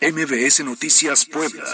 MBS 0.00 0.64
Noticias 0.64 1.26
Puebla. 1.26 1.64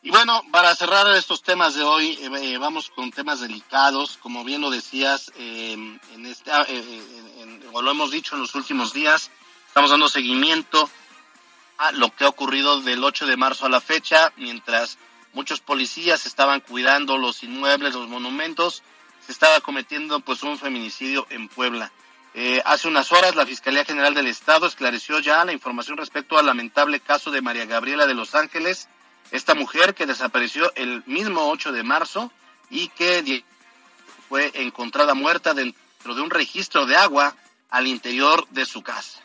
Y 0.00 0.10
bueno, 0.10 0.42
para 0.50 0.74
cerrar 0.74 1.06
estos 1.16 1.42
temas 1.42 1.74
de 1.74 1.82
hoy, 1.82 2.12
eh, 2.12 2.30
eh, 2.40 2.58
vamos 2.58 2.88
con 2.88 3.10
temas 3.10 3.40
delicados. 3.40 4.16
Como 4.16 4.42
bien 4.42 4.62
lo 4.62 4.70
decías, 4.70 5.30
eh, 5.36 5.72
en 5.72 6.26
este, 6.26 6.50
o 7.72 7.82
lo 7.82 7.90
hemos 7.90 8.10
dicho 8.10 8.34
en 8.34 8.40
los 8.40 8.54
últimos 8.54 8.92
días, 8.94 9.30
estamos 9.66 9.90
dando 9.90 10.08
seguimiento 10.08 10.88
lo 11.92 12.14
que 12.14 12.24
ha 12.24 12.28
ocurrido 12.28 12.80
del 12.80 13.04
8 13.04 13.26
de 13.26 13.36
marzo 13.36 13.66
a 13.66 13.70
la 13.70 13.80
fecha, 13.80 14.32
mientras 14.36 14.98
muchos 15.32 15.60
policías 15.60 16.26
estaban 16.26 16.60
cuidando 16.60 17.18
los 17.18 17.42
inmuebles, 17.42 17.94
los 17.94 18.08
monumentos, 18.08 18.82
se 19.24 19.32
estaba 19.32 19.60
cometiendo 19.60 20.20
pues 20.20 20.42
un 20.42 20.58
feminicidio 20.58 21.26
en 21.30 21.48
Puebla. 21.48 21.92
Eh, 22.34 22.62
hace 22.64 22.88
unas 22.88 23.12
horas 23.12 23.36
la 23.36 23.46
Fiscalía 23.46 23.84
General 23.84 24.14
del 24.14 24.26
Estado 24.26 24.66
esclareció 24.66 25.18
ya 25.20 25.44
la 25.44 25.52
información 25.52 25.96
respecto 25.96 26.38
al 26.38 26.46
lamentable 26.46 27.00
caso 27.00 27.30
de 27.30 27.42
María 27.42 27.66
Gabriela 27.66 28.06
de 28.06 28.14
Los 28.14 28.34
Ángeles, 28.34 28.88
esta 29.30 29.54
mujer 29.54 29.94
que 29.94 30.06
desapareció 30.06 30.72
el 30.74 31.02
mismo 31.06 31.48
8 31.50 31.72
de 31.72 31.82
marzo 31.82 32.32
y 32.70 32.88
que 32.88 33.44
fue 34.28 34.50
encontrada 34.54 35.14
muerta 35.14 35.54
dentro 35.54 36.14
de 36.14 36.20
un 36.20 36.30
registro 36.30 36.86
de 36.86 36.96
agua 36.96 37.34
al 37.70 37.86
interior 37.86 38.46
de 38.50 38.66
su 38.66 38.82
casa. 38.82 39.20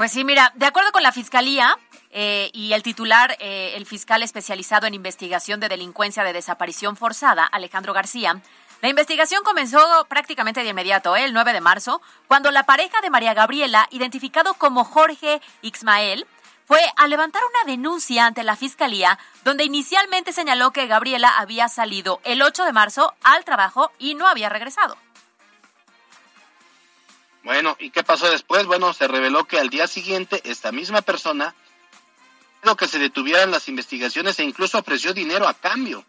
Pues 0.00 0.12
sí, 0.12 0.24
mira, 0.24 0.50
de 0.54 0.64
acuerdo 0.64 0.92
con 0.92 1.02
la 1.02 1.12
Fiscalía 1.12 1.78
eh, 2.10 2.48
y 2.54 2.72
el 2.72 2.82
titular, 2.82 3.36
eh, 3.38 3.74
el 3.74 3.84
fiscal 3.84 4.22
especializado 4.22 4.86
en 4.86 4.94
investigación 4.94 5.60
de 5.60 5.68
delincuencia 5.68 6.24
de 6.24 6.32
desaparición 6.32 6.96
forzada, 6.96 7.44
Alejandro 7.44 7.92
García, 7.92 8.40
la 8.80 8.88
investigación 8.88 9.44
comenzó 9.44 9.78
prácticamente 10.08 10.62
de 10.62 10.70
inmediato, 10.70 11.16
¿eh? 11.16 11.26
el 11.26 11.34
9 11.34 11.52
de 11.52 11.60
marzo, 11.60 12.00
cuando 12.28 12.50
la 12.50 12.64
pareja 12.64 13.02
de 13.02 13.10
María 13.10 13.34
Gabriela, 13.34 13.88
identificado 13.90 14.54
como 14.54 14.84
Jorge 14.84 15.42
Ixmael, 15.60 16.26
fue 16.64 16.80
a 16.96 17.06
levantar 17.06 17.42
una 17.44 17.70
denuncia 17.70 18.24
ante 18.24 18.42
la 18.42 18.56
Fiscalía, 18.56 19.18
donde 19.44 19.64
inicialmente 19.64 20.32
señaló 20.32 20.70
que 20.70 20.86
Gabriela 20.86 21.28
había 21.36 21.68
salido 21.68 22.22
el 22.24 22.40
8 22.40 22.64
de 22.64 22.72
marzo 22.72 23.12
al 23.22 23.44
trabajo 23.44 23.92
y 23.98 24.14
no 24.14 24.26
había 24.26 24.48
regresado. 24.48 24.96
Bueno, 27.42 27.76
¿y 27.80 27.90
qué 27.90 28.02
pasó 28.02 28.30
después? 28.30 28.66
Bueno, 28.66 28.92
se 28.92 29.08
reveló 29.08 29.44
que 29.44 29.58
al 29.58 29.70
día 29.70 29.86
siguiente 29.86 30.40
esta 30.44 30.72
misma 30.72 31.00
persona 31.02 31.54
que 32.76 32.86
se 32.86 32.98
detuvieran 32.98 33.50
las 33.50 33.68
investigaciones 33.68 34.38
e 34.38 34.44
incluso 34.44 34.78
ofreció 34.78 35.12
dinero 35.12 35.48
a 35.48 35.54
cambio. 35.54 36.04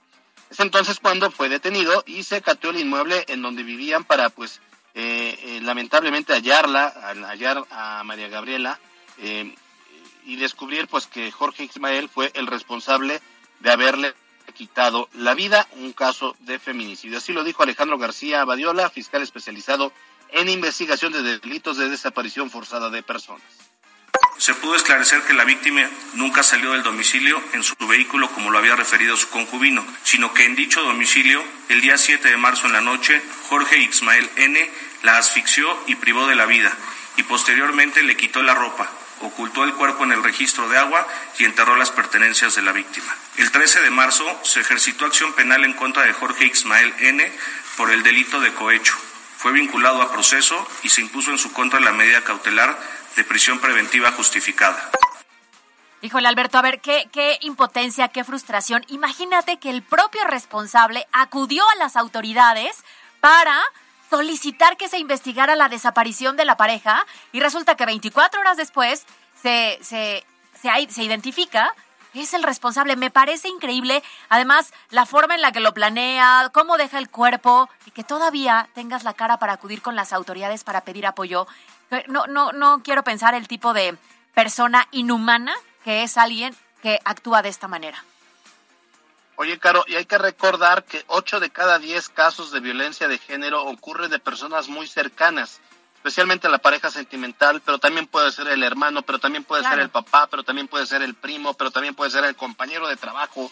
Es 0.50 0.60
entonces 0.60 1.00
cuando 1.00 1.32
fue 1.32 1.50
detenido 1.50 2.04
y 2.06 2.24
se 2.24 2.42
cateó 2.42 2.70
el 2.70 2.80
inmueble 2.80 3.26
en 3.28 3.42
donde 3.42 3.64
vivían 3.64 4.04
para, 4.04 4.30
pues, 4.30 4.62
eh, 4.94 5.40
eh, 5.42 5.60
lamentablemente 5.62 6.34
hallarla, 6.34 6.88
hallar 7.26 7.64
a 7.72 8.04
María 8.04 8.28
Gabriela 8.28 8.80
eh, 9.18 9.56
y 10.26 10.36
descubrir, 10.36 10.88
pues, 10.88 11.08
que 11.08 11.32
Jorge 11.32 11.64
Ismael 11.64 12.10
fue 12.10 12.32
el 12.36 12.48
responsable 12.48 13.22
de 13.62 13.72
haberle 13.72 14.14
quitado 14.54 15.08
la 15.14 15.34
vida, 15.34 15.68
un 15.78 15.94
caso 15.94 16.36
de 16.40 16.60
feminicidio. 16.60 17.18
Así 17.18 17.32
lo 17.32 17.44
dijo 17.44 17.64
Alejandro 17.64 17.98
García 17.98 18.44
Badiola, 18.44 18.90
fiscal 18.90 19.22
especializado 19.22 19.94
en 20.32 20.50
investigación 20.50 21.14
de 21.14 21.22
delitos 21.24 21.78
de 21.78 21.90
desaparición 21.90 22.50
forzada 22.50 22.90
de 22.90 23.04
personas. 23.04 23.44
Se 24.38 24.56
pudo 24.56 24.76
esclarecer 24.76 25.22
que 25.22 25.34
la 25.34 25.44
víctima 25.44 25.88
nunca 26.16 26.42
salió 26.42 26.72
del 26.72 26.82
domicilio 26.82 27.40
en 27.54 27.64
su 27.64 27.76
vehículo 27.88 28.28
como 28.32 28.50
lo 28.50 28.58
había 28.58 28.76
referido 28.76 29.16
su 29.16 29.30
concubino, 29.30 29.86
sino 30.04 30.34
que 30.34 30.46
en 30.46 30.56
dicho 30.56 30.82
domicilio, 30.82 31.44
el 31.70 31.82
día 31.82 31.98
7 31.98 32.28
de 32.28 32.38
marzo 32.38 32.66
en 32.66 32.74
la 32.74 32.82
noche, 32.82 33.22
Jorge 33.50 33.78
Ismael 33.78 34.28
N. 34.38 34.72
la 35.04 35.20
asfixió 35.20 35.78
y 35.86 35.96
privó 35.96 36.26
de 36.26 36.36
la 36.36 36.48
vida, 36.48 36.76
y 37.18 37.24
posteriormente 37.24 38.02
le 38.02 38.18
quitó 38.18 38.42
la 38.42 38.56
ropa, 38.56 38.90
ocultó 39.20 39.64
el 39.64 39.76
cuerpo 39.76 40.06
en 40.06 40.12
el 40.12 40.24
registro 40.24 40.68
de 40.70 40.78
agua 40.80 41.08
y 41.38 41.46
enterró 41.46 41.76
las 41.76 41.92
pertenencias 41.92 42.56
de 42.56 42.64
la 42.64 42.72
víctima. 42.72 43.16
El 43.38 43.52
13 43.52 43.82
de 43.82 43.92
marzo 43.92 44.26
se 44.44 44.62
ejercitó 44.62 45.06
acción 45.06 45.34
penal 45.34 45.64
en 45.66 45.74
contra 45.74 46.04
de 46.04 46.14
Jorge 46.14 46.46
Ismael 46.46 46.94
N. 46.98 47.32
por 47.78 47.92
el 47.92 48.02
delito 48.02 48.40
de 48.40 48.52
cohecho. 48.54 48.98
Fue 49.42 49.54
vinculado 49.54 50.04
a 50.04 50.12
proceso 50.12 50.56
y 50.84 50.90
se 50.90 51.02
impuso 51.02 51.32
en 51.32 51.40
su 51.40 51.52
contra 51.52 51.80
la 51.80 51.92
medida 51.92 52.24
cautelar 52.24 52.78
de 53.16 53.24
prisión 53.24 53.58
preventiva 53.58 54.12
justificada. 54.12 54.92
Híjole, 56.04 56.28
Alberto, 56.28 56.60
a 56.60 56.62
ver, 56.62 56.80
qué, 56.80 57.10
qué 57.12 57.40
impotencia, 57.42 58.10
qué 58.10 58.24
frustración. 58.24 58.86
Imagínate 58.88 59.58
que 59.58 59.72
el 59.72 59.82
propio 59.82 60.24
responsable 60.26 61.08
acudió 61.12 61.68
a 61.70 61.76
las 61.78 61.96
autoridades 61.96 62.84
para 63.20 63.60
solicitar 64.12 64.78
que 64.78 64.90
se 64.90 65.00
investigara 65.00 65.56
la 65.56 65.70
desaparición 65.70 66.38
de 66.38 66.46
la 66.46 66.56
pareja 66.56 67.04
y 67.32 67.40
resulta 67.40 67.76
que 67.76 67.88
24 67.88 68.42
horas 68.42 68.58
después 68.58 69.08
se, 69.42 69.80
se, 69.82 70.24
se, 70.62 70.88
se 70.88 71.04
identifica 71.04 71.74
es 72.20 72.34
el 72.34 72.44
responsable. 72.44 72.96
Me 72.96 73.10
parece 73.10 73.48
increíble, 73.48 74.04
además, 74.28 74.74
la 74.90 75.06
forma 75.06 75.36
en 75.36 75.42
la 75.42 75.52
que 75.52 75.62
lo 75.62 75.74
planea, 75.74 76.50
cómo 76.54 76.78
deja 76.78 76.98
el 76.98 77.10
cuerpo 77.10 77.70
y 77.86 77.92
que 77.92 78.04
todavía 78.04 78.68
tengas 78.74 79.04
la 79.04 79.14
cara 79.14 79.38
para 79.38 79.54
acudir 79.54 79.82
con 79.82 79.96
las 79.96 80.12
autoridades 80.12 80.64
para 80.64 80.82
pedir 80.82 81.06
apoyo. 81.08 81.48
No, 82.08 82.28
no, 82.28 82.52
no 82.52 82.82
quiero 82.84 83.04
pensar 83.04 83.34
el 83.34 83.48
tipo 83.48 83.74
de 83.74 83.98
persona 84.34 84.88
inhumana 84.92 85.54
que 85.84 86.04
es 86.04 86.18
alguien 86.18 86.56
que 86.82 87.00
actúa 87.04 87.42
de 87.42 87.50
esta 87.50 87.68
manera. 87.68 88.04
Oye, 89.36 89.58
Caro, 89.58 89.84
y 89.88 89.96
hay 89.96 90.06
que 90.06 90.18
recordar 90.18 90.84
que 90.84 91.04
8 91.08 91.40
de 91.40 91.50
cada 91.50 91.80
10 91.80 92.10
casos 92.10 92.52
de 92.52 92.60
violencia 92.60 93.08
de 93.08 93.18
género 93.18 93.64
ocurre 93.64 94.08
de 94.08 94.20
personas 94.20 94.68
muy 94.68 94.88
cercanas, 94.88 95.60
especialmente 96.02 96.50
la 96.50 96.58
pareja 96.58 96.90
sentimental, 96.90 97.62
pero 97.64 97.78
también 97.78 98.08
puede 98.08 98.32
ser 98.32 98.48
el 98.48 98.64
hermano, 98.64 99.04
pero 99.04 99.20
también 99.20 99.44
puede 99.44 99.64
ser 99.64 99.78
el 99.78 99.90
papá, 99.90 100.26
pero 100.26 100.42
también 100.42 100.68
puede 100.68 100.88
ser 100.88 101.04
el 101.04 101.14
primo, 101.14 101.54
pero 101.54 101.70
también 101.70 101.94
puede 101.94 102.10
ser 102.10 102.24
el 102.24 102.36
compañero 102.36 102.88
de 102.88 102.98
trabajo, 102.98 103.52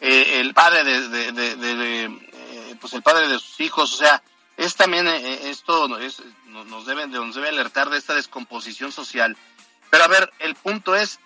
eh, 0.00 0.38
el 0.38 0.54
padre 0.54 0.84
de, 0.84 1.32
de, 1.32 2.04
eh, 2.04 2.76
pues 2.80 2.92
el 2.92 3.02
padre 3.02 3.26
de 3.26 3.40
sus 3.40 3.58
hijos, 3.60 3.92
o 3.94 3.96
sea, 3.96 4.22
es 4.56 4.76
también 4.76 5.08
eh, 5.08 5.16
eh, 5.16 5.40
esto 5.50 5.98
es, 5.98 6.22
nos 6.46 6.86
debe 6.86 7.08
nos 7.08 7.34
debe 7.34 7.48
alertar 7.48 7.90
de 7.90 7.98
esta 7.98 8.14
descomposición 8.14 8.92
social. 8.92 9.36
Pero 9.90 10.04
a 10.04 10.08
ver, 10.08 10.32
el 10.38 10.54
punto 10.54 10.94
es 10.94 11.18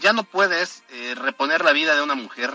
ya 0.00 0.14
no 0.14 0.24
puedes 0.24 0.82
eh, 0.90 1.14
reponer 1.14 1.62
la 1.62 1.72
vida 1.72 1.94
de 1.94 2.02
una 2.02 2.14
mujer. 2.14 2.54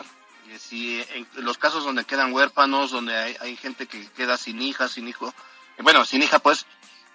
si 0.58 1.00
en 1.14 1.28
los 1.38 1.60
casos 1.60 1.84
donde 1.84 2.06
quedan 2.06 2.34
huérfanos, 2.34 2.90
donde 2.90 3.16
hay, 3.16 3.38
hay 3.40 3.56
gente 3.56 3.86
que 3.86 4.10
queda 4.12 4.38
sin 4.38 4.62
hija, 4.64 4.88
sin 4.88 5.08
hijo, 5.08 5.32
bueno, 5.80 6.06
sin 6.06 6.22
hija, 6.22 6.40
pues 6.40 6.66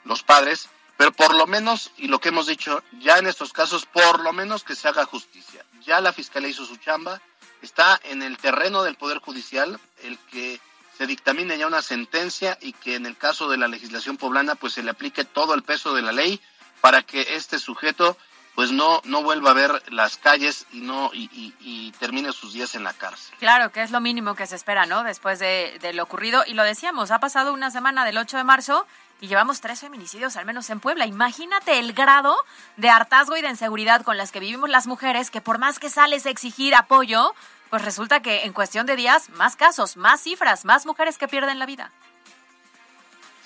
los 0.07 0.23
padres, 0.23 0.69
pero 0.97 1.13
por 1.13 1.37
lo 1.37 1.47
menos, 1.47 1.93
y 1.99 2.09
lo 2.09 2.21
que 2.21 2.31
hemos 2.31 2.47
dicho, 2.47 2.83
ya 3.01 3.19
en 3.19 3.27
estos 3.27 3.53
casos, 3.53 3.85
por 3.87 4.21
lo 4.21 4.33
menos 4.33 4.65
que 4.65 4.75
se 4.75 4.89
haga 4.89 5.05
justicia. 5.05 5.65
Ya 5.85 6.01
la 6.01 6.13
fiscalía 6.13 6.49
hizo 6.49 6.65
su 6.65 6.77
chamba, 6.77 7.21
está 7.61 8.01
en 8.05 8.23
el 8.23 8.39
terreno 8.39 8.83
del 8.83 8.97
Poder 8.97 9.19
Judicial 9.19 9.79
el 10.03 10.19
que 10.31 10.61
se 10.97 11.07
dictamine 11.07 11.59
ya 11.59 11.67
una 11.67 11.83
sentencia 11.83 12.57
y 12.61 12.73
que 12.73 12.95
en 12.95 13.07
el 13.07 13.17
caso 13.17 13.51
de 13.51 13.59
la 13.59 13.69
legislación 13.69 14.17
poblana 14.17 14.55
pues 14.55 14.73
se 14.73 14.83
le 14.83 14.91
aplique 14.91 15.25
todo 15.25 15.55
el 15.55 15.63
peso 15.63 15.95
de 15.95 16.03
la 16.03 16.13
ley 16.13 16.41
para 16.81 17.03
que 17.03 17.37
este 17.37 17.59
sujeto 17.59 18.17
pues 18.55 18.73
no 18.73 19.03
no 19.05 19.23
vuelva 19.23 19.51
a 19.51 19.55
ver 19.55 19.83
las 19.93 20.17
calles 20.17 20.67
y 20.73 20.81
no 20.81 21.11
y, 21.13 21.93
termine 21.99 22.33
sus 22.33 22.53
días 22.53 22.75
en 22.75 22.85
la 22.85 22.93
cárcel. 22.93 23.35
Claro, 23.39 23.71
que 23.71 23.83
es 23.83 23.91
lo 23.91 24.01
mínimo 24.01 24.35
que 24.35 24.47
se 24.47 24.57
espera, 24.57 24.87
¿no? 24.87 25.03
Después 25.03 25.39
de, 25.39 25.79
de, 25.81 25.93
lo 25.93 26.03
ocurrido. 26.03 26.43
Y 26.47 26.55
lo 26.55 26.63
decíamos, 26.63 27.11
ha 27.11 27.21
pasado 27.21 27.53
una 27.53 27.71
semana 27.71 28.05
del 28.05 28.19
8 28.19 28.37
de 28.37 28.45
marzo 28.45 28.87
y 29.21 29.29
llevamos 29.29 29.61
tres 29.61 29.81
feminicidios, 29.81 30.37
al 30.37 30.45
menos 30.45 30.69
en 30.71 30.81
Puebla. 30.81 31.07
Imagínate 31.07 31.79
el 31.79 31.93
grado 31.93 32.37
de 32.77 32.91
hartazgo 32.91 33.37
y 33.37 33.43
de 33.43 33.49
inseguridad 33.49 34.03
con 34.03 34.17
las 34.17 34.33
que 34.33 34.41
vivimos 34.41 34.69
las 34.69 34.87
mujeres, 34.87 35.31
que 35.31 35.41
por 35.41 35.59
más 35.59 35.79
que 35.79 35.89
sales 35.89 36.27
a 36.27 36.31
exigir 36.31 36.75
apoyo, 36.75 37.35
pues 37.71 37.83
resulta 37.83 38.21
que 38.21 38.45
en 38.45 38.53
cuestión 38.53 38.87
de 38.87 38.97
días, 38.97 39.31
más 39.31 39.57
casos, 39.57 39.97
más 39.97 40.23
cifras, 40.23 40.65
más 40.65 40.87
mujeres 40.87 41.19
que 41.19 41.29
pierden 41.29 41.59
la 41.59 41.67
vida. 41.67 41.91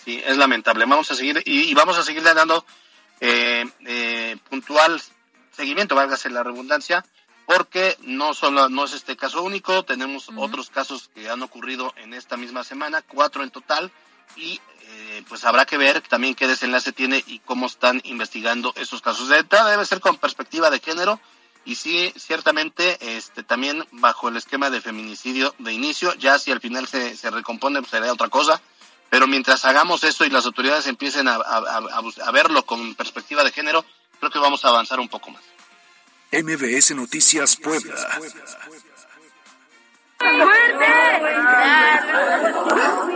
Sí, 0.04 0.22
es 0.24 0.37
lamentable. 0.37 0.85
Vamos 0.87 1.11
a 1.11 1.14
seguir 1.14 1.42
y, 1.44 1.72
vamos 1.74 1.98
a 1.98 2.02
seguir 2.02 2.22
dando 2.22 2.64
eh, 3.20 3.64
eh, 3.87 4.37
puntual 4.48 5.00
seguimiento, 5.52 5.94
válgase 5.94 6.30
la 6.30 6.42
redundancia, 6.42 7.04
porque 7.46 7.96
no 8.02 8.33
solo 8.33 8.68
no 8.68 8.85
es 8.85 8.94
este 8.94 9.16
caso 9.16 9.42
único, 9.42 9.85
tenemos 9.85 10.30
otros 10.37 10.70
casos 10.70 11.11
que 11.14 11.28
han 11.28 11.42
ocurrido 11.42 11.92
en 11.96 12.14
esta 12.14 12.37
misma 12.37 12.64
semana, 12.64 13.02
cuatro 13.02 13.42
en 13.42 13.50
total, 13.50 13.92
y 14.36 14.60
eh, 14.82 15.22
pues 15.28 15.44
habrá 15.44 15.64
que 15.64 15.78
ver 15.78 16.00
también 16.02 16.34
qué 16.34 16.46
desenlace 16.46 16.92
tiene 16.92 17.22
y 17.26 17.38
cómo 17.40 17.66
están 17.66 18.00
investigando 18.04 18.72
esos 18.76 19.02
casos. 19.02 19.28
De 19.28 19.42
debe 19.42 19.86
ser 19.86 20.00
con 20.00 20.16
perspectiva 20.16 20.70
de 20.70 20.80
género 20.80 21.20
y 21.64 21.74
sí, 21.74 22.12
ciertamente, 22.16 23.16
este, 23.16 23.42
también 23.42 23.86
bajo 23.92 24.28
el 24.28 24.36
esquema 24.36 24.70
de 24.70 24.80
feminicidio 24.80 25.54
de 25.58 25.72
inicio, 25.72 26.14
ya 26.14 26.38
si 26.38 26.50
al 26.50 26.60
final 26.60 26.88
se, 26.88 27.16
se 27.16 27.30
recompone, 27.30 27.80
pues 27.80 27.90
sería 27.90 28.12
otra 28.12 28.28
cosa, 28.28 28.60
pero 29.10 29.26
mientras 29.26 29.64
hagamos 29.64 30.02
eso 30.04 30.24
y 30.24 30.30
las 30.30 30.46
autoridades 30.46 30.86
empiecen 30.86 31.28
a, 31.28 31.34
a, 31.34 32.30
verlo 32.32 32.64
con 32.64 32.94
perspectiva 32.94 33.44
de 33.44 33.52
género, 33.52 33.84
creo 34.18 34.30
que 34.30 34.38
vamos 34.38 34.64
a 34.64 34.68
avanzar 34.68 35.00
un 35.00 35.08
poco 35.08 35.30
más. 35.30 35.42
MBS 36.32 36.94
Noticias 36.94 37.56
Puebla. 37.56 38.20
¡Fuerte! 40.20 40.87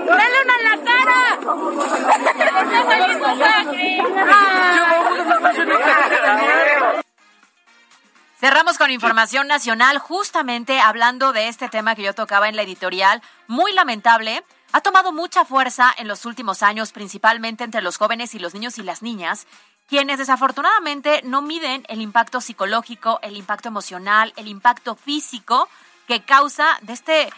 ¡Dale 0.06 0.36
una 0.42 0.54
en 0.56 0.64
la 0.64 0.76
cara! 0.84 1.20
Cerramos 8.40 8.78
con 8.78 8.90
información 8.90 9.46
nacional, 9.48 9.98
justamente 9.98 10.80
hablando 10.80 11.34
de 11.34 11.48
este 11.48 11.68
tema 11.68 11.94
que 11.94 12.02
yo 12.02 12.14
tocaba 12.14 12.48
en 12.48 12.56
la 12.56 12.62
editorial, 12.62 13.20
muy 13.48 13.74
lamentable. 13.74 14.42
Ha 14.72 14.80
tomado 14.80 15.12
mucha 15.12 15.44
fuerza 15.44 15.92
en 15.96 16.08
los 16.08 16.24
últimos 16.24 16.62
años, 16.62 16.92
principalmente 16.92 17.64
entre 17.64 17.82
los 17.82 17.98
jóvenes 17.98 18.34
y 18.34 18.38
los 18.38 18.54
niños 18.54 18.78
y 18.78 18.82
las 18.82 19.02
niñas, 19.02 19.46
quienes 19.88 20.18
desafortunadamente 20.18 21.20
no 21.24 21.42
miden 21.42 21.84
el 21.88 22.00
impacto 22.00 22.40
psicológico, 22.40 23.18
el 23.22 23.36
impacto 23.36 23.68
emocional, 23.68 24.32
el 24.36 24.48
impacto 24.48 24.94
físico 24.94 25.68
que 26.06 26.22
causa 26.22 26.78
de 26.82 26.92
este 26.92 27.30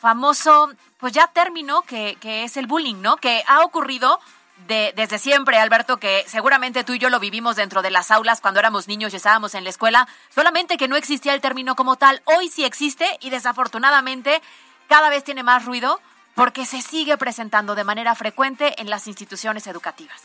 famoso, 0.00 0.70
pues 0.98 1.12
ya 1.12 1.26
término 1.28 1.82
que, 1.82 2.16
que 2.20 2.44
es 2.44 2.56
el 2.56 2.66
bullying, 2.66 3.00
¿no? 3.02 3.16
Que 3.16 3.44
ha 3.46 3.60
ocurrido 3.64 4.18
de, 4.66 4.92
desde 4.96 5.18
siempre, 5.18 5.58
Alberto, 5.58 5.98
que 5.98 6.24
seguramente 6.26 6.84
tú 6.84 6.94
y 6.94 6.98
yo 6.98 7.10
lo 7.10 7.20
vivimos 7.20 7.56
dentro 7.56 7.82
de 7.82 7.90
las 7.90 8.10
aulas 8.10 8.40
cuando 8.40 8.60
éramos 8.60 8.88
niños 8.88 9.12
y 9.12 9.16
estábamos 9.16 9.54
en 9.54 9.64
la 9.64 9.70
escuela, 9.70 10.08
solamente 10.34 10.76
que 10.76 10.88
no 10.88 10.96
existía 10.96 11.34
el 11.34 11.40
término 11.40 11.76
como 11.76 11.96
tal. 11.96 12.22
Hoy 12.24 12.48
sí 12.48 12.64
existe 12.64 13.18
y 13.20 13.30
desafortunadamente 13.30 14.40
cada 14.88 15.08
vez 15.10 15.24
tiene 15.24 15.42
más 15.42 15.64
ruido 15.64 16.00
porque 16.34 16.66
se 16.66 16.82
sigue 16.82 17.16
presentando 17.16 17.74
de 17.74 17.84
manera 17.84 18.14
frecuente 18.14 18.80
en 18.80 18.90
las 18.90 19.06
instituciones 19.06 19.66
educativas. 19.66 20.22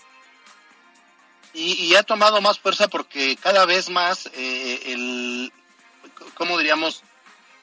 Y, 1.53 1.95
ha 1.95 2.03
tomado 2.03 2.41
más 2.41 2.60
fuerza 2.60 2.89
porque 2.89 3.38
cada 3.38 3.65
vez 3.65 3.89
más 3.89 4.29
eh, 4.34 4.81
el, 4.88 5.53
¿cómo 6.34 6.58
diríamos? 6.58 7.01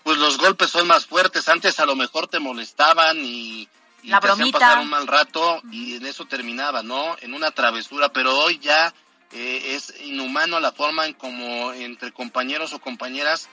Pues 0.03 0.19
los 0.19 0.38
golpes 0.38 0.71
son 0.71 0.87
más 0.87 1.07
fuertes. 1.07 1.49
Antes 1.49 1.79
a 1.79 1.87
lo 1.87 1.95
mejor 1.97 2.27
te 2.27 2.41
molestaban 2.41 3.19
y, 3.25 3.69
la 4.03 4.21
te 4.21 4.27
bromita. 4.27 4.59
pasar 4.59 4.79
un 4.81 4.91
mal 4.91 5.07
rato 5.07 5.62
y 5.71 5.97
en 5.97 6.07
eso 6.07 6.25
terminaba, 6.27 6.83
¿no? 6.83 7.17
En 7.21 7.35
una 7.35 7.51
travesura, 7.53 8.12
pero 8.12 8.37
hoy 8.38 8.59
ya 8.59 8.93
eh, 9.33 9.75
es 9.75 9.95
inhumano 10.03 10.61
la 10.61 10.73
forma 10.73 11.07
en 11.07 11.15
como 11.15 11.73
entre 11.73 12.12
compañeros 12.12 12.73
o 12.73 12.81
compañeras 12.81 13.49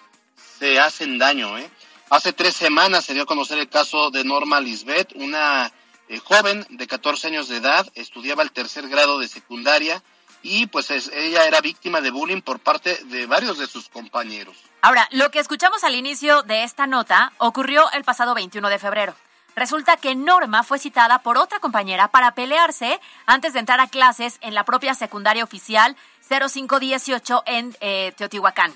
se 0.60 0.80
hacen 0.80 1.18
daño, 1.18 1.58
¿eh? 1.58 1.70
Hace 2.10 2.34
tres 2.34 2.56
semanas 2.56 3.06
se 3.06 3.14
dio 3.14 3.24
a 3.24 3.28
conocer 3.28 3.60
el 3.60 3.70
caso 3.70 4.10
de 4.10 4.24
Norma 4.24 4.60
Lisbeth, 4.60 5.14
una 5.14 5.72
eh, 6.08 6.18
joven 6.18 6.66
de 6.70 6.88
14 6.88 7.28
años 7.28 7.48
de 7.48 7.58
edad, 7.58 7.88
estudiaba 7.94 8.42
el 8.42 8.52
tercer 8.52 8.90
grado 8.90 9.20
de 9.20 9.28
secundaria 9.28 10.02
y 10.42 10.68
pues 10.68 10.90
ella 10.92 11.46
era 11.46 11.62
víctima 11.62 12.02
de 12.02 12.12
bullying 12.12 12.42
por 12.42 12.60
parte 12.60 12.98
de 13.06 13.26
varios 13.26 13.58
de 13.58 13.68
sus 13.68 13.90
compañeros. 13.90 14.56
Ahora, 14.82 15.08
lo 15.12 15.32
que 15.32 15.40
escuchamos 15.40 15.84
al 15.84 15.96
inicio 15.96 16.44
de 16.44 16.64
esta 16.64 16.88
nota 16.88 17.34
ocurrió 17.38 17.90
el 17.92 18.04
pasado 18.04 18.34
21 18.34 18.70
de 18.70 18.80
febrero. 18.80 19.16
Resulta 19.56 19.98
que 19.98 20.16
Norma 20.16 20.64
fue 20.64 20.80
citada 20.80 21.20
por 21.20 21.38
otra 21.38 21.60
compañera 21.60 22.08
para 22.08 22.34
pelearse 22.34 23.00
antes 23.26 23.54
de 23.54 23.60
entrar 23.60 23.80
a 23.80 23.88
clases 23.88 24.38
en 24.42 24.54
la 24.54 24.64
propia 24.64 24.94
secundaria 24.94 25.44
oficial 25.44 25.98
0518 26.30 27.44
en 27.46 27.76
eh, 27.82 28.14
Teotihuacán. 28.16 28.74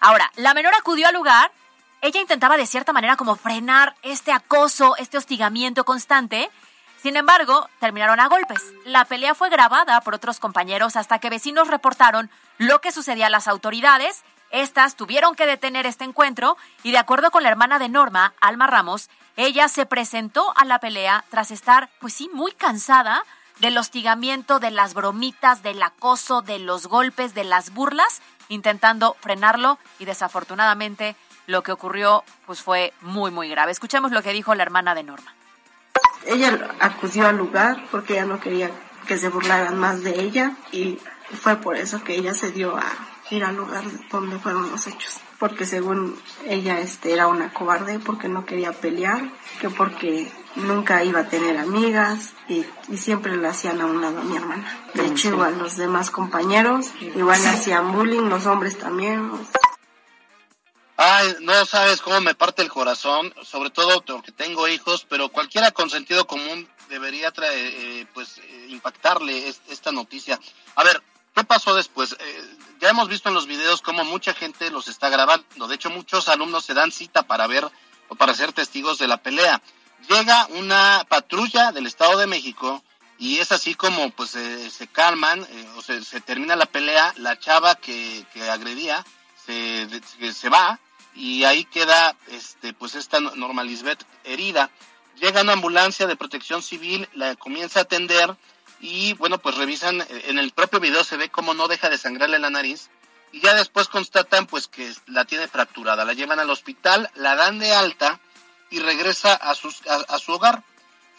Ahora, 0.00 0.30
la 0.36 0.54
menor 0.54 0.74
acudió 0.74 1.08
al 1.08 1.14
lugar 1.14 1.50
ella 2.00 2.20
intentaba 2.20 2.56
de 2.56 2.66
cierta 2.66 2.92
manera 2.92 3.16
como 3.16 3.34
frenar 3.34 3.96
este 4.02 4.30
acoso, 4.30 4.96
este 4.98 5.18
hostigamiento 5.18 5.84
constante. 5.84 6.48
Sin 7.02 7.16
embargo, 7.16 7.68
terminaron 7.78 8.20
a 8.20 8.28
golpes. 8.28 8.62
La 8.84 9.04
pelea 9.04 9.34
fue 9.34 9.50
grabada 9.50 10.00
por 10.00 10.14
otros 10.14 10.40
compañeros 10.40 10.96
hasta 10.96 11.18
que 11.18 11.30
vecinos 11.30 11.68
reportaron 11.68 12.30
lo 12.58 12.80
que 12.80 12.92
sucedía 12.92 13.26
a 13.26 13.30
las 13.30 13.46
autoridades. 13.46 14.24
Estas 14.50 14.96
tuvieron 14.96 15.34
que 15.34 15.46
detener 15.46 15.86
este 15.86 16.04
encuentro 16.04 16.56
y 16.82 16.90
de 16.90 16.98
acuerdo 16.98 17.30
con 17.30 17.42
la 17.42 17.50
hermana 17.50 17.78
de 17.78 17.88
Norma, 17.88 18.34
Alma 18.40 18.66
Ramos, 18.66 19.10
ella 19.36 19.68
se 19.68 19.86
presentó 19.86 20.52
a 20.56 20.64
la 20.64 20.80
pelea 20.80 21.24
tras 21.30 21.52
estar, 21.52 21.88
pues 22.00 22.14
sí, 22.14 22.28
muy 22.32 22.52
cansada 22.52 23.22
del 23.60 23.78
hostigamiento, 23.78 24.58
de 24.58 24.70
las 24.70 24.94
bromitas, 24.94 25.62
del 25.62 25.82
acoso, 25.82 26.42
de 26.42 26.58
los 26.58 26.86
golpes, 26.86 27.34
de 27.34 27.44
las 27.44 27.72
burlas, 27.72 28.22
intentando 28.48 29.16
frenarlo 29.20 29.78
y 29.98 30.04
desafortunadamente 30.04 31.14
lo 31.46 31.62
que 31.62 31.72
ocurrió 31.72 32.24
pues 32.46 32.62
fue 32.62 32.92
muy 33.00 33.30
muy 33.30 33.48
grave. 33.48 33.72
Escuchemos 33.72 34.12
lo 34.12 34.22
que 34.22 34.32
dijo 34.32 34.54
la 34.54 34.62
hermana 34.62 34.94
de 34.94 35.02
Norma. 35.02 35.37
Ella 36.26 36.76
acudió 36.80 37.26
al 37.26 37.36
lugar 37.36 37.84
porque 37.90 38.14
ella 38.14 38.26
no 38.26 38.40
quería 38.40 38.70
que 39.06 39.18
se 39.18 39.28
burlaran 39.28 39.78
más 39.78 40.02
de 40.02 40.20
ella 40.20 40.56
y 40.70 40.98
fue 41.40 41.56
por 41.56 41.76
eso 41.76 42.04
que 42.04 42.14
ella 42.14 42.34
se 42.34 42.50
dio 42.52 42.76
a 42.76 42.84
ir 43.30 43.44
al 43.44 43.56
lugar 43.56 43.84
donde 44.10 44.38
fueron 44.38 44.70
los 44.70 44.86
hechos. 44.86 45.20
Porque 45.38 45.66
según 45.66 46.16
ella 46.46 46.80
este, 46.80 47.12
era 47.12 47.28
una 47.28 47.52
cobarde 47.52 48.00
porque 48.00 48.28
no 48.28 48.44
quería 48.44 48.72
pelear, 48.72 49.30
que 49.60 49.70
porque 49.70 50.30
nunca 50.56 51.04
iba 51.04 51.20
a 51.20 51.28
tener 51.28 51.56
amigas 51.58 52.32
y, 52.48 52.64
siempre 52.96 53.36
le 53.36 53.46
hacían 53.46 53.80
a 53.80 53.86
un 53.86 54.00
lado 54.00 54.20
a 54.20 54.24
mi 54.24 54.36
hermana. 54.36 54.66
De 54.94 55.06
hecho, 55.06 55.28
igual 55.28 55.58
los 55.58 55.76
demás 55.76 56.10
compañeros, 56.10 56.92
igual 57.00 57.44
hacían 57.46 57.92
bullying, 57.92 58.28
los 58.28 58.46
hombres 58.46 58.78
también. 58.78 59.30
Ay, 61.00 61.36
no 61.42 61.64
sabes 61.64 62.00
cómo 62.00 62.20
me 62.20 62.34
parte 62.34 62.60
el 62.60 62.70
corazón, 62.70 63.32
sobre 63.44 63.70
todo 63.70 64.00
porque 64.04 64.32
tengo 64.32 64.66
hijos, 64.66 65.06
pero 65.08 65.28
cualquiera 65.28 65.70
con 65.70 65.88
sentido 65.88 66.26
común 66.26 66.68
debería 66.88 67.30
traer, 67.30 67.72
eh, 67.72 68.06
pues 68.12 68.38
eh, 68.38 68.66
impactarle 68.70 69.46
esta 69.68 69.92
noticia. 69.92 70.40
A 70.74 70.82
ver, 70.82 71.00
¿qué 71.36 71.44
pasó 71.44 71.76
después? 71.76 72.16
Eh, 72.18 72.56
ya 72.80 72.88
hemos 72.88 73.08
visto 73.08 73.28
en 73.28 73.36
los 73.36 73.46
videos 73.46 73.80
cómo 73.80 74.04
mucha 74.04 74.34
gente 74.34 74.72
los 74.72 74.88
está 74.88 75.08
grabando. 75.08 75.68
De 75.68 75.76
hecho, 75.76 75.88
muchos 75.88 76.28
alumnos 76.28 76.64
se 76.64 76.74
dan 76.74 76.90
cita 76.90 77.22
para 77.22 77.46
ver 77.46 77.64
o 78.08 78.16
para 78.16 78.34
ser 78.34 78.52
testigos 78.52 78.98
de 78.98 79.06
la 79.06 79.18
pelea. 79.18 79.62
Llega 80.08 80.48
una 80.48 81.06
patrulla 81.08 81.70
del 81.70 81.86
Estado 81.86 82.18
de 82.18 82.26
México 82.26 82.82
y 83.18 83.38
es 83.38 83.52
así 83.52 83.76
como 83.76 84.10
pues 84.10 84.30
se 84.30 84.88
calman 84.88 85.46
o 85.76 85.80
se, 85.80 86.02
se, 86.02 86.20
termina 86.20 86.56
la 86.56 86.66
pelea. 86.66 87.14
La 87.18 87.38
chava 87.38 87.76
que, 87.76 88.26
que 88.34 88.50
agredía 88.50 89.06
se, 89.46 89.88
se 90.32 90.48
va 90.48 90.80
y 91.14 91.44
ahí 91.44 91.64
queda 91.64 92.16
este 92.28 92.72
pues 92.72 92.94
esta 92.94 93.20
Norma 93.20 93.64
Lisbeth 93.64 94.04
herida. 94.24 94.70
Llega 95.20 95.42
una 95.42 95.54
ambulancia 95.54 96.06
de 96.06 96.16
protección 96.16 96.62
civil, 96.62 97.08
la 97.14 97.34
comienza 97.34 97.80
a 97.80 97.82
atender 97.82 98.36
y 98.80 99.14
bueno, 99.14 99.38
pues 99.38 99.56
revisan, 99.56 100.04
en 100.08 100.38
el 100.38 100.52
propio 100.52 100.78
video 100.78 101.02
se 101.02 101.16
ve 101.16 101.28
cómo 101.28 101.54
no 101.54 101.66
deja 101.66 101.90
de 101.90 101.98
sangrarle 101.98 102.38
la 102.38 102.50
nariz 102.50 102.88
y 103.32 103.40
ya 103.40 103.54
después 103.54 103.88
constatan 103.88 104.46
pues 104.46 104.68
que 104.68 104.92
la 105.06 105.24
tiene 105.24 105.48
fracturada. 105.48 106.04
La 106.04 106.12
llevan 106.12 106.40
al 106.40 106.50
hospital, 106.50 107.10
la 107.14 107.34
dan 107.34 107.58
de 107.58 107.72
alta 107.72 108.20
y 108.70 108.80
regresa 108.80 109.34
a, 109.34 109.54
sus, 109.54 109.82
a, 109.86 110.18
su 110.18 110.32
hogar. 110.32 110.62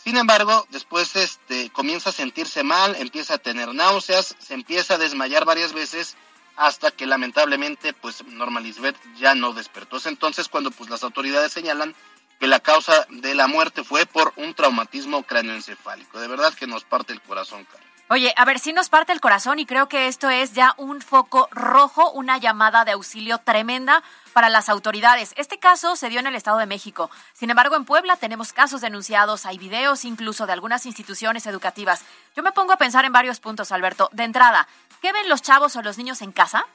Sin 0.03 0.15
embargo, 0.15 0.65
después 0.69 1.15
este, 1.15 1.69
comienza 1.71 2.09
a 2.09 2.13
sentirse 2.13 2.63
mal, 2.63 2.95
empieza 2.95 3.35
a 3.35 3.37
tener 3.39 3.73
náuseas, 3.73 4.35
se 4.39 4.53
empieza 4.53 4.95
a 4.95 4.97
desmayar 4.97 5.45
varias 5.45 5.73
veces 5.73 6.15
hasta 6.59 6.91
que 6.91 7.05
lamentablemente 7.05 7.93
pues 7.93 8.21
Norma 8.25 8.59
Lisbeth 8.59 8.97
ya 9.15 9.33
no 9.33 9.53
despertó. 9.53 9.95
Es 9.95 10.05
entonces 10.05 10.49
cuando 10.49 10.71
pues 10.71 10.89
las 10.89 11.03
autoridades 11.03 11.53
señalan 11.53 11.95
que 12.37 12.47
la 12.47 12.59
causa 12.59 13.07
de 13.09 13.33
la 13.33 13.47
muerte 13.47 13.85
fue 13.85 14.05
por 14.05 14.33
un 14.35 14.53
traumatismo 14.53 15.23
cráneoencefálico. 15.23 16.19
De 16.19 16.27
verdad 16.27 16.53
que 16.53 16.67
nos 16.67 16.83
parte 16.83 17.13
el 17.13 17.21
corazón, 17.21 17.63
Carlos. 17.63 17.88
Oye, 18.11 18.33
a 18.37 18.43
ver, 18.43 18.57
sí 18.57 18.73
nos 18.73 18.89
parte 18.89 19.13
el 19.13 19.21
corazón 19.21 19.59
y 19.59 19.67
creo 19.67 19.87
que 19.87 20.07
esto 20.07 20.31
es 20.31 20.53
ya 20.53 20.73
un 20.77 20.99
foco 20.99 21.47
rojo, 21.51 22.09
una 22.09 22.39
llamada 22.39 22.83
de 22.83 22.93
auxilio 22.93 23.37
tremenda 23.37 24.01
para 24.33 24.49
las 24.49 24.67
autoridades. 24.67 25.33
Este 25.37 25.59
caso 25.59 25.95
se 25.95 26.09
dio 26.09 26.19
en 26.19 26.25
el 26.25 26.33
Estado 26.33 26.57
de 26.57 26.65
México. 26.65 27.11
Sin 27.33 27.51
embargo, 27.51 27.75
en 27.75 27.85
Puebla 27.85 28.15
tenemos 28.15 28.51
casos 28.51 28.81
denunciados, 28.81 29.45
hay 29.45 29.59
videos 29.59 30.05
incluso 30.05 30.47
de 30.47 30.53
algunas 30.53 30.87
instituciones 30.87 31.45
educativas. 31.45 32.03
Yo 32.35 32.41
me 32.41 32.51
pongo 32.51 32.73
a 32.73 32.77
pensar 32.77 33.05
en 33.05 33.13
varios 33.13 33.39
puntos, 33.39 33.71
Alberto. 33.71 34.09
De 34.11 34.23
entrada, 34.23 34.67
¿qué 35.03 35.11
ven 35.11 35.29
los 35.29 35.43
chavos 35.43 35.75
o 35.75 35.83
los 35.83 35.99
niños 35.99 36.23
en 36.23 36.31
casa? 36.31 36.65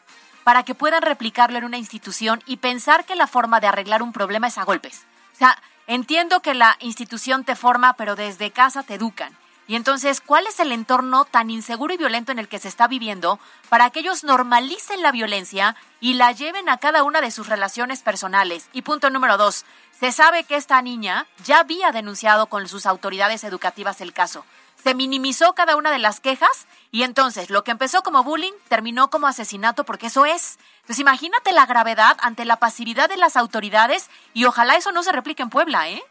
para 0.45 0.63
que 0.63 0.75
puedan 0.75 1.01
replicarlo 1.03 1.57
en 1.57 1.65
una 1.65 1.79
institución 1.79 2.43
y 2.45 2.59
pensar 2.59 3.07
que 3.07 3.17
la 3.17 3.27
forma 3.27 3.61
de 3.61 3.67
arreglar 3.67 4.03
un 4.03 4.13
problema 4.13 4.49
es 4.49 4.59
a 4.59 4.65
golpes. 4.65 5.07
O 5.33 5.37
sea, 5.37 5.59
entiendo 5.87 6.41
que 6.41 6.53
la 6.53 6.77
institución 6.81 7.45
te 7.45 7.57
forma, 7.57 7.95
pero 7.95 8.15
desde 8.15 8.51
casa 8.51 8.83
te 8.83 8.93
educan. 8.93 9.35
Y 9.67 9.77
entonces, 9.77 10.21
¿cuál 10.21 10.47
es 10.47 10.61
el 10.61 10.73
entorno 10.73 11.25
tan 11.25 11.51
inseguro 11.51 11.95
y 11.95 11.97
violento 11.97 12.33
en 12.33 12.39
el 12.39 12.49
que 12.49 12.59
se 12.59 12.69
está 12.69 12.87
viviendo 12.87 13.39
para 13.71 13.91
que 13.91 14.01
ellos 14.01 14.23
normalicen 14.23 15.03
la 15.03 15.11
violencia 15.11 15.75
y 16.01 16.15
la 16.15 16.33
lleven 16.33 16.69
a 16.69 16.77
cada 16.77 17.03
una 17.03 17.23
de 17.23 17.31
sus 17.31 17.49
relaciones 17.49 18.03
personales? 18.03 18.69
Y 18.73 18.83
punto 18.83 19.09
número 19.09 19.39
dos, 19.39 19.65
se 19.99 20.13
sabe 20.13 20.45
que 20.45 20.57
esta 20.57 20.83
niña 20.83 21.27
ya 21.45 21.61
había 21.61 21.93
denunciado 21.93 22.47
con 22.47 22.69
sus 22.69 22.85
autoridades 22.85 23.43
educativas 23.43 24.03
el 24.03 24.13
caso. 24.13 24.45
Se 24.83 24.95
minimizó 24.95 25.55
cada 25.55 25.77
una 25.77 25.91
de 25.91 25.99
las 25.99 26.21
quejas 26.21 26.67
y 26.91 27.05
entonces 27.05 27.49
lo 27.49 27.65
que 27.65 27.71
empezó 27.71 28.03
como 28.03 28.23
bullying 28.23 28.53
terminó 28.69 29.09
como 29.09 29.27
asesinato 29.27 29.85
porque 29.85 30.09
eso 30.09 30.27
es. 30.27 30.59
Entonces 30.81 30.99
imagínate 30.99 31.53
la 31.53 31.65
gravedad 31.65 32.19
ante 32.21 32.45
la 32.45 32.57
pasividad 32.57 33.09
de 33.09 33.17
las 33.17 33.39
autoridades 33.39 34.11
y 34.35 34.45
ojalá 34.45 34.77
eso 34.77 34.93
no 34.93 35.03
se 35.03 35.13
replique 35.13 35.43
en 35.43 35.49
Puebla, 35.49 35.89
¿eh? 35.89 36.05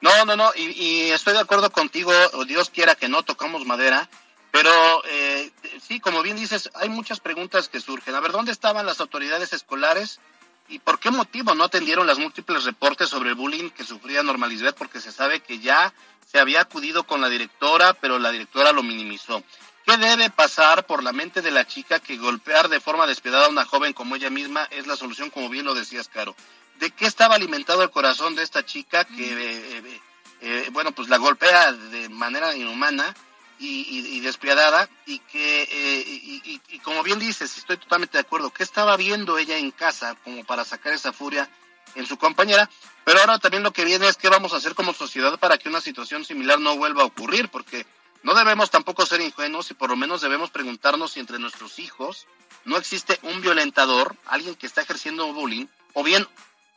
No, 0.00 0.24
no, 0.24 0.36
no, 0.36 0.50
y, 0.54 1.10
estoy 1.10 1.32
de 1.32 1.40
acuerdo 1.40 1.70
contigo, 1.70 2.12
Dios 2.46 2.70
quiera 2.70 2.94
que 2.94 3.08
no 3.08 3.22
tocamos 3.22 3.64
madera, 3.64 4.08
pero 4.50 4.70
eh, 5.06 5.50
sí, 5.80 5.98
como 5.98 6.22
bien 6.22 6.36
dices, 6.36 6.70
hay 6.74 6.88
muchas 6.88 7.20
preguntas 7.20 7.68
que 7.68 7.80
surgen. 7.80 8.14
A 8.14 8.20
ver, 8.20 8.32
¿dónde 8.32 8.52
estaban 8.52 8.86
las 8.86 9.00
autoridades 9.00 9.52
escolares 9.52 10.20
y 10.68 10.78
por 10.78 10.98
qué 10.98 11.10
motivo 11.10 11.54
no 11.54 11.64
atendieron 11.64 12.06
las 12.06 12.18
múltiples 12.18 12.64
reportes 12.64 13.08
sobre 13.08 13.30
el 13.30 13.34
bullying 13.34 13.70
que 13.70 13.84
sufría 13.84 14.22
Norma 14.22 14.46
Lisbeth? 14.46 14.76
Porque 14.76 15.00
se 15.00 15.10
sabe 15.10 15.40
que 15.40 15.58
ya 15.58 15.92
se 16.30 16.38
había 16.38 16.60
acudido 16.60 17.04
con 17.04 17.20
la 17.20 17.28
directora, 17.28 17.94
pero 17.94 18.18
la 18.18 18.30
directora 18.30 18.72
lo 18.72 18.82
minimizó. 18.82 19.42
¿Qué 19.84 19.96
debe 19.98 20.30
pasar 20.30 20.86
por 20.86 21.02
la 21.02 21.12
mente 21.12 21.42
de 21.42 21.50
la 21.50 21.66
chica 21.66 22.00
que 22.00 22.16
golpear 22.16 22.68
de 22.68 22.80
forma 22.80 23.06
despiadada 23.06 23.46
a 23.46 23.50
una 23.50 23.66
joven 23.66 23.92
como 23.92 24.16
ella 24.16 24.30
misma 24.30 24.66
es 24.70 24.86
la 24.86 24.96
solución, 24.96 25.30
como 25.30 25.48
bien 25.48 25.66
lo 25.66 25.74
decías, 25.74 26.08
Caro? 26.08 26.34
De 26.78 26.90
qué 26.90 27.06
estaba 27.06 27.34
alimentado 27.34 27.82
el 27.82 27.90
corazón 27.90 28.34
de 28.34 28.42
esta 28.42 28.64
chica 28.64 29.04
que, 29.04 29.32
eh, 29.32 29.78
eh, 29.78 30.00
eh, 30.40 30.68
bueno, 30.72 30.92
pues 30.92 31.08
la 31.08 31.18
golpea 31.18 31.72
de 31.72 32.08
manera 32.08 32.54
inhumana 32.54 33.14
y, 33.58 34.20
despiadada 34.20 34.90
y 35.06 35.20
que, 35.20 36.60
y, 36.68 36.78
como 36.80 37.02
bien 37.02 37.18
dices, 37.18 37.56
estoy 37.56 37.78
totalmente 37.78 38.18
de 38.18 38.22
acuerdo, 38.22 38.50
¿qué 38.50 38.62
estaba 38.62 38.96
viendo 38.96 39.38
ella 39.38 39.56
en 39.56 39.70
casa 39.70 40.16
como 40.22 40.44
para 40.44 40.64
sacar 40.64 40.92
esa 40.92 41.12
furia 41.12 41.48
en 41.94 42.04
su 42.06 42.18
compañera? 42.18 42.68
Pero 43.04 43.20
ahora 43.20 43.38
también 43.38 43.62
lo 43.62 43.72
que 43.72 43.84
viene 43.84 44.06
es 44.08 44.16
qué 44.16 44.28
vamos 44.28 44.52
a 44.52 44.56
hacer 44.56 44.74
como 44.74 44.92
sociedad 44.92 45.38
para 45.38 45.56
que 45.56 45.70
una 45.70 45.80
situación 45.80 46.26
similar 46.26 46.60
no 46.60 46.76
vuelva 46.76 47.02
a 47.02 47.06
ocurrir, 47.06 47.48
porque 47.48 47.86
no 48.22 48.34
debemos 48.34 48.70
tampoco 48.70 49.06
ser 49.06 49.22
ingenuos 49.22 49.70
y 49.70 49.74
por 49.74 49.88
lo 49.88 49.96
menos 49.96 50.20
debemos 50.20 50.50
preguntarnos 50.50 51.12
si 51.12 51.20
entre 51.20 51.38
nuestros 51.38 51.78
hijos 51.78 52.26
no 52.64 52.76
existe 52.76 53.18
un 53.22 53.40
violentador, 53.40 54.16
alguien 54.26 54.54
que 54.56 54.66
está 54.66 54.82
ejerciendo 54.82 55.32
bullying, 55.32 55.66
o 55.92 56.02
bien 56.02 56.26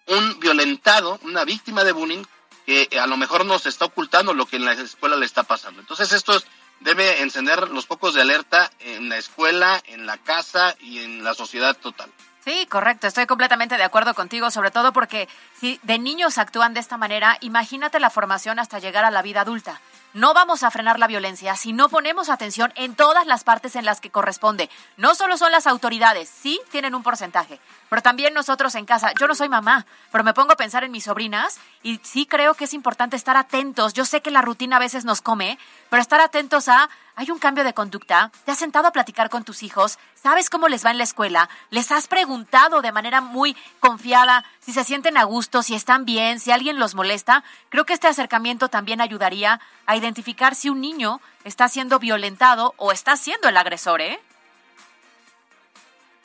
un 0.07 0.39
violentado, 0.39 1.19
una 1.23 1.43
víctima 1.43 1.83
de 1.83 1.91
bullying, 1.91 2.23
que 2.65 2.89
a 2.99 3.07
lo 3.07 3.17
mejor 3.17 3.45
nos 3.45 3.65
está 3.65 3.85
ocultando 3.85 4.33
lo 4.33 4.45
que 4.45 4.57
en 4.57 4.65
la 4.65 4.73
escuela 4.73 5.15
le 5.15 5.25
está 5.25 5.43
pasando. 5.43 5.79
Entonces 5.79 6.11
esto 6.11 6.41
debe 6.79 7.21
encender 7.21 7.69
los 7.69 7.85
focos 7.85 8.13
de 8.13 8.21
alerta 8.21 8.69
en 8.79 9.09
la 9.09 9.17
escuela, 9.17 9.81
en 9.87 10.05
la 10.05 10.17
casa 10.17 10.75
y 10.79 10.99
en 10.99 11.23
la 11.23 11.33
sociedad 11.33 11.75
total. 11.77 12.11
Sí, 12.43 12.65
correcto, 12.67 13.07
estoy 13.07 13.25
completamente 13.25 13.75
de 13.75 13.83
acuerdo 13.83 14.13
contigo, 14.13 14.49
sobre 14.51 14.71
todo 14.71 14.93
porque 14.93 15.27
si 15.59 15.81
de 15.83 15.99
niños 15.99 16.37
actúan 16.37 16.73
de 16.73 16.79
esta 16.79 16.95
manera, 16.95 17.37
imagínate 17.41 17.99
la 17.99 18.09
formación 18.09 18.57
hasta 18.57 18.79
llegar 18.79 19.03
a 19.03 19.11
la 19.11 19.21
vida 19.21 19.41
adulta. 19.41 19.81
No 20.13 20.33
vamos 20.33 20.63
a 20.63 20.71
frenar 20.71 20.97
la 20.97 21.07
violencia 21.07 21.57
si 21.57 21.73
no 21.73 21.89
ponemos 21.89 22.29
atención 22.29 22.71
en 22.75 22.95
todas 22.95 23.27
las 23.27 23.43
partes 23.43 23.75
en 23.75 23.83
las 23.83 23.99
que 23.99 24.11
corresponde. 24.11 24.69
No 24.95 25.13
solo 25.13 25.35
son 25.35 25.51
las 25.51 25.67
autoridades, 25.67 26.29
sí 26.29 26.61
tienen 26.71 26.95
un 26.95 27.03
porcentaje, 27.03 27.59
pero 27.89 28.01
también 28.01 28.33
nosotros 28.33 28.75
en 28.75 28.85
casa. 28.85 29.11
Yo 29.19 29.27
no 29.27 29.35
soy 29.35 29.49
mamá, 29.49 29.85
pero 30.11 30.23
me 30.23 30.33
pongo 30.33 30.53
a 30.53 30.57
pensar 30.57 30.83
en 30.83 30.91
mis 30.91 31.05
sobrinas 31.05 31.59
y 31.83 31.99
sí 32.03 32.25
creo 32.25 32.53
que 32.53 32.65
es 32.65 32.73
importante 32.73 33.15
estar 33.15 33.37
atentos. 33.37 33.93
Yo 33.93 34.05
sé 34.05 34.21
que 34.21 34.31
la 34.31 34.41
rutina 34.41 34.77
a 34.77 34.79
veces 34.79 35.05
nos 35.05 35.21
come, 35.21 35.57
pero 35.89 36.01
estar 36.01 36.21
atentos 36.21 36.67
a 36.67 36.89
¿Hay 37.19 37.31
un 37.31 37.39
cambio 37.39 37.63
de 37.63 37.73
conducta? 37.73 38.31
¿Te 38.45 38.51
has 38.51 38.59
sentado 38.59 38.87
a 38.87 38.91
platicar 38.91 39.31
con 39.31 39.43
tus 39.43 39.63
hijos? 39.63 39.97
¿Sabes 40.13 40.51
cómo 40.51 40.67
les 40.67 40.85
va 40.85 40.91
en 40.91 40.99
la 40.99 41.03
escuela? 41.03 41.49
¿Les 41.71 41.91
has 41.91 42.07
preguntado 42.07 42.83
de 42.83 42.91
manera 42.91 43.21
muy 43.21 43.57
confiada 43.79 44.45
si 44.59 44.71
se 44.71 44.83
sienten 44.83 45.17
a 45.17 45.23
gusto, 45.23 45.63
si 45.63 45.73
están 45.73 46.05
bien, 46.05 46.39
si 46.39 46.51
alguien 46.51 46.77
los 46.77 46.93
molesta? 46.93 47.43
Creo 47.69 47.87
que 47.87 47.93
este 47.93 48.07
acercamiento 48.07 48.69
también 48.69 49.01
ayudaría 49.01 49.59
a 49.87 49.97
identificar 49.97 50.53
si 50.53 50.69
un 50.69 50.79
niño 50.79 51.19
está 51.43 51.67
siendo 51.69 51.97
violentado 51.97 52.75
o 52.77 52.91
está 52.91 53.17
siendo 53.17 53.49
el 53.49 53.57
agresor, 53.57 54.01
¿eh? 54.01 54.19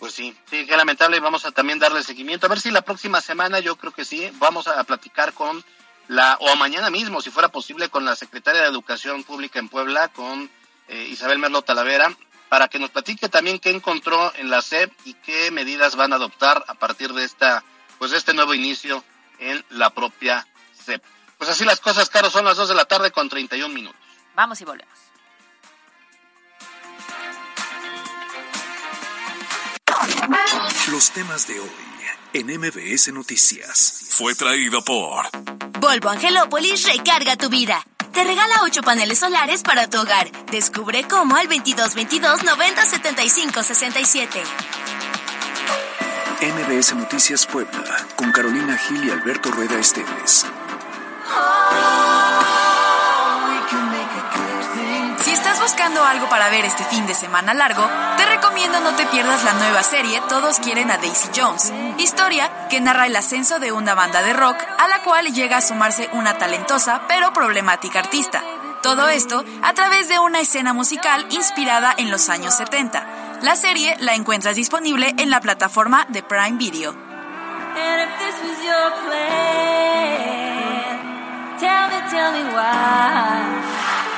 Pues 0.02 0.14
sí, 0.14 0.36
sí, 0.50 0.66
qué 0.66 0.76
lamentable. 0.76 1.20
Vamos 1.20 1.44
a 1.44 1.52
también 1.52 1.78
darle 1.78 2.02
seguimiento. 2.02 2.46
A 2.46 2.48
ver 2.48 2.58
si 2.58 2.72
la 2.72 2.82
próxima 2.82 3.20
semana, 3.20 3.60
yo 3.60 3.76
creo 3.76 3.92
que 3.92 4.04
sí, 4.04 4.32
vamos 4.40 4.66
a 4.66 4.82
platicar 4.82 5.32
con 5.32 5.64
la, 6.08 6.36
o 6.40 6.56
mañana 6.56 6.90
mismo, 6.90 7.20
si 7.20 7.30
fuera 7.30 7.50
posible, 7.50 7.88
con 7.88 8.04
la 8.04 8.16
secretaria 8.16 8.62
de 8.62 8.66
Educación 8.66 9.22
Pública 9.22 9.60
en 9.60 9.68
Puebla, 9.68 10.08
con 10.08 10.50
eh, 10.88 11.06
Isabel 11.08 11.38
Merlo 11.38 11.62
Talavera, 11.62 12.12
para 12.48 12.66
que 12.66 12.80
nos 12.80 12.90
platique 12.90 13.28
también 13.28 13.60
qué 13.60 13.70
encontró 13.70 14.32
en 14.34 14.50
la 14.50 14.60
SEP 14.60 14.90
y 15.04 15.14
qué 15.14 15.52
medidas 15.52 15.94
van 15.94 16.12
a 16.12 16.16
adoptar 16.16 16.64
a 16.66 16.74
partir 16.74 17.12
de 17.12 17.22
esta, 17.22 17.62
pues 18.00 18.10
este 18.10 18.34
nuevo 18.34 18.54
inicio 18.54 19.04
en 19.38 19.64
la 19.70 19.90
propia 19.90 20.44
SEP. 20.84 21.00
Pues 21.38 21.48
así 21.48 21.64
las 21.64 21.78
cosas, 21.78 22.10
Caro, 22.10 22.28
son 22.28 22.44
las 22.44 22.56
2 22.56 22.70
de 22.70 22.74
la 22.74 22.86
tarde 22.86 23.12
con 23.12 23.28
31 23.28 23.72
minutos. 23.72 24.02
Vamos 24.34 24.60
y 24.60 24.64
volvemos. 24.64 25.11
Los 30.92 31.10
temas 31.10 31.46
de 31.46 31.58
hoy 31.58 31.70
en 32.34 32.48
MBS 32.48 33.14
Noticias. 33.14 34.08
Fue 34.10 34.34
traído 34.34 34.84
por 34.84 35.24
Volvo 35.80 36.10
Angelópolis 36.10 36.82
recarga 36.86 37.34
tu 37.34 37.48
vida. 37.48 37.82
Te 38.12 38.24
regala 38.24 38.60
8 38.62 38.82
paneles 38.82 39.18
solares 39.18 39.62
para 39.62 39.88
tu 39.88 39.98
hogar. 39.98 40.30
Descubre 40.50 41.04
cómo 41.08 41.36
al 41.36 41.48
2222 41.48 42.44
90 42.44 42.84
75 42.84 43.62
67. 43.62 44.42
MBS 46.42 46.94
Noticias 46.94 47.46
Puebla, 47.46 48.06
con 48.14 48.30
Carolina 48.30 48.76
Gil 48.76 49.02
y 49.02 49.10
Alberto 49.10 49.50
Rueda 49.50 49.78
Esteves. 49.78 50.44
Si 55.22 55.30
estás 55.30 55.60
buscando 55.60 56.04
algo 56.04 56.28
para 56.28 56.50
ver 56.50 56.64
este 56.64 56.84
fin 56.84 57.06
de 57.06 57.14
semana 57.14 57.54
largo, 57.54 57.88
te 58.16 58.26
recomiendo 58.26 58.80
no 58.80 58.96
te 58.96 59.06
pierdas 59.06 59.44
la 59.44 59.52
nueva 59.52 59.84
serie 59.84 60.20
Todos 60.28 60.58
quieren 60.58 60.90
a 60.90 60.98
Daisy 60.98 61.28
Jones, 61.36 61.72
historia 61.98 62.50
que 62.68 62.80
narra 62.80 63.06
el 63.06 63.14
ascenso 63.14 63.60
de 63.60 63.70
una 63.70 63.94
banda 63.94 64.20
de 64.22 64.32
rock 64.32 64.56
a 64.78 64.88
la 64.88 65.02
cual 65.04 65.32
llega 65.32 65.58
a 65.58 65.60
sumarse 65.60 66.10
una 66.12 66.38
talentosa 66.38 67.02
pero 67.06 67.32
problemática 67.32 68.00
artista. 68.00 68.42
Todo 68.82 69.08
esto 69.08 69.44
a 69.62 69.72
través 69.74 70.08
de 70.08 70.18
una 70.18 70.40
escena 70.40 70.72
musical 70.72 71.24
inspirada 71.30 71.94
en 71.96 72.10
los 72.10 72.28
años 72.28 72.54
70. 72.56 73.38
La 73.42 73.54
serie 73.54 73.96
la 74.00 74.14
encuentras 74.14 74.56
disponible 74.56 75.14
en 75.18 75.30
la 75.30 75.40
plataforma 75.40 76.04
de 76.08 76.24
Prime 76.24 76.58
Video. 76.58 76.96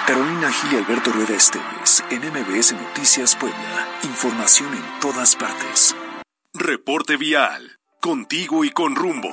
Carolina 0.07 0.53
Gil 0.53 0.75
y 0.75 0.77
Alberto 0.77 1.11
Rueda 1.13 1.35
Esteves, 1.35 2.05
en 2.11 2.21
MBS 2.29 2.75
Noticias 2.75 3.35
Puebla. 3.37 3.89
Información 4.03 4.75
en 4.75 5.01
todas 5.01 5.35
partes. 5.35 5.97
Reporte 6.53 7.17
Vial. 7.17 7.79
Contigo 8.01 8.67
y 8.67 8.71
con 8.71 8.97
rumbo. 8.97 9.31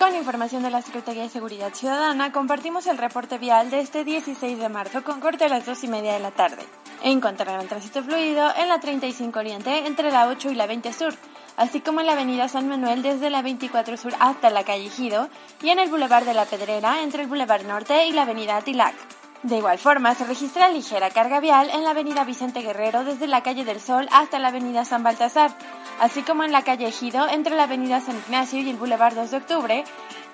Con 0.00 0.16
información 0.16 0.64
de 0.64 0.70
la 0.70 0.82
Secretaría 0.82 1.22
de 1.22 1.28
Seguridad 1.28 1.72
Ciudadana, 1.72 2.32
compartimos 2.32 2.88
el 2.88 2.98
reporte 2.98 3.38
vial 3.38 3.70
de 3.70 3.78
este 3.78 4.02
16 4.02 4.58
de 4.58 4.68
marzo 4.68 5.04
con 5.04 5.20
corte 5.20 5.44
a 5.44 5.48
las 5.48 5.64
2 5.66 5.84
y 5.84 5.86
media 5.86 6.14
de 6.14 6.18
la 6.18 6.32
tarde. 6.32 6.64
Encontrarán 7.04 7.68
tránsito 7.68 8.02
fluido 8.02 8.52
en 8.56 8.68
la 8.68 8.80
35 8.80 9.38
Oriente 9.38 9.86
entre 9.86 10.10
la 10.10 10.26
8 10.26 10.50
y 10.50 10.56
la 10.56 10.66
20 10.66 10.92
Sur, 10.92 11.14
así 11.56 11.80
como 11.80 12.00
en 12.00 12.06
la 12.06 12.12
Avenida 12.12 12.48
San 12.48 12.68
Manuel 12.68 13.02
desde 13.02 13.30
la 13.30 13.42
24 13.42 13.96
Sur 13.96 14.14
hasta 14.20 14.50
la 14.50 14.64
calle 14.64 14.88
Gido 14.88 15.28
y 15.62 15.70
en 15.70 15.78
el 15.78 15.90
Boulevard 15.90 16.24
de 16.24 16.34
la 16.34 16.44
Pedrera 16.44 17.02
entre 17.02 17.22
el 17.22 17.28
Boulevard 17.28 17.64
Norte 17.64 18.06
y 18.06 18.12
la 18.12 18.22
Avenida 18.22 18.60
Tilac. 18.60 18.94
De 19.42 19.56
igual 19.56 19.78
forma, 19.78 20.14
se 20.14 20.24
registra 20.24 20.68
ligera 20.68 21.10
carga 21.10 21.40
vial 21.40 21.68
en 21.70 21.82
la 21.82 21.90
avenida 21.90 22.22
Vicente 22.22 22.60
Guerrero 22.62 23.02
desde 23.02 23.26
la 23.26 23.42
calle 23.42 23.64
del 23.64 23.80
Sol 23.80 24.08
hasta 24.12 24.38
la 24.38 24.48
avenida 24.48 24.84
San 24.84 25.02
Baltasar, 25.02 25.50
así 25.98 26.22
como 26.22 26.44
en 26.44 26.52
la 26.52 26.62
calle 26.62 26.86
Ejido 26.86 27.28
entre 27.28 27.56
la 27.56 27.64
avenida 27.64 28.00
San 28.00 28.16
Ignacio 28.16 28.60
y 28.60 28.70
el 28.70 28.76
Boulevard 28.76 29.14
2 29.14 29.30
de 29.32 29.36
Octubre, 29.38 29.84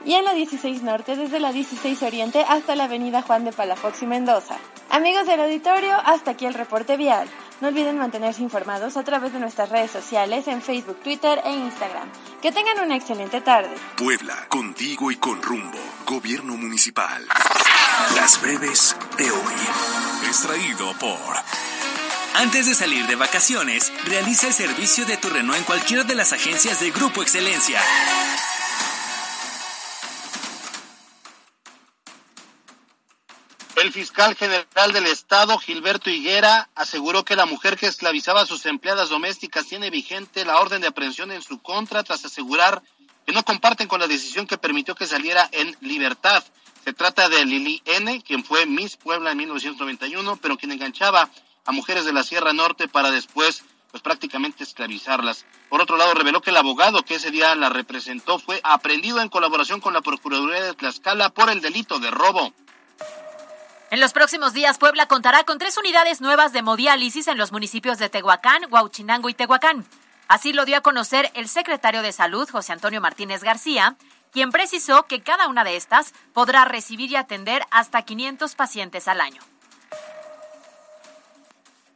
y 0.05 0.13
en 0.13 0.27
la 0.27 0.35
16 0.35 0.83
Norte 0.83 1.17
desde 1.17 1.41
la 1.41 1.53
16 1.53 2.03
Oriente 2.03 2.45
hasta 2.47 2.77
la 2.77 2.85
avenida 2.85 3.23
Juan 3.23 3.47
de 3.47 3.53
Palafox 3.53 4.03
y 4.03 4.07
Mendoza. 4.07 4.59
Amigos 4.91 5.27
del 5.27 5.41
auditorio, 5.41 5.97
hasta 6.05 6.33
aquí 6.33 6.45
el 6.45 6.53
reporte 6.53 6.99
vial. 6.99 7.29
No 7.61 7.69
olviden 7.69 7.99
mantenerse 7.99 8.41
informados 8.41 8.97
a 8.97 9.03
través 9.03 9.33
de 9.33 9.41
nuestras 9.41 9.69
redes 9.69 9.91
sociales 9.91 10.47
en 10.47 10.63
Facebook, 10.63 11.01
Twitter 11.03 11.41
e 11.45 11.53
Instagram. 11.53 12.09
Que 12.41 12.53
tengan 12.53 12.79
una 12.79 12.95
excelente 12.95 13.41
tarde. 13.41 13.75
Puebla, 13.97 14.47
contigo 14.49 15.11
y 15.11 15.17
con 15.17 15.43
rumbo. 15.43 15.79
Gobierno 16.07 16.57
municipal. 16.57 17.27
Las 18.15 18.41
breves 18.41 18.97
de 19.17 19.29
hoy. 19.29 19.55
Extraído 20.29 20.93
por 21.01 21.19
Antes 22.37 22.67
de 22.67 22.75
salir 22.77 23.09
de 23.09 23.17
vacaciones, 23.17 23.93
realiza 24.05 24.47
el 24.47 24.53
servicio 24.53 25.05
de 25.05 25.17
tu 25.17 25.29
Renault 25.29 25.59
en 25.59 25.65
cualquiera 25.65 26.05
de 26.05 26.15
las 26.15 26.33
agencias 26.33 26.79
de 26.79 26.93
Grupo 26.93 27.23
Excelencia. 27.23 27.81
El 33.81 33.93
fiscal 33.93 34.35
general 34.35 34.93
del 34.93 35.07
Estado, 35.07 35.57
Gilberto 35.57 36.11
Higuera, 36.11 36.69
aseguró 36.75 37.25
que 37.25 37.37
la 37.37 37.47
mujer 37.47 37.77
que 37.77 37.87
esclavizaba 37.87 38.41
a 38.41 38.47
sus 38.47 38.67
empleadas 38.67 39.09
domésticas 39.09 39.67
tiene 39.67 39.89
vigente 39.89 40.45
la 40.45 40.59
orden 40.59 40.81
de 40.81 40.89
aprehensión 40.89 41.31
en 41.31 41.43
su 41.43 41.61
contra 41.63 42.03
tras 42.03 42.25
asegurar 42.25 42.83
que 43.25 43.33
no 43.33 43.45
comparten 43.45 43.87
con 43.87 44.01
la 44.01 44.09
decisión 44.09 44.49
que 44.49 44.59
permitió 44.59 44.97
que 44.97 45.07
saliera 45.07 45.49
en 45.53 45.77
libertad. 45.81 46.43
Se 46.85 46.93
trata 46.93 47.29
de 47.29 47.45
Lili 47.45 47.81
N., 47.85 48.21
quien 48.23 48.45
fue 48.45 48.67
Miss 48.67 48.97
Puebla 48.97 49.31
en 49.31 49.39
1991, 49.39 50.39
pero 50.43 50.57
quien 50.57 50.73
enganchaba 50.73 51.31
a 51.65 51.73
mujeres 51.73 52.05
de 52.05 52.13
la 52.13 52.25
Sierra 52.25 52.53
Norte 52.53 52.89
para 52.89 53.13
después, 53.13 53.63
pues 53.93 54.03
prácticamente 54.03 54.65
esclavizarlas. 54.65 55.47
Por 55.69 55.81
otro 55.81 55.97
lado, 55.97 56.15
reveló 56.15 56.41
que 56.41 56.51
el 56.51 56.57
abogado 56.57 57.05
que 57.05 57.15
ese 57.15 57.31
día 57.31 57.55
la 57.55 57.69
representó 57.69 58.41
fue 58.41 58.61
aprendido 58.65 59.21
en 59.21 59.29
colaboración 59.29 59.81
con 59.81 59.95
la 59.95 60.01
Procuraduría 60.01 60.63
de 60.63 60.75
Tlaxcala 60.75 61.31
por 61.31 61.49
el 61.49 61.61
delito 61.61 62.01
de 62.01 62.11
robo. 62.11 62.53
En 63.91 64.01
los 64.01 64.13
próximos 64.13 64.53
días, 64.53 64.77
Puebla 64.77 65.09
contará 65.09 65.45
con 65.45 65.59
tres 65.59 65.79
unidades 65.79 66.21
nuevas 66.21 66.53
de 66.53 66.59
hemodiálisis 66.59 67.27
en 67.27 67.39
los 67.39 67.53
municipios 67.53 67.97
de 67.97 68.11
Tehuacán, 68.11 68.67
Huauchinango 68.71 69.31
y 69.31 69.35
Tehuacán. 69.35 69.87
Así 70.29 70.53
lo 70.53 70.67
dio 70.67 70.77
a 70.77 70.83
conocer 70.83 71.31
el 71.33 71.49
secretario 71.49 72.03
de 72.03 72.13
Salud, 72.13 72.47
José 72.51 72.75
Antonio 72.75 73.01
Martínez 73.01 73.43
García, 73.43 73.97
quien 74.31 74.51
precisó 74.51 75.05
que 75.05 75.23
cada 75.23 75.49
una 75.49 75.65
de 75.65 75.77
estas 75.77 76.13
podrá 76.35 76.67
recibir 76.67 77.11
y 77.11 77.17
atender 77.17 77.63
hasta 77.71 78.03
500 78.03 78.55
pacientes 78.57 79.09
al 79.09 79.23
año. 79.23 79.41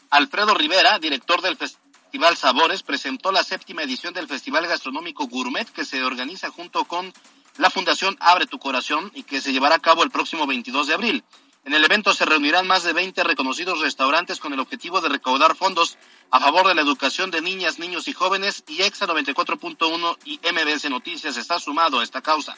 Alfredo 0.08 0.54
Rivera, 0.54 0.98
director 0.98 1.42
del 1.42 1.58
Festival 1.58 2.38
Sabores, 2.38 2.82
presentó 2.82 3.32
la 3.32 3.44
séptima 3.44 3.82
edición 3.82 4.14
del 4.14 4.28
Festival 4.28 4.66
Gastronómico 4.66 5.26
Gourmet 5.26 5.68
que 5.70 5.84
se 5.84 6.02
organiza 6.02 6.48
junto 6.48 6.86
con 6.86 7.12
la 7.58 7.68
Fundación 7.68 8.16
Abre 8.18 8.46
tu 8.46 8.58
Corazón 8.58 9.10
y 9.14 9.24
que 9.24 9.42
se 9.42 9.52
llevará 9.52 9.74
a 9.74 9.80
cabo 9.80 10.02
el 10.04 10.10
próximo 10.10 10.46
22 10.46 10.86
de 10.86 10.94
abril. 10.94 11.24
En 11.64 11.74
el 11.74 11.84
evento 11.84 12.12
se 12.12 12.24
reunirán 12.24 12.66
más 12.66 12.82
de 12.82 12.92
20 12.92 13.22
reconocidos 13.22 13.80
restaurantes 13.80 14.40
con 14.40 14.52
el 14.52 14.58
objetivo 14.58 15.00
de 15.00 15.08
recaudar 15.08 15.54
fondos 15.54 15.96
a 16.32 16.40
favor 16.40 16.66
de 16.66 16.74
la 16.74 16.82
educación 16.82 17.30
de 17.30 17.40
niñas, 17.40 17.78
niños 17.78 18.08
y 18.08 18.12
jóvenes 18.12 18.64
y 18.66 18.82
EXA 18.82 19.06
94.1 19.06 20.16
y 20.24 20.40
MBS 20.40 20.90
Noticias 20.90 21.36
está 21.36 21.60
sumado 21.60 22.00
a 22.00 22.02
esta 22.02 22.20
causa. 22.20 22.56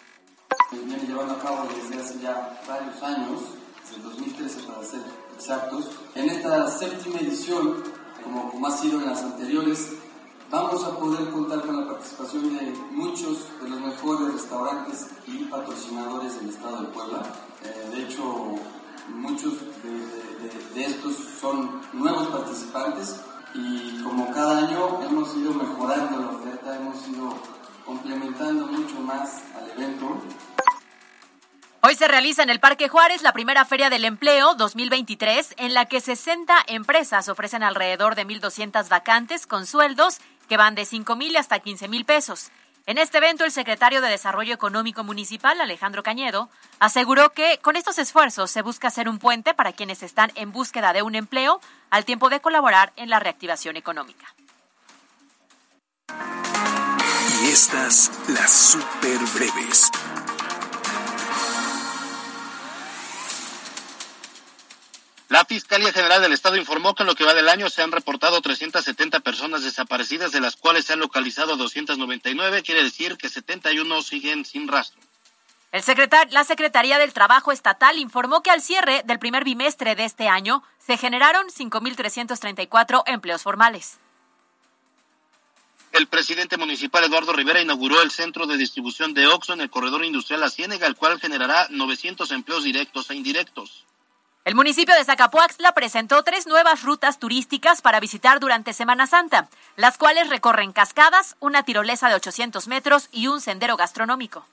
Se 0.71 0.79
viene 0.79 1.07
llevando 1.07 1.35
a 1.35 1.39
cabo 1.39 1.69
desde 1.69 2.03
hace 2.03 2.19
ya 2.21 2.63
varios 2.67 3.03
años, 3.03 3.43
desde 3.83 4.03
2013 4.03 4.63
para 4.63 4.83
ser 4.83 5.01
exactos. 5.37 5.91
En 6.15 6.31
esta 6.31 6.71
séptima 6.71 7.21
edición, 7.21 7.85
como, 8.23 8.51
como 8.53 8.67
ha 8.67 8.71
sido 8.71 9.01
en 9.01 9.07
las 9.07 9.23
anteriores, 9.23 9.99
vamos 10.51 10.83
a 10.83 10.99
poder 10.99 11.29
contar 11.29 11.61
con 11.61 11.79
la 11.79 11.93
participación 11.93 12.57
de 12.57 12.73
muchos 12.91 13.61
de 13.61 13.69
los 13.69 13.81
mejores 13.81 14.33
restaurantes 14.33 15.09
y 15.27 15.45
patrocinadores 15.45 16.41
del 16.41 16.49
estado 16.49 16.83
de 16.83 16.89
Puebla. 16.89 17.23
Eh, 17.65 17.91
de 17.91 18.03
hecho, 18.05 18.55
muchos 19.09 19.55
de, 19.83 20.85
estos 20.85 21.15
son 21.41 21.81
nuevos 21.93 22.29
participantes 22.29 23.21
y 23.55 24.03
como 24.03 24.33
cada 24.33 24.67
año 24.67 25.03
hemos 25.03 25.35
ido 25.37 25.55
mejorando 25.55 26.21
la 26.21 26.29
oferta, 26.29 26.77
hemos 26.77 27.09
ido 27.09 27.37
complementando 27.85 28.67
mucho 28.67 29.01
más 29.01 29.43
al 29.57 29.71
evento. 29.71 30.21
Hoy 31.83 31.95
se 31.97 32.09
realiza 32.09 32.43
en 32.43 32.49
el 32.49 32.61
Parque 32.61 32.89
Juárez 32.89 33.23
la 33.23 33.35
primera 33.35 33.65
Feria 33.67 33.91
del 33.91 34.07
Empleo 34.07 34.55
2023, 34.55 35.55
en 35.59 35.75
la 35.75 35.85
que 35.85 36.01
60 36.01 36.55
empresas 36.69 37.29
ofrecen 37.29 37.63
alrededor 37.63 38.15
de 38.15 38.27
1.200 38.27 38.89
vacantes 38.89 39.47
con 39.47 39.67
sueldos 39.67 40.19
que 40.49 40.57
van 40.57 40.75
de 40.75 40.87
5 40.87 41.15
mil 41.15 41.37
hasta 41.37 41.59
15 41.59 41.89
mil 41.89 42.07
pesos. 42.07 42.51
En 42.87 42.99
este 42.99 43.17
evento, 43.17 43.47
el 43.47 43.51
secretario 43.51 44.03
de 44.03 44.11
Desarrollo 44.11 44.53
Económico 44.53 45.05
Municipal, 45.05 45.59
Alejandro 45.59 46.03
Cañedo, 46.03 46.51
aseguró 46.81 47.31
que 47.31 47.59
con 47.63 47.77
estos 47.77 47.99
esfuerzos 47.99 48.51
se 48.51 48.61
busca 48.61 48.89
hacer 48.89 49.09
un 49.09 49.19
puente 49.19 49.55
para 49.55 49.73
quienes 49.73 50.03
están 50.03 50.31
en 50.35 50.53
búsqueda 50.53 50.93
de 50.93 51.01
un 51.01 51.15
empleo 51.15 51.63
al 51.89 52.05
tiempo 52.05 52.29
de 52.29 52.41
colaborar 52.41 52.93
en 52.97 53.09
la 53.09 53.21
reactivación 53.21 53.79
económica. 53.79 54.27
Y 57.43 57.47
estas, 57.47 58.11
las 58.29 58.53
super 58.53 59.19
breves. 59.35 59.91
La 65.29 65.45
Fiscalía 65.47 65.93
General 65.93 66.21
del 66.21 66.33
Estado 66.33 66.57
informó 66.57 66.95
que 66.95 67.03
en 67.03 67.07
lo 67.07 67.15
que 67.15 67.25
va 67.25 67.33
del 67.33 67.49
año 67.49 67.71
se 67.71 67.83
han 67.83 67.93
reportado 67.93 68.41
370 68.41 69.21
personas 69.21 69.63
desaparecidas, 69.63 70.33
de 70.33 70.41
las 70.41 70.57
cuales 70.57 70.85
se 70.85 70.93
han 70.93 71.01
localizado 71.01 71.57
299, 71.57 72.63
quiere 72.63 72.83
decir 72.83 73.17
que 73.17 73.31
71 73.31 74.03
siguen 74.03 74.45
sin 74.45 74.69
rastro. 74.69 75.01
El 75.73 75.83
secretar 75.83 76.29
la 76.31 76.45
Secretaría 76.45 76.99
del 76.99 77.13
Trabajo 77.13 77.51
Estatal 77.51 77.99
informó 77.99 78.43
que 78.43 78.51
al 78.51 78.63
cierre 78.63 79.03
del 79.07 79.19
primer 79.19 79.43
bimestre 79.45 79.97
de 79.97 80.05
este 80.05 80.29
año 80.29 80.63
se 80.79 80.97
generaron 80.97 81.49
5.334 81.49 83.03
empleos 83.07 83.43
formales. 83.43 83.99
El 85.91 86.07
presidente 86.07 86.59
municipal 86.59 87.03
Eduardo 87.05 87.33
Rivera 87.33 87.61
inauguró 87.61 88.03
el 88.03 88.11
centro 88.11 88.47
de 88.47 88.57
distribución 88.57 89.15
de 89.15 89.27
Oxo 89.27 89.53
en 89.53 89.63
el 89.63 89.71
corredor 89.71 90.05
industrial 90.05 90.41
La 90.41 90.51
Ciénega, 90.51 90.87
el 90.87 90.97
cual 90.97 91.19
generará 91.19 91.67
900 91.71 92.31
empleos 92.31 92.63
directos 92.63 93.11
e 93.11 93.15
indirectos. 93.15 93.85
El 94.45 94.55
municipio 94.55 94.95
de 94.95 95.05
Zacapuaxtla 95.07 95.73
presentó 95.73 96.23
tres 96.23 96.47
nuevas 96.47 96.83
rutas 96.83 97.19
turísticas 97.19 97.81
para 97.81 97.99
visitar 97.99 98.41
durante 98.41 98.75
Semana 98.75 99.07
Santa, 99.07 99.49
las 99.77 99.97
cuales 99.97 100.29
recorren 100.29 100.75
cascadas, 100.75 101.37
una 101.41 101.63
tirolesa 101.63 102.11
de 102.11 102.17
800 102.17 102.69
metros 102.69 103.09
y 103.11 103.29
un 103.29 103.41
sendero 103.41 103.79
gastronómico. 103.79 104.45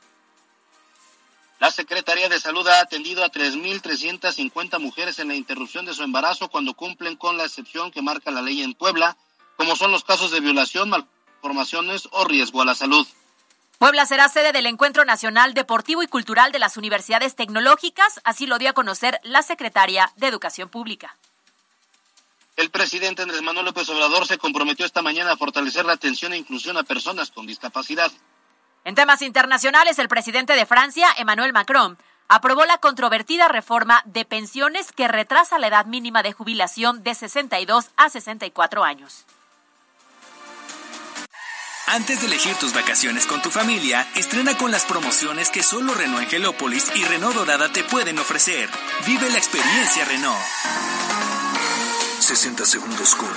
La 1.60 1.72
Secretaría 1.72 2.30
de 2.30 2.40
Salud 2.40 2.66
ha 2.70 2.80
atendido 2.80 3.22
a 3.22 3.32
3.350 3.32 4.80
mujeres 4.80 5.20
en 5.20 5.28
la 5.28 5.36
interrupción 5.36 5.86
de 5.86 5.94
su 5.94 6.04
embarazo 6.04 6.48
cuando 6.48 6.74
cumplen 6.74 7.18
con 7.18 7.36
la 7.36 7.44
excepción 7.44 7.92
que 7.92 8.02
marca 8.02 8.32
la 8.32 8.42
ley 8.42 8.64
en 8.64 8.74
Puebla, 8.74 9.18
como 9.58 9.76
son 9.76 9.92
los 9.92 10.06
casos 10.06 10.32
de 10.32 10.40
violación, 10.40 10.90
malformaciones 10.90 12.08
o 12.12 12.24
riesgo 12.24 12.62
a 12.62 12.66
la 12.66 12.76
salud. 12.76 13.06
Puebla 13.82 14.06
será 14.06 14.30
sede 14.30 14.52
del 14.52 14.68
Encuentro 14.68 15.06
Nacional 15.06 15.56
Deportivo 15.56 16.04
y 16.04 16.08
Cultural 16.08 16.52
de 16.52 16.60
las 16.60 16.78
Universidades 16.78 17.36
Tecnológicas, 17.36 18.22
así 18.24 18.46
lo 18.46 18.60
dio 18.60 18.70
a 18.70 18.74
conocer 18.74 19.20
la 19.24 19.42
secretaria 19.42 20.14
de 20.18 20.28
Educación 20.28 20.70
Pública. 20.70 21.18
El 22.58 22.70
presidente 22.70 23.24
Andrés 23.24 23.42
Manuel 23.42 23.66
López 23.66 23.90
Obrador 23.90 24.28
se 24.28 24.38
comprometió 24.38 24.86
esta 24.86 25.02
mañana 25.02 25.32
a 25.32 25.36
fortalecer 25.36 25.84
la 25.84 25.94
atención 25.94 26.32
e 26.32 26.38
inclusión 26.38 26.78
a 26.78 26.84
personas 26.84 27.32
con 27.32 27.48
discapacidad. 27.48 28.12
En 28.86 28.94
temas 28.94 29.24
internacionales, 29.24 29.98
el 29.98 30.10
presidente 30.10 30.54
de 30.54 30.68
Francia, 30.68 31.08
Emmanuel 31.18 31.52
Macron, 31.52 31.98
aprobó 32.28 32.66
la 32.66 32.78
controvertida 32.78 33.48
reforma 33.48 34.04
de 34.06 34.26
pensiones 34.26 34.92
que 34.92 35.08
retrasa 35.08 35.58
la 35.58 35.70
edad 35.70 35.88
mínima 35.88 36.22
de 36.22 36.34
jubilación 36.34 37.02
de 37.02 37.16
62 37.16 37.90
a 37.98 38.10
64 38.12 38.84
años. 38.84 39.26
Antes 41.94 42.22
de 42.22 42.28
elegir 42.28 42.56
tus 42.56 42.74
vacaciones 42.74 43.26
con 43.26 43.42
tu 43.42 43.50
familia, 43.50 44.08
estrena 44.16 44.58
con 44.58 44.72
las 44.72 44.86
promociones 44.86 45.50
que 45.50 45.62
solo 45.62 45.94
Renault 45.94 46.24
Angelópolis 46.24 46.90
y 46.96 47.04
Renault 47.04 47.36
Dorada 47.36 47.70
te 47.74 47.84
pueden 47.84 48.18
ofrecer. 48.18 48.70
Vive 49.06 49.30
la 49.30 49.38
experiencia 49.38 50.06
Renault. 50.06 50.40
60 52.20 52.66
segundos 52.66 53.14
con. 53.16 53.28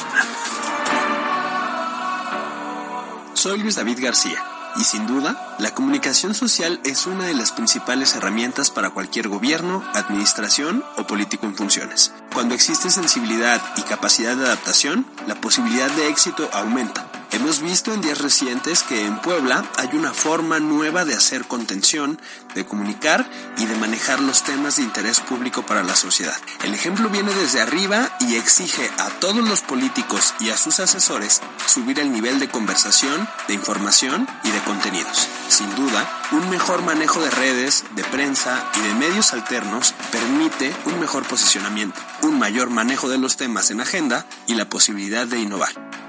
Soy 3.35 3.59
Luis 3.59 3.75
David 3.75 3.99
García. 4.01 4.41
Y 4.77 4.85
sin 4.85 5.09
duda, 5.09 5.57
la 5.59 5.75
comunicación 5.75 6.33
social 6.33 6.81
es 6.85 7.07
una 7.07 7.25
de 7.25 7.35
las 7.35 7.51
principales 7.51 8.15
herramientas 8.15 8.71
para 8.71 8.91
cualquier 8.91 9.27
gobierno, 9.27 9.85
administración 9.95 10.85
o 10.97 11.09
político 11.09 11.47
en 11.47 11.57
funciones. 11.57 12.13
Cuando 12.33 12.55
existe 12.55 12.91
sensibilidad 12.91 13.61
y 13.77 13.83
capacidad 13.83 14.37
de 14.37 14.47
adaptación, 14.47 15.07
la 15.27 15.35
posibilidad 15.35 15.91
de 15.91 16.09
éxito 16.09 16.49
aumenta. 16.53 17.24
Hemos 17.35 17.61
visto 17.63 17.93
en 17.93 18.01
días 18.01 18.21
recientes 18.21 18.85
que 18.85 19.05
en 19.05 19.21
Puebla 19.21 19.69
hay 19.77 19.89
una 19.95 20.15
forma 20.15 20.61
nueva 20.61 21.05
de 21.05 21.15
hacer 21.15 21.49
contención, 21.49 22.21
de 22.55 22.65
comunicar 22.65 23.29
y 23.59 23.67
de 23.67 23.75
manejar 23.75 24.21
los 24.21 24.45
temas 24.45 24.77
de 24.77 24.85
interés 24.85 25.19
público 25.19 25.67
para 25.67 25.83
la 25.83 25.97
sociedad. 25.97 26.37
El 26.63 26.73
ejemplo 26.75 27.09
viene 27.09 27.35
desde 27.35 27.61
arriba 27.61 28.17
y 28.21 28.37
exige 28.37 28.89
a 28.99 29.09
todos 29.19 29.49
los 29.49 29.63
políticos 29.63 30.33
y 30.39 30.51
a 30.51 30.57
sus 30.57 30.79
asesores 30.79 31.41
subir 31.67 31.99
el 31.99 32.13
nivel 32.13 32.39
de 32.39 32.49
conversación, 32.49 33.29
de 33.49 33.55
información 33.55 34.29
y 34.45 34.53
de 34.53 34.63
contenidos. 34.63 35.29
Sin 35.49 35.75
duda, 35.75 36.09
un 36.31 36.49
mejor 36.51 36.83
manejo 36.83 37.21
de 37.21 37.31
redes, 37.31 37.83
de 37.97 38.05
prensa 38.05 38.65
y 38.77 38.81
de 38.87 38.95
medios 38.95 39.33
alternos 39.33 39.93
permite 40.13 40.73
un 40.85 41.01
mejor 41.01 41.25
posicionamiento, 41.25 42.01
un 42.23 42.39
mayor 42.39 42.71
manejo 42.71 43.09
de 43.09 43.19
los 43.19 43.37
temas 43.37 43.73
en 43.73 43.81
agenda 43.81 44.25
y 44.47 44.55
la 44.55 44.69
posibilidad 44.69 45.27
de 45.27 45.41
innovar. 45.41 46.04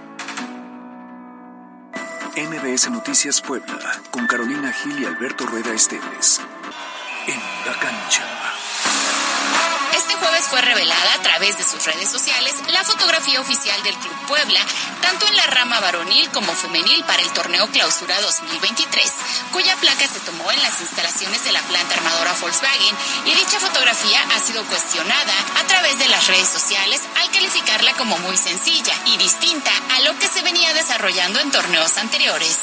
MBS 2.37 2.91
Noticias 2.91 3.39
Puebla, 3.39 3.79
con 4.11 4.27
Carolina 4.27 4.73
Gil 4.73 4.99
y 4.99 5.05
Alberto 5.05 5.45
Rueda 5.45 5.73
Esteves. 5.73 6.41
En 7.27 7.39
la 7.65 7.79
cancha. 7.79 8.34
Este 10.07 10.17
jueves 10.17 10.45
fue 10.51 10.61
revelada 10.61 11.13
a 11.15 11.21
través 11.23 11.57
de 11.57 11.63
sus 11.63 11.83
redes 11.83 12.11
sociales 12.11 12.53
la 12.71 12.83
fotografía 12.83 13.41
oficial 13.41 13.81
del 13.81 13.95
Club 13.95 14.15
Puebla, 14.27 14.59
tanto 15.01 15.25
en 15.25 15.35
la 15.35 15.47
rama 15.47 15.79
varonil 15.79 16.29
como 16.29 16.53
femenil 16.53 17.03
para 17.05 17.23
el 17.23 17.31
torneo 17.31 17.65
Clausura 17.71 18.21
2023, 18.21 19.13
cuya 19.51 19.75
placa 19.77 20.07
se 20.07 20.19
tomó 20.19 20.51
en 20.51 20.61
las 20.61 20.79
instalaciones 20.79 21.43
de 21.43 21.53
la 21.53 21.61
planta 21.61 21.95
armadora 21.95 22.35
Volkswagen 22.39 22.95
y 23.25 23.33
dicha 23.33 23.59
fotografía 23.59 24.21
ha 24.35 24.39
sido 24.39 24.63
cuestionada 24.65 25.33
a 25.59 25.63
través 25.63 25.97
de 25.97 26.07
las 26.07 26.27
redes 26.27 26.49
sociales 26.49 27.01
al 27.19 27.31
calificarla 27.31 27.93
como 27.93 28.15
muy 28.19 28.37
sencilla 28.37 28.93
y 29.07 29.17
distinta 29.17 29.71
a 29.95 30.01
lo 30.01 30.19
que 30.19 30.27
se 30.27 30.43
venía 30.43 30.71
desarrollando 30.75 31.39
en 31.39 31.49
torneos 31.49 31.97
anteriores. 31.97 32.59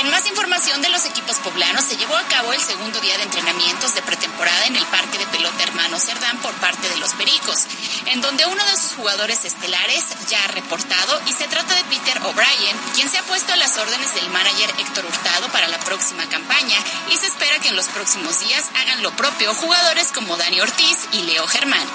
En 0.00 0.10
más 0.10 0.26
información 0.26 0.80
de 0.82 0.88
los 0.88 1.04
equipos 1.04 1.36
poblanos, 1.38 1.84
se 1.84 1.96
llevó 1.96 2.16
a 2.16 2.22
cabo 2.24 2.52
el 2.52 2.60
segundo 2.60 3.00
día 3.00 3.16
de 3.18 3.24
entrenamientos 3.24 3.94
de 3.94 4.02
pretemporada 4.02 4.66
en 4.66 4.76
el 4.76 4.84
Parque 4.86 5.18
de 5.18 5.26
Pelota 5.26 5.62
Hermano 5.62 5.98
Cerdán 5.98 6.38
por 6.38 6.52
parte 6.54 6.88
de 6.88 6.96
los 6.96 7.12
Pericos, 7.14 7.66
en 8.06 8.20
donde 8.20 8.46
uno 8.46 8.64
de 8.64 8.76
sus 8.76 8.92
jugadores 8.92 9.44
estelares 9.44 10.04
ya 10.28 10.42
ha 10.44 10.48
reportado 10.48 11.20
y 11.26 11.32
se 11.32 11.46
trata 11.46 11.74
de 11.74 11.84
Peter 11.84 12.20
O'Brien, 12.24 12.76
quien 12.94 13.08
se 13.08 13.18
ha 13.18 13.22
puesto 13.22 13.52
a 13.52 13.56
las 13.56 13.76
órdenes 13.78 14.14
del 14.14 14.28
manager 14.30 14.70
Héctor 14.78 15.06
Hurtado 15.06 15.48
para 15.48 15.68
la 15.68 15.78
próxima 15.78 16.24
campaña 16.28 16.76
y 17.10 17.16
se 17.16 17.26
espera 17.26 17.58
que 17.60 17.68
en 17.68 17.76
los 17.76 17.86
próximos 17.88 18.40
días 18.40 18.70
hagan 18.80 19.02
lo 19.02 19.12
propio 19.12 19.54
jugadores 19.54 20.12
como 20.12 20.36
Dani 20.36 20.60
Ortiz 20.60 20.98
y 21.12 21.22
Leo 21.22 21.46
Germán. 21.46 21.86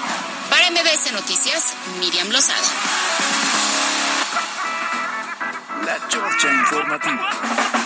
Para 0.50 0.70
MBS 0.70 1.12
Noticias, 1.12 1.74
Miriam 1.98 2.28
Lozada. 2.30 2.68
La 5.84 6.08
Chorcha 6.08 6.52
Informativa. 6.52 7.77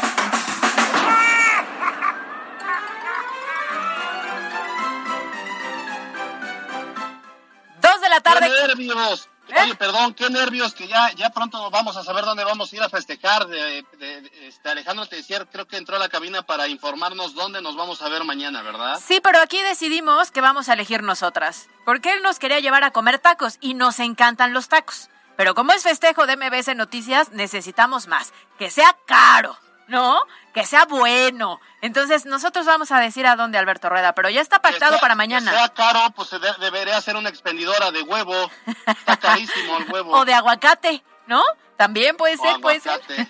Tarde. 8.22 8.48
¡Qué 8.48 8.66
nervios! 8.68 9.28
Oye, 9.60 9.74
perdón, 9.74 10.14
qué 10.14 10.30
nervios 10.30 10.72
que 10.72 10.86
ya, 10.86 11.10
ya 11.12 11.28
pronto 11.30 11.68
vamos 11.70 11.96
a 11.96 12.04
saber 12.04 12.24
dónde 12.24 12.44
vamos 12.44 12.72
a 12.72 12.76
ir 12.76 12.82
a 12.82 12.88
festejar. 12.88 13.46
De, 13.48 13.84
de- 13.98 14.30
este, 14.46 14.68
Alejandro 14.70 15.04
te 15.06 15.16
decía, 15.16 15.44
creo 15.44 15.66
que 15.66 15.76
entró 15.76 15.96
a 15.96 15.98
la 15.98 16.08
cabina 16.08 16.42
para 16.42 16.68
informarnos 16.68 17.34
dónde 17.34 17.60
nos 17.60 17.76
vamos 17.76 18.00
a 18.02 18.08
ver 18.08 18.24
mañana, 18.24 18.62
¿verdad? 18.62 18.98
Sí, 19.04 19.20
pero 19.22 19.40
aquí 19.40 19.60
decidimos 19.62 20.30
que 20.30 20.40
vamos 20.40 20.68
a 20.68 20.74
elegir 20.74 21.02
nosotras. 21.02 21.68
Porque 21.84 22.12
él 22.12 22.22
nos 22.22 22.38
quería 22.38 22.60
llevar 22.60 22.84
a 22.84 22.92
comer 22.92 23.18
tacos 23.18 23.58
y 23.60 23.74
nos 23.74 23.98
encantan 23.98 24.54
los 24.54 24.68
tacos. 24.68 25.10
Pero 25.36 25.54
como 25.54 25.72
es 25.72 25.82
festejo 25.82 26.26
de 26.26 26.36
MBS 26.36 26.74
Noticias, 26.76 27.32
necesitamos 27.32 28.06
más. 28.06 28.32
Que 28.58 28.70
sea 28.70 28.96
caro. 29.06 29.56
¿No? 29.88 30.20
Que 30.54 30.64
sea 30.64 30.84
bueno. 30.86 31.60
Entonces, 31.80 32.26
nosotros 32.26 32.66
vamos 32.66 32.92
a 32.92 33.00
decir 33.00 33.26
a 33.26 33.36
dónde, 33.36 33.58
Alberto 33.58 33.88
Rueda, 33.88 34.14
pero 34.14 34.28
ya 34.30 34.40
está 34.40 34.60
pactado 34.60 34.98
para 35.00 35.14
mañana. 35.14 35.50
Que 35.50 35.56
sea 35.56 35.68
caro, 35.70 36.00
pues 36.14 36.28
se 36.28 36.38
debería 36.38 37.00
ser 37.00 37.16
una 37.16 37.28
expendidora 37.28 37.90
de 37.90 38.02
huevo. 38.02 38.50
Está 38.86 39.16
carísimo 39.16 39.78
el 39.78 39.90
huevo. 39.90 40.12
O 40.16 40.24
de 40.24 40.34
aguacate, 40.34 41.02
¿no? 41.26 41.42
También 41.76 42.16
puede 42.16 42.36
ser, 42.36 42.60
puede 42.60 42.80
ser. 42.80 43.00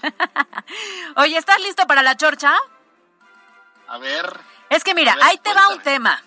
Oye, 1.16 1.38
¿estás 1.38 1.60
listo 1.60 1.86
para 1.86 2.02
la 2.02 2.16
chorcha? 2.16 2.54
A 3.88 3.98
ver. 3.98 4.40
Es 4.68 4.84
que 4.84 4.94
mira, 4.94 5.16
ahí 5.22 5.38
te 5.38 5.54
va 5.54 5.68
un 5.68 5.80
tema. 5.80 6.22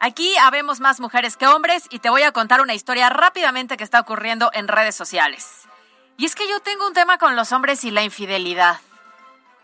Aquí 0.00 0.36
habemos 0.36 0.78
más 0.78 1.00
mujeres 1.00 1.36
que 1.36 1.46
hombres 1.46 1.84
y 1.90 1.98
te 1.98 2.08
voy 2.08 2.22
a 2.22 2.32
contar 2.32 2.60
una 2.60 2.74
historia 2.74 3.10
rápidamente 3.10 3.76
que 3.76 3.84
está 3.84 4.00
ocurriendo 4.00 4.50
en 4.54 4.68
redes 4.68 4.94
sociales. 4.94 5.66
Y 6.16 6.24
es 6.24 6.34
que 6.34 6.48
yo 6.48 6.60
tengo 6.60 6.86
un 6.86 6.94
tema 6.94 7.18
con 7.18 7.34
los 7.34 7.52
hombres 7.52 7.84
y 7.84 7.90
la 7.90 8.02
infidelidad. 8.02 8.80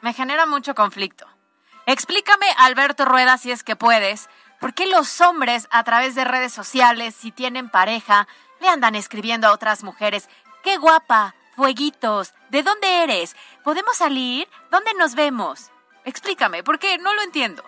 Me 0.05 0.12
genera 0.12 0.44
mucho 0.44 0.74
conflicto. 0.74 1.26
Explícame, 1.86 2.44
Alberto 2.59 3.07
Rueda, 3.07 3.38
si 3.38 3.50
es 3.50 3.64
que 3.64 3.74
puedes, 3.74 4.28
por 4.61 4.74
qué 4.74 4.84
los 4.86 5.22
hombres 5.22 5.66
a 5.70 5.82
través 5.82 6.14
de 6.14 6.26
redes 6.26 6.52
sociales, 6.52 7.14
si 7.14 7.32
tienen 7.32 7.70
pareja, 7.70 8.28
le 8.61 8.68
andan 8.68 8.96
escribiendo 8.96 9.48
a 9.48 9.52
otras 9.52 9.82
mujeres, 9.82 10.28
qué 10.62 10.76
guapa, 10.76 11.34
fueguitos, 11.57 12.34
¿de 12.50 12.62
dónde 12.62 13.02
eres? 13.02 13.34
¿Podemos 13.62 13.96
salir? 13.96 14.46
¿Dónde 14.70 14.92
nos 14.92 15.14
vemos? 15.14 15.70
Explícame, 16.05 16.62
porque 16.62 16.98
no 16.98 17.14
lo 17.14 17.22
entiendo. 17.22 17.64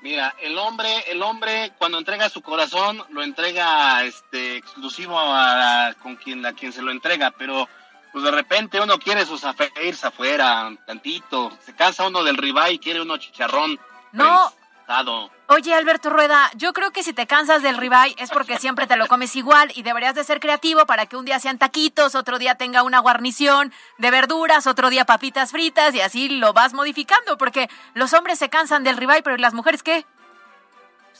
Mira, 0.00 0.34
el 0.40 0.56
hombre, 0.56 1.10
el 1.10 1.22
hombre 1.22 1.72
cuando 1.76 1.98
entrega 1.98 2.30
su 2.30 2.40
corazón 2.40 3.04
lo 3.10 3.22
entrega 3.22 4.02
este 4.02 4.56
exclusivo 4.56 5.18
a, 5.18 5.94
con 6.02 6.16
quien 6.16 6.46
a 6.46 6.54
quien 6.54 6.72
se 6.72 6.80
lo 6.80 6.90
entrega, 6.90 7.32
pero 7.32 7.68
pues 8.12 8.24
de 8.24 8.30
repente 8.30 8.80
uno 8.80 8.98
quiere 8.98 9.24
sus 9.24 9.42
irse 9.82 10.06
afuera 10.06 10.70
tantito, 10.86 11.50
se 11.64 11.74
cansa 11.74 12.06
uno 12.06 12.22
del 12.22 12.36
ribeye 12.36 12.74
y 12.74 12.78
quiere 12.78 13.00
uno 13.00 13.16
chicharrón. 13.16 13.78
No. 14.12 14.52
Oye, 15.46 15.74
Alberto 15.74 16.10
Rueda, 16.10 16.50
yo 16.54 16.72
creo 16.72 16.90
que 16.90 17.02
si 17.02 17.12
te 17.12 17.26
cansas 17.26 17.62
del 17.62 17.78
ribeye 17.78 18.14
es 18.18 18.30
porque 18.30 18.58
siempre 18.58 18.86
te 18.86 18.96
lo 18.96 19.06
comes 19.06 19.34
igual 19.36 19.72
y 19.74 19.82
deberías 19.82 20.14
de 20.14 20.24
ser 20.24 20.38
creativo 20.38 20.84
para 20.86 21.06
que 21.06 21.16
un 21.16 21.24
día 21.24 21.38
sean 21.38 21.58
taquitos, 21.58 22.14
otro 22.14 22.38
día 22.38 22.56
tenga 22.56 22.82
una 22.82 22.98
guarnición 22.98 23.72
de 23.98 24.10
verduras, 24.10 24.66
otro 24.66 24.90
día 24.90 25.04
papitas 25.04 25.50
fritas 25.50 25.94
y 25.94 26.00
así 26.00 26.28
lo 26.28 26.52
vas 26.52 26.74
modificando 26.74 27.38
porque 27.38 27.70
los 27.94 28.12
hombres 28.12 28.38
se 28.38 28.50
cansan 28.50 28.84
del 28.84 28.96
ribeye, 28.96 29.22
pero 29.22 29.36
¿y 29.36 29.40
las 29.40 29.54
mujeres 29.54 29.82
qué? 29.82 30.04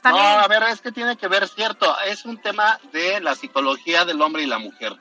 Pues 0.03 0.15
no, 0.15 0.19
a 0.19 0.49
ver, 0.49 0.63
es 0.65 0.81
que 0.81 0.93
tiene 0.93 1.17
que 1.17 1.29
ver, 1.29 1.49
cierto, 1.49 1.97
es 2.01 2.25
un 2.25 2.37
tema 2.39 2.79
de 2.93 3.21
la 3.21 3.35
psicología 3.35 4.05
del 4.05 4.21
hombre 4.21 4.43
y 4.43 4.47
la 4.47 4.59
mujer. 4.59 4.97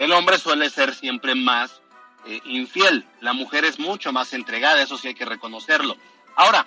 El 0.00 0.12
hombre 0.12 0.38
suele 0.38 0.70
ser 0.70 0.94
siempre 0.94 1.34
más 1.34 1.82
eh, 2.24 2.40
infiel, 2.44 3.06
la 3.20 3.34
mujer 3.34 3.66
es 3.66 3.78
mucho 3.78 4.12
más 4.12 4.32
entregada, 4.32 4.80
eso 4.80 4.96
sí 4.96 5.08
hay 5.08 5.14
que 5.14 5.26
reconocerlo. 5.26 5.96
Ahora, 6.36 6.66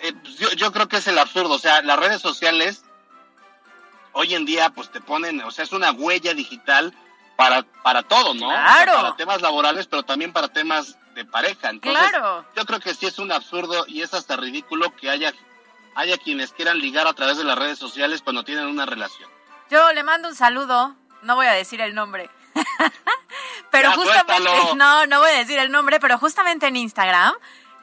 eh, 0.00 0.12
pues, 0.12 0.36
yo, 0.38 0.50
yo 0.52 0.72
creo 0.72 0.88
que 0.88 0.96
es 0.96 1.06
el 1.06 1.18
absurdo. 1.18 1.54
O 1.54 1.58
sea, 1.58 1.82
las 1.82 1.98
redes 1.98 2.20
sociales 2.20 2.84
hoy 4.12 4.34
en 4.34 4.44
día 4.44 4.70
pues 4.70 4.90
te 4.90 5.00
ponen, 5.00 5.40
o 5.42 5.52
sea, 5.52 5.64
es 5.64 5.72
una 5.72 5.92
huella 5.92 6.34
digital 6.34 6.92
para, 7.36 7.62
para 7.62 8.02
todo, 8.02 8.34
¿no? 8.34 8.48
Claro. 8.48 8.92
para 8.94 9.16
temas 9.16 9.40
laborales, 9.40 9.86
pero 9.86 10.02
también 10.02 10.32
para 10.32 10.48
temas 10.48 10.98
de 11.14 11.24
pareja. 11.24 11.70
Entonces, 11.70 12.10
claro. 12.10 12.44
yo 12.56 12.64
creo 12.64 12.80
que 12.80 12.92
sí 12.94 13.06
es 13.06 13.20
un 13.20 13.30
absurdo 13.30 13.84
y 13.86 14.02
es 14.02 14.14
hasta 14.14 14.36
ridículo 14.36 14.94
que 14.96 15.10
haya, 15.10 15.32
haya 15.94 16.18
quienes 16.18 16.52
quieran 16.52 16.78
ligar 16.78 17.06
a 17.06 17.12
través 17.12 17.36
de 17.36 17.44
las 17.44 17.56
redes 17.56 17.78
sociales 17.78 18.20
cuando 18.20 18.42
tienen 18.42 18.66
una 18.66 18.84
relación. 18.84 19.30
Yo 19.70 19.92
le 19.92 20.02
mando 20.02 20.28
un 20.28 20.34
saludo, 20.34 20.96
no 21.22 21.36
voy 21.36 21.46
a 21.46 21.52
decir 21.52 21.80
el 21.80 21.94
nombre. 21.94 22.30
pero 23.70 23.92
justamente, 23.92 24.50
no, 24.76 25.06
no 25.06 25.20
voy 25.20 25.30
a 25.30 25.38
decir 25.38 25.58
el 25.58 25.70
nombre, 25.70 26.00
pero 26.00 26.18
justamente 26.18 26.66
en 26.66 26.76
Instagram 26.76 27.34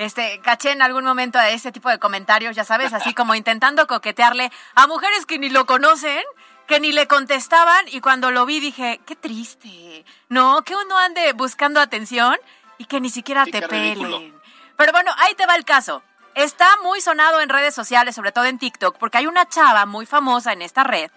este, 0.01 0.39
caché 0.41 0.72
en 0.72 0.82
algún 0.82 1.03
momento 1.03 1.38
a 1.38 1.49
ese 1.49 1.72
tipo 1.72 1.88
de 1.88 1.99
comentarios, 1.99 2.55
ya 2.55 2.63
sabes, 2.63 2.91
así 2.91 3.13
como 3.13 3.36
intentando 3.36 3.86
coquetearle 3.86 4.51
a 4.74 4.88
mujeres 4.88 5.28
que 5.28 5.38
ni 5.38 5.49
lo 5.49 5.67
conocen, 5.67 6.24
que 6.67 6.80
ni 6.80 6.91
le 6.91 7.07
contestaban, 7.07 7.86
y 7.88 8.01
cuando 8.01 8.32
lo 8.32 8.47
vi 8.47 8.59
dije, 8.59 8.99
qué 9.05 9.15
triste, 9.15 10.03
no, 10.28 10.63
que 10.63 10.76
uno 10.76 10.97
ande 10.97 11.34
buscando 11.34 11.80
atención 11.80 12.36
y 12.80 12.86
que 12.86 12.99
ni 12.99 13.11
siquiera 13.11 13.45
te 13.45 13.61
pelen. 13.61 14.34
Pero 14.76 14.91
bueno, 14.91 15.11
ahí 15.19 15.36
te 15.36 15.45
va 15.45 15.55
el 15.55 15.65
caso. 15.65 16.01
Está 16.34 16.67
muy 16.82 16.99
sonado 16.99 17.39
en 17.39 17.49
redes 17.49 17.76
sociales, 17.76 18.15
sobre 18.15 18.32
todo 18.32 18.45
en 18.45 18.57
TikTok, 18.57 18.97
porque 18.97 19.19
hay 19.19 19.28
una 19.28 19.47
chava 19.49 19.86
muy 19.86 20.07
famosa 20.07 20.51
en 20.51 20.63
esta 20.63 20.84
red 20.84 21.11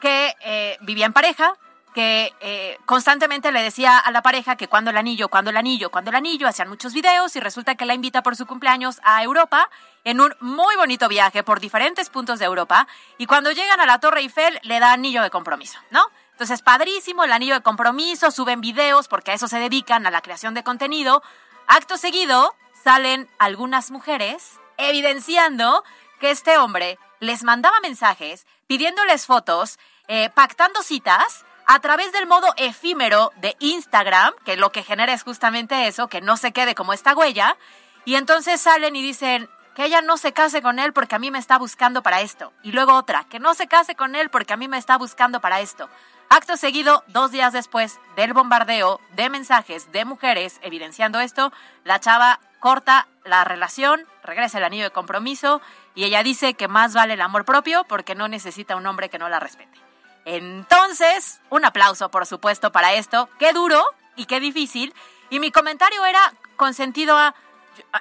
que 0.00 0.34
eh, 0.40 0.76
vivía 0.80 1.06
en 1.06 1.12
pareja, 1.12 1.54
que 1.94 2.34
eh, 2.40 2.78
constantemente 2.86 3.52
le 3.52 3.62
decía 3.62 3.98
a 3.98 4.10
la 4.10 4.20
pareja 4.20 4.56
que 4.56 4.66
cuando 4.66 4.90
el 4.90 4.96
anillo, 4.96 5.28
cuando 5.28 5.50
el 5.50 5.56
anillo, 5.56 5.90
cuando 5.90 6.10
el 6.10 6.16
anillo, 6.16 6.48
hacían 6.48 6.68
muchos 6.68 6.92
videos 6.92 7.36
y 7.36 7.40
resulta 7.40 7.76
que 7.76 7.86
la 7.86 7.94
invita 7.94 8.22
por 8.22 8.34
su 8.34 8.46
cumpleaños 8.46 9.00
a 9.04 9.22
Europa 9.22 9.70
en 10.02 10.20
un 10.20 10.34
muy 10.40 10.74
bonito 10.74 11.08
viaje 11.08 11.44
por 11.44 11.60
diferentes 11.60 12.10
puntos 12.10 12.40
de 12.40 12.46
Europa 12.46 12.88
y 13.16 13.26
cuando 13.26 13.52
llegan 13.52 13.80
a 13.80 13.86
la 13.86 14.00
Torre 14.00 14.20
Eiffel 14.20 14.58
le 14.64 14.80
da 14.80 14.92
anillo 14.92 15.22
de 15.22 15.30
compromiso, 15.30 15.78
¿no? 15.90 16.04
Entonces, 16.32 16.62
padrísimo 16.62 17.22
el 17.22 17.32
anillo 17.32 17.54
de 17.54 17.62
compromiso, 17.62 18.32
suben 18.32 18.60
videos 18.60 19.06
porque 19.06 19.30
a 19.30 19.34
eso 19.34 19.46
se 19.46 19.60
dedican, 19.60 20.04
a 20.04 20.10
la 20.10 20.20
creación 20.20 20.52
de 20.52 20.64
contenido. 20.64 21.22
Acto 21.68 21.96
seguido, 21.96 22.56
salen 22.82 23.30
algunas 23.38 23.92
mujeres 23.92 24.58
evidenciando 24.78 25.84
que 26.18 26.32
este 26.32 26.58
hombre 26.58 26.98
les 27.20 27.44
mandaba 27.44 27.78
mensajes 27.80 28.48
pidiéndoles 28.66 29.26
fotos, 29.26 29.78
eh, 30.08 30.28
pactando 30.30 30.82
citas, 30.82 31.44
a 31.66 31.80
través 31.80 32.12
del 32.12 32.26
modo 32.26 32.48
efímero 32.56 33.32
de 33.36 33.56
Instagram, 33.58 34.34
que 34.44 34.56
lo 34.56 34.70
que 34.70 34.82
genera 34.82 35.12
es 35.12 35.22
justamente 35.22 35.86
eso, 35.86 36.08
que 36.08 36.20
no 36.20 36.36
se 36.36 36.52
quede 36.52 36.74
como 36.74 36.92
esta 36.92 37.14
huella, 37.14 37.56
y 38.04 38.16
entonces 38.16 38.60
salen 38.60 38.96
y 38.96 39.02
dicen 39.02 39.48
que 39.74 39.84
ella 39.84 40.02
no 40.02 40.16
se 40.16 40.32
case 40.32 40.62
con 40.62 40.78
él 40.78 40.92
porque 40.92 41.16
a 41.16 41.18
mí 41.18 41.30
me 41.30 41.38
está 41.38 41.58
buscando 41.58 42.02
para 42.02 42.20
esto, 42.20 42.52
y 42.62 42.72
luego 42.72 42.94
otra, 42.94 43.24
que 43.24 43.40
no 43.40 43.54
se 43.54 43.66
case 43.66 43.94
con 43.94 44.14
él 44.14 44.30
porque 44.30 44.52
a 44.52 44.56
mí 44.56 44.68
me 44.68 44.78
está 44.78 44.98
buscando 44.98 45.40
para 45.40 45.60
esto. 45.60 45.88
Acto 46.30 46.56
seguido, 46.56 47.04
dos 47.08 47.30
días 47.30 47.52
después 47.52 48.00
del 48.16 48.32
bombardeo 48.32 49.00
de 49.12 49.30
mensajes 49.30 49.92
de 49.92 50.04
mujeres 50.04 50.58
evidenciando 50.62 51.20
esto, 51.20 51.52
la 51.84 52.00
chava 52.00 52.40
corta 52.60 53.08
la 53.24 53.44
relación, 53.44 54.06
regresa 54.22 54.58
el 54.58 54.64
anillo 54.64 54.84
de 54.84 54.90
compromiso 54.90 55.60
y 55.94 56.04
ella 56.04 56.22
dice 56.22 56.54
que 56.54 56.66
más 56.66 56.94
vale 56.94 57.14
el 57.14 57.20
amor 57.20 57.44
propio 57.44 57.84
porque 57.84 58.14
no 58.14 58.26
necesita 58.26 58.76
un 58.76 58.86
hombre 58.86 59.10
que 59.10 59.18
no 59.18 59.28
la 59.28 59.38
respete. 59.38 59.83
Entonces, 60.24 61.40
un 61.50 61.64
aplauso, 61.64 62.10
por 62.10 62.26
supuesto, 62.26 62.72
para 62.72 62.94
esto. 62.94 63.28
Qué 63.38 63.52
duro 63.52 63.84
y 64.16 64.26
qué 64.26 64.40
difícil. 64.40 64.94
Y 65.30 65.40
mi 65.40 65.50
comentario 65.50 66.04
era 66.04 66.32
con 66.56 66.74
sentido 66.74 67.16
a, 67.16 67.34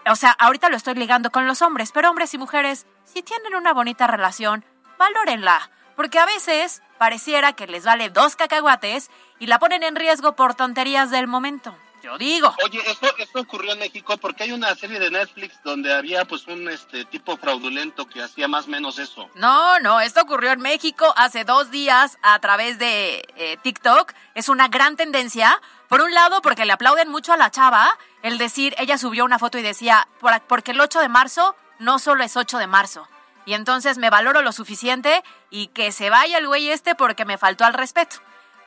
o 0.10 0.16
sea, 0.16 0.32
ahorita 0.32 0.70
lo 0.70 0.78
estoy 0.78 0.96
ligando 0.96 1.32
con 1.32 1.48
los 1.48 1.62
hombres, 1.62 1.92
pero 1.92 2.10
hombres 2.10 2.34
y 2.34 2.38
mujeres, 2.38 2.86
si 3.06 3.22
tienen 3.22 3.56
una 3.56 3.74
bonita 3.74 4.08
relación, 4.08 4.64
valórenla. 4.98 5.70
Porque 5.96 6.20
a 6.20 6.26
veces 6.26 6.82
pareciera 6.98 7.54
que 7.54 7.68
les 7.68 7.86
vale 7.86 8.10
dos 8.10 8.36
cacahuates 8.36 9.10
y 9.40 9.48
la 9.48 9.60
ponen 9.60 9.84
en 9.84 9.96
riesgo 9.96 10.36
por 10.36 10.56
tonterías 10.56 11.12
del 11.12 11.28
momento. 11.28 11.76
Yo 12.04 12.18
digo. 12.18 12.54
Oye, 12.66 12.82
esto, 12.86 13.08
esto 13.18 13.40
ocurrió 13.40 13.72
en 13.72 13.80
México 13.80 14.18
porque 14.18 14.44
hay 14.44 14.52
una 14.52 14.76
serie 14.76 15.00
de 15.00 15.10
Netflix 15.10 15.58
donde 15.64 15.94
había 15.94 16.26
pues 16.26 16.46
un 16.48 16.68
este 16.68 17.06
tipo 17.06 17.38
fraudulento 17.38 18.06
que 18.10 18.22
hacía 18.22 18.50
más 18.50 18.68
o 18.68 18.72
menos 18.72 19.00
eso. 19.00 19.30
No, 19.36 19.80
no, 19.80 20.02
esto 20.02 20.22
ocurrió 20.22 20.52
en 20.52 20.60
México 20.60 21.14
hace 21.16 21.46
dos 21.46 21.72
días 21.72 22.18
a 22.22 22.38
través 22.40 22.78
de 22.78 23.26
eh, 23.38 23.58
TikTok. 23.64 24.12
Es 24.36 24.50
una 24.50 24.68
gran 24.68 24.98
tendencia. 24.98 25.62
Por 25.88 26.02
un 26.02 26.14
lado, 26.14 26.42
porque 26.42 26.66
le 26.66 26.74
aplauden 26.74 27.08
mucho 27.08 27.32
a 27.32 27.38
la 27.38 27.52
chava, 27.52 27.98
el 28.22 28.38
decir, 28.38 28.76
ella 28.78 28.98
subió 28.98 29.24
una 29.24 29.40
foto 29.40 29.58
y 29.58 29.62
decía, 29.62 30.08
porque 30.48 30.72
el 30.72 30.82
8 30.82 31.00
de 31.00 31.08
marzo 31.08 31.56
no 31.80 32.00
solo 32.00 32.26
es 32.26 32.36
8 32.36 32.58
de 32.58 32.68
marzo. 32.68 33.08
Y 33.46 33.54
entonces 33.54 33.98
me 33.98 34.10
valoro 34.10 34.42
lo 34.42 34.52
suficiente 34.52 35.24
y 35.50 35.68
que 35.68 35.94
se 35.94 36.10
vaya 36.10 36.38
el 36.38 36.48
güey 36.48 36.70
este 36.70 36.96
porque 36.96 37.24
me 37.24 37.38
faltó 37.38 37.64
al 37.64 37.74
respeto. 37.74 38.18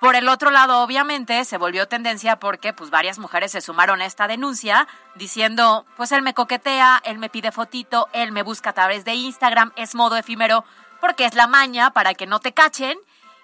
Por 0.01 0.14
el 0.14 0.28
otro 0.28 0.51
lado, 0.51 0.82
obviamente, 0.82 1.44
se 1.44 1.57
volvió 1.57 1.88
tendencia 1.88 2.38
porque 2.38 2.72
pues 2.72 2.90
varias 2.90 3.18
mujeres 3.18 3.53
se 3.53 3.61
sumaron 3.61 4.03
a 4.03 4.07
esta 4.07 4.28
denuncia 4.28 4.86
diciendo, 5.14 5.86
pues 5.97 6.12
él 6.12 6.22
me 6.22 6.34
coquetea, 6.34 7.01
él 7.05 7.18
me 7.18 7.30
pide 7.30 7.51
fotito, 7.51 8.09
él 8.12 8.30
me 8.30 8.42
busca 8.42 8.70
a 8.70 8.74
través 8.74 9.05
de 9.05 9.14
Instagram, 9.14 9.72
es 9.76 9.94
modo 9.94 10.16
efímero 10.16 10.64
porque 11.01 11.24
es 11.24 11.34
la 11.34 11.47
maña 11.47 11.90
para 11.90 12.14
que 12.14 12.26
no 12.26 12.40
te 12.40 12.53
cachen 12.53 12.99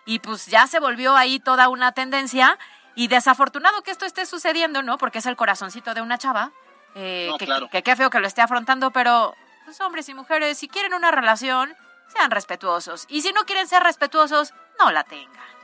y 0.04 0.18
pues 0.18 0.46
ya 0.46 0.66
se 0.66 0.78
volvió 0.80 1.16
ahí 1.16 1.40
toda 1.40 1.68
una 1.68 1.92
tendencia 1.92 2.58
y 2.94 3.08
desafortunado 3.08 3.82
que 3.82 3.90
esto 3.90 4.04
esté 4.04 4.26
sucediendo, 4.26 4.82
¿no? 4.82 4.98
Porque 4.98 5.18
es 5.18 5.26
el 5.26 5.36
corazoncito 5.36 5.94
de 5.94 6.02
una 6.02 6.18
chava. 6.18 6.52
Eh, 6.94 7.30
que, 7.38 7.48
que 7.70 7.82
qué 7.82 7.96
feo 7.96 8.10
que 8.10 8.20
lo 8.20 8.26
esté 8.26 8.42
afrontando, 8.42 8.90
pero 8.90 9.34
pues 9.64 9.80
hombres 9.80 10.08
y 10.10 10.14
mujeres, 10.14 10.58
si 10.58 10.68
quieren 10.68 10.92
una 10.92 11.10
relación, 11.10 11.74
sean 12.08 12.30
respetuosos. 12.30 13.06
Y 13.08 13.22
si 13.22 13.32
no 13.32 13.44
quieren 13.44 13.66
ser 13.66 13.82
respetuosos, 13.82 14.52
no 14.78 14.90
la 14.90 15.04
tengan. 15.04 15.61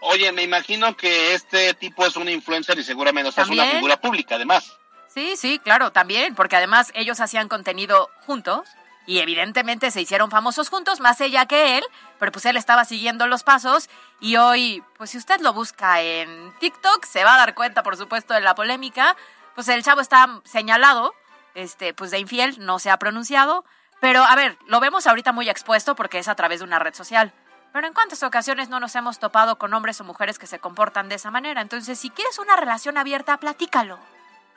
Oye, 0.00 0.32
me 0.32 0.42
imagino 0.42 0.96
que 0.96 1.34
este 1.34 1.74
tipo 1.74 2.06
es 2.06 2.16
un 2.16 2.28
influencer 2.28 2.78
y 2.78 2.84
seguramente 2.84 3.28
es 3.28 3.48
una 3.48 3.66
figura 3.66 4.00
pública, 4.00 4.36
además. 4.36 4.76
Sí, 5.08 5.36
sí, 5.36 5.58
claro, 5.58 5.92
también, 5.92 6.34
porque 6.34 6.56
además 6.56 6.92
ellos 6.94 7.20
hacían 7.20 7.48
contenido 7.48 8.10
juntos 8.26 8.68
y 9.06 9.18
evidentemente 9.18 9.90
se 9.90 10.00
hicieron 10.00 10.30
famosos 10.30 10.68
juntos, 10.68 11.00
más 11.00 11.20
ella 11.20 11.46
que 11.46 11.78
él, 11.78 11.84
pero 12.18 12.30
pues 12.30 12.44
él 12.46 12.56
estaba 12.56 12.84
siguiendo 12.84 13.26
los 13.26 13.42
pasos 13.42 13.90
y 14.20 14.36
hoy, 14.36 14.84
pues 14.96 15.10
si 15.10 15.18
usted 15.18 15.40
lo 15.40 15.52
busca 15.52 16.00
en 16.00 16.54
TikTok, 16.60 17.04
se 17.04 17.24
va 17.24 17.34
a 17.34 17.38
dar 17.38 17.54
cuenta, 17.54 17.82
por 17.82 17.96
supuesto, 17.96 18.34
de 18.34 18.40
la 18.40 18.54
polémica. 18.54 19.16
pues 19.54 19.68
el 19.68 19.82
chavo 19.82 20.00
está 20.00 20.40
señalado, 20.44 21.12
este, 21.54 21.92
pues 21.92 22.12
de 22.12 22.20
infiel, 22.20 22.64
no 22.64 22.78
se 22.78 22.90
ha 22.90 22.98
pronunciado, 22.98 23.64
pero 24.00 24.22
a 24.22 24.36
ver, 24.36 24.56
lo 24.66 24.80
vemos 24.80 25.06
ahorita 25.06 25.32
muy 25.32 25.48
expuesto 25.50 25.96
porque 25.96 26.18
es 26.18 26.28
a 26.28 26.36
través 26.36 26.60
de 26.60 26.66
una 26.66 26.78
red 26.78 26.94
social. 26.94 27.32
Pero 27.72 27.86
en 27.86 27.92
cuántas 27.92 28.22
ocasiones 28.22 28.68
no 28.68 28.80
nos 28.80 28.94
hemos 28.96 29.18
topado 29.18 29.56
con 29.56 29.72
hombres 29.74 30.00
o 30.00 30.04
mujeres 30.04 30.38
que 30.38 30.46
se 30.46 30.58
comportan 30.58 31.08
de 31.08 31.14
esa 31.14 31.30
manera. 31.30 31.60
Entonces, 31.60 31.98
si 31.98 32.10
quieres 32.10 32.38
una 32.38 32.56
relación 32.56 32.98
abierta, 32.98 33.36
platícalo. 33.36 33.96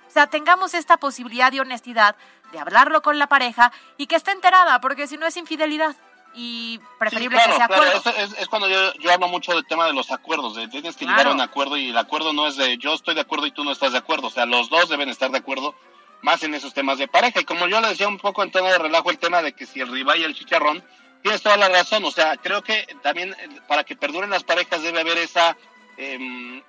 O 0.07 0.11
sea, 0.11 0.28
tengamos 0.28 0.74
esta 0.74 0.97
posibilidad 0.97 1.51
de 1.51 1.61
honestidad, 1.61 2.16
de 2.51 2.59
hablarlo 2.59 3.01
con 3.01 3.20
la 3.20 3.28
pareja 3.28 3.72
y 3.97 4.07
que 4.07 4.16
esté 4.16 4.32
enterada, 4.32 4.80
porque 4.82 5.07
si 5.07 5.18
no 5.18 5.26
es 5.26 5.38
infidelidad 5.38 5.95
y 6.36 6.80
preferible 6.99 7.39
que 7.45 7.53
sea 7.53 7.66
acuerdo. 7.66 8.01
Es, 8.18 8.47
cuando 8.47 8.68
yo, 8.68 8.93
yo, 8.95 9.11
hablo 9.11 9.28
mucho 9.28 9.53
del 9.53 9.66
tema 9.66 9.86
de 9.86 9.93
los 9.93 10.11
acuerdos, 10.11 10.55
de 10.55 10.68
tienes 10.68 10.95
que 10.95 11.05
llegar 11.05 11.28
a 11.28 11.32
un 11.32 11.41
acuerdo 11.41 11.78
y 11.78 11.89
el 11.89 11.97
acuerdo 11.97 12.34
no 12.34 12.47
es 12.47 12.55
de 12.57 12.78
yo 12.78 12.93
estoy 12.93 13.16
de 13.16 13.22
acuerdo 13.22 13.45
y 13.45 13.51
tú 13.51 13.64
no 13.64 13.72
estás 13.72 13.91
de 13.91 13.99
acuerdo, 13.99 14.28
o 14.28 14.32
sea, 14.32 14.45
los 14.45 14.70
dos 14.70 14.89
deben 14.89 15.09
estar 15.09 15.32
de 15.32 15.38
acuerdo 15.38 15.76
más 16.22 16.41
en 16.43 16.53
esos 16.55 16.74
temas 16.74 16.97
de 16.97 17.07
pareja. 17.07 17.41
Y 17.41 17.45
como 17.45 17.68
yo 17.68 17.82
le 17.82 17.89
decía 17.89 18.07
un 18.07 18.18
poco 18.18 18.43
en 18.43 18.51
tono 18.51 18.68
de 18.68 18.78
relajo 18.80 19.11
el 19.11 19.20
tema 19.20 19.41
de 19.41 19.53
que 19.53 19.66
si 19.66 19.82
el 19.82 19.89
rival 19.89 20.20
y 20.20 20.24
el 20.24 20.34
chicharrón, 20.34 20.84
tienes 21.24 21.41
toda 21.41 21.57
la 21.57 21.69
razón, 21.69 22.03
o 22.05 22.11
sea, 22.11 22.38
creo 22.38 22.61
que 22.61 22.86
también 23.01 23.34
eh, 23.39 23.61
para 23.67 23.84
que 23.84 23.95
perduren 23.95 24.30
las 24.30 24.43
parejas 24.43 24.84
debe 24.84 24.99
haber 24.99 25.17
esa 25.17 25.57
eh, 25.97 26.61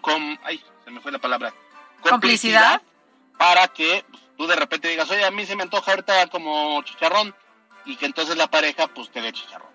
com, 0.00 0.38
ay, 0.44 0.64
se 0.84 0.90
me 0.90 1.00
fue 1.00 1.12
la 1.12 1.18
palabra, 1.18 1.52
complicidad, 2.00 2.80
para 3.36 3.68
que 3.68 4.04
tú 4.38 4.46
de 4.46 4.56
repente 4.56 4.88
digas, 4.88 5.10
oye, 5.10 5.24
a 5.24 5.30
mí 5.30 5.44
se 5.44 5.56
me 5.56 5.64
antoja 5.64 5.90
ahorita 5.90 6.28
como 6.28 6.80
chicharrón, 6.84 7.34
y 7.84 7.96
que 7.96 8.06
entonces 8.06 8.36
la 8.36 8.48
pareja 8.48 8.86
pues 8.86 9.10
te 9.10 9.20
dé 9.20 9.32
chicharrón. 9.32 9.68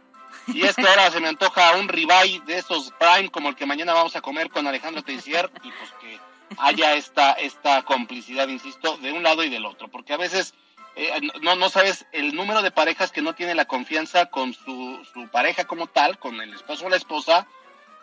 Y 0.48 0.64
es 0.64 0.76
que 0.76 0.88
ahora 0.88 1.12
se 1.12 1.20
me 1.20 1.28
antoja 1.28 1.76
un 1.76 1.88
ribeye 1.88 2.40
de 2.46 2.60
esos 2.60 2.94
prime 3.00 3.30
como 3.30 3.50
el 3.50 3.56
que 3.56 3.66
mañana 3.66 3.94
vamos 3.94 4.16
a 4.16 4.22
comer 4.22 4.50
con 4.50 4.68
Alejandro 4.68 5.04
Teixier 5.04 5.52
y 5.64 5.72
pues 5.72 5.92
que 6.00 6.20
haya 6.60 6.94
esta, 6.94 7.34
esta 7.34 7.82
complicidad, 7.82 8.48
insisto, 8.48 8.98
de 8.98 9.12
un 9.12 9.24
lado 9.24 9.44
y 9.44 9.50
del 9.50 9.66
otro, 9.66 9.88
porque 9.88 10.14
a 10.14 10.18
veces 10.18 10.54
eh, 10.96 11.20
no, 11.42 11.56
no 11.56 11.70
sabes 11.70 12.06
el 12.12 12.36
número 12.36 12.62
de 12.62 12.72
parejas 12.72 13.12
que 13.12 13.22
no 13.22 13.36
tiene 13.36 13.56
la 13.56 13.66
confianza 13.66 14.28
con 14.28 14.54
su, 14.54 15.06
su 15.14 15.28
pareja 15.30 15.66
como 15.66 15.88
tal, 15.88 16.18
con 16.18 16.40
el 16.42 16.54
esposo 16.54 16.86
o 16.86 16.90
la 16.90 16.96
esposa, 16.96 17.48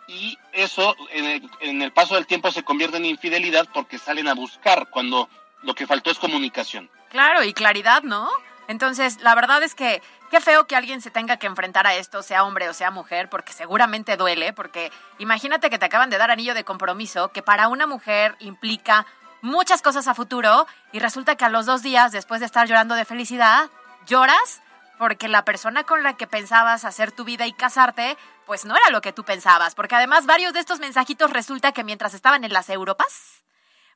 y 0.07 0.37
eso 0.51 0.95
en 1.11 1.25
el, 1.25 1.49
en 1.61 1.81
el 1.81 1.91
paso 1.91 2.15
del 2.15 2.27
tiempo 2.27 2.51
se 2.51 2.63
convierte 2.63 2.97
en 2.97 3.05
infidelidad 3.05 3.67
porque 3.73 3.97
salen 3.97 4.27
a 4.27 4.33
buscar 4.33 4.89
cuando 4.89 5.29
lo 5.61 5.73
que 5.73 5.87
faltó 5.87 6.11
es 6.11 6.19
comunicación. 6.19 6.89
Claro, 7.09 7.43
y 7.43 7.53
claridad, 7.53 8.03
¿no? 8.03 8.29
Entonces, 8.67 9.21
la 9.21 9.35
verdad 9.35 9.63
es 9.63 9.75
que 9.75 10.01
qué 10.29 10.39
feo 10.41 10.67
que 10.67 10.75
alguien 10.75 11.01
se 11.01 11.11
tenga 11.11 11.37
que 11.37 11.47
enfrentar 11.47 11.85
a 11.87 11.95
esto, 11.95 12.23
sea 12.23 12.43
hombre 12.43 12.69
o 12.69 12.73
sea 12.73 12.91
mujer, 12.91 13.29
porque 13.29 13.53
seguramente 13.53 14.17
duele, 14.17 14.53
porque 14.53 14.91
imagínate 15.19 15.69
que 15.69 15.77
te 15.77 15.85
acaban 15.85 16.09
de 16.09 16.17
dar 16.17 16.31
anillo 16.31 16.53
de 16.53 16.63
compromiso, 16.63 17.29
que 17.29 17.41
para 17.41 17.67
una 17.67 17.87
mujer 17.87 18.35
implica 18.39 19.05
muchas 19.43 19.81
cosas 19.81 20.07
a 20.07 20.15
futuro 20.15 20.65
y 20.91 20.99
resulta 20.99 21.35
que 21.35 21.45
a 21.45 21.49
los 21.49 21.67
dos 21.67 21.83
días, 21.83 22.11
después 22.11 22.39
de 22.39 22.47
estar 22.47 22.67
llorando 22.67 22.95
de 22.95 23.05
felicidad, 23.05 23.69
lloras 24.07 24.61
porque 24.97 25.27
la 25.27 25.43
persona 25.43 25.83
con 25.83 26.01
la 26.01 26.13
que 26.13 26.27
pensabas 26.27 26.85
hacer 26.85 27.11
tu 27.11 27.25
vida 27.25 27.45
y 27.45 27.53
casarte, 27.53 28.17
pues 28.45 28.63
no 28.63 28.75
era 28.75 28.89
lo 28.89 29.01
que 29.01 29.11
tú 29.11 29.23
pensabas, 29.23 29.75
porque 29.75 29.95
además 29.95 30.25
varios 30.25 30.53
de 30.53 30.61
estos 30.61 30.79
mensajitos 30.79 31.29
resulta 31.31 31.73
que 31.73 31.83
mientras 31.83 32.13
estaban 32.13 32.43
en 32.43 32.53
las 32.53 32.69
Europas, 32.69 33.43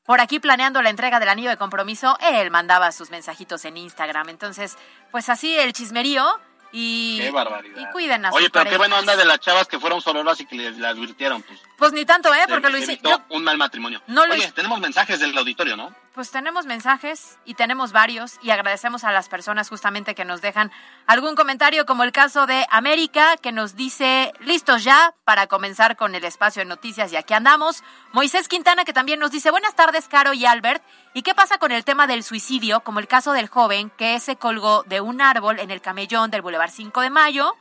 por 0.06 0.22
aquí 0.22 0.40
planeando 0.40 0.82
la 0.82 0.90
entrega 0.90 1.20
del 1.20 1.30
anillo 1.30 1.50
de 1.50 1.58
compromiso, 1.58 2.18
él 2.22 2.52
mandaba 2.52 2.92
sus 2.92 3.10
mensajitos 3.10 3.64
en 3.66 3.78
Instagram. 3.78 4.30
Entonces, 4.30 4.78
pues 5.12 5.30
así 5.30 5.58
el 5.58 5.74
chismerío 5.74 6.40
y, 6.72 7.20
qué 7.20 7.32
barbaridad. 7.32 7.82
Y 7.82 7.92
cuiden 7.92 8.26
a 8.26 8.32
Oye, 8.32 8.50
pero 8.50 8.70
qué 8.70 8.78
bueno 8.78 8.96
anda 8.96 9.16
de 9.16 9.26
las 9.26 9.40
chavas 9.40 9.68
que 9.68 9.80
fueron 9.80 10.02
soloras 10.02 10.40
y 10.40 10.46
que 10.46 10.56
le, 10.56 10.88
advirtieron. 10.88 11.42
Pues, 11.44 11.60
pues 11.78 11.94
ni 11.94 12.06
tanto, 12.06 12.34
¿eh? 12.34 12.46
Porque 12.48 12.70
lo 12.70 12.78
hicieron. 12.78 13.24
un 13.30 13.44
mal 13.44 13.58
matrimonio. 13.58 14.02
No 14.08 14.24
Oye, 14.24 14.52
tenemos 14.52 14.80
mensajes 14.80 15.20
del 15.20 15.38
auditorio, 15.38 15.78
¿no? 15.78 15.94
Pues 16.18 16.32
tenemos 16.32 16.66
mensajes 16.66 17.38
y 17.46 17.54
tenemos 17.54 17.92
varios 17.92 18.40
y 18.42 18.50
agradecemos 18.50 19.04
a 19.04 19.12
las 19.12 19.30
personas 19.30 19.70
justamente 19.70 20.16
que 20.16 20.26
nos 20.26 20.42
dejan 20.42 20.72
algún 21.06 21.36
comentario, 21.36 21.86
como 21.86 22.02
el 22.02 22.12
caso 22.12 22.48
de 22.48 22.66
América, 22.72 23.38
que 23.38 23.52
nos 23.52 23.76
dice, 23.76 24.34
listos 24.40 24.84
ya 24.84 25.14
para 25.26 25.46
comenzar 25.46 25.96
con 25.96 26.16
el 26.16 26.26
espacio 26.26 26.62
de 26.62 26.66
noticias 26.66 27.14
y 27.14 27.18
aquí 27.18 27.36
andamos. 27.36 27.84
Moisés 28.14 28.48
Quintana, 28.48 28.84
que 28.84 28.94
también 28.94 29.20
nos 29.20 29.30
dice, 29.30 29.52
buenas 29.52 29.76
tardes, 29.76 30.08
Caro 30.08 30.34
y 30.34 30.48
Albert. 30.48 30.84
¿Y 31.14 31.22
qué 31.22 31.36
pasa 31.36 31.60
con 31.60 31.72
el 31.72 31.86
tema 31.86 32.08
del 32.08 32.24
suicidio, 32.24 32.80
como 32.80 32.98
el 32.98 33.08
caso 33.08 33.32
del 33.32 33.48
joven 33.48 33.92
que 33.96 34.20
se 34.20 34.38
colgó 34.38 34.82
de 34.88 35.02
un 35.02 35.22
árbol 35.22 35.60
en 35.60 35.70
el 35.70 35.82
camellón 35.82 36.32
del 36.32 36.42
Boulevard 36.42 36.72
5 36.72 37.00
de 37.02 37.12
Mayo? 37.12 37.56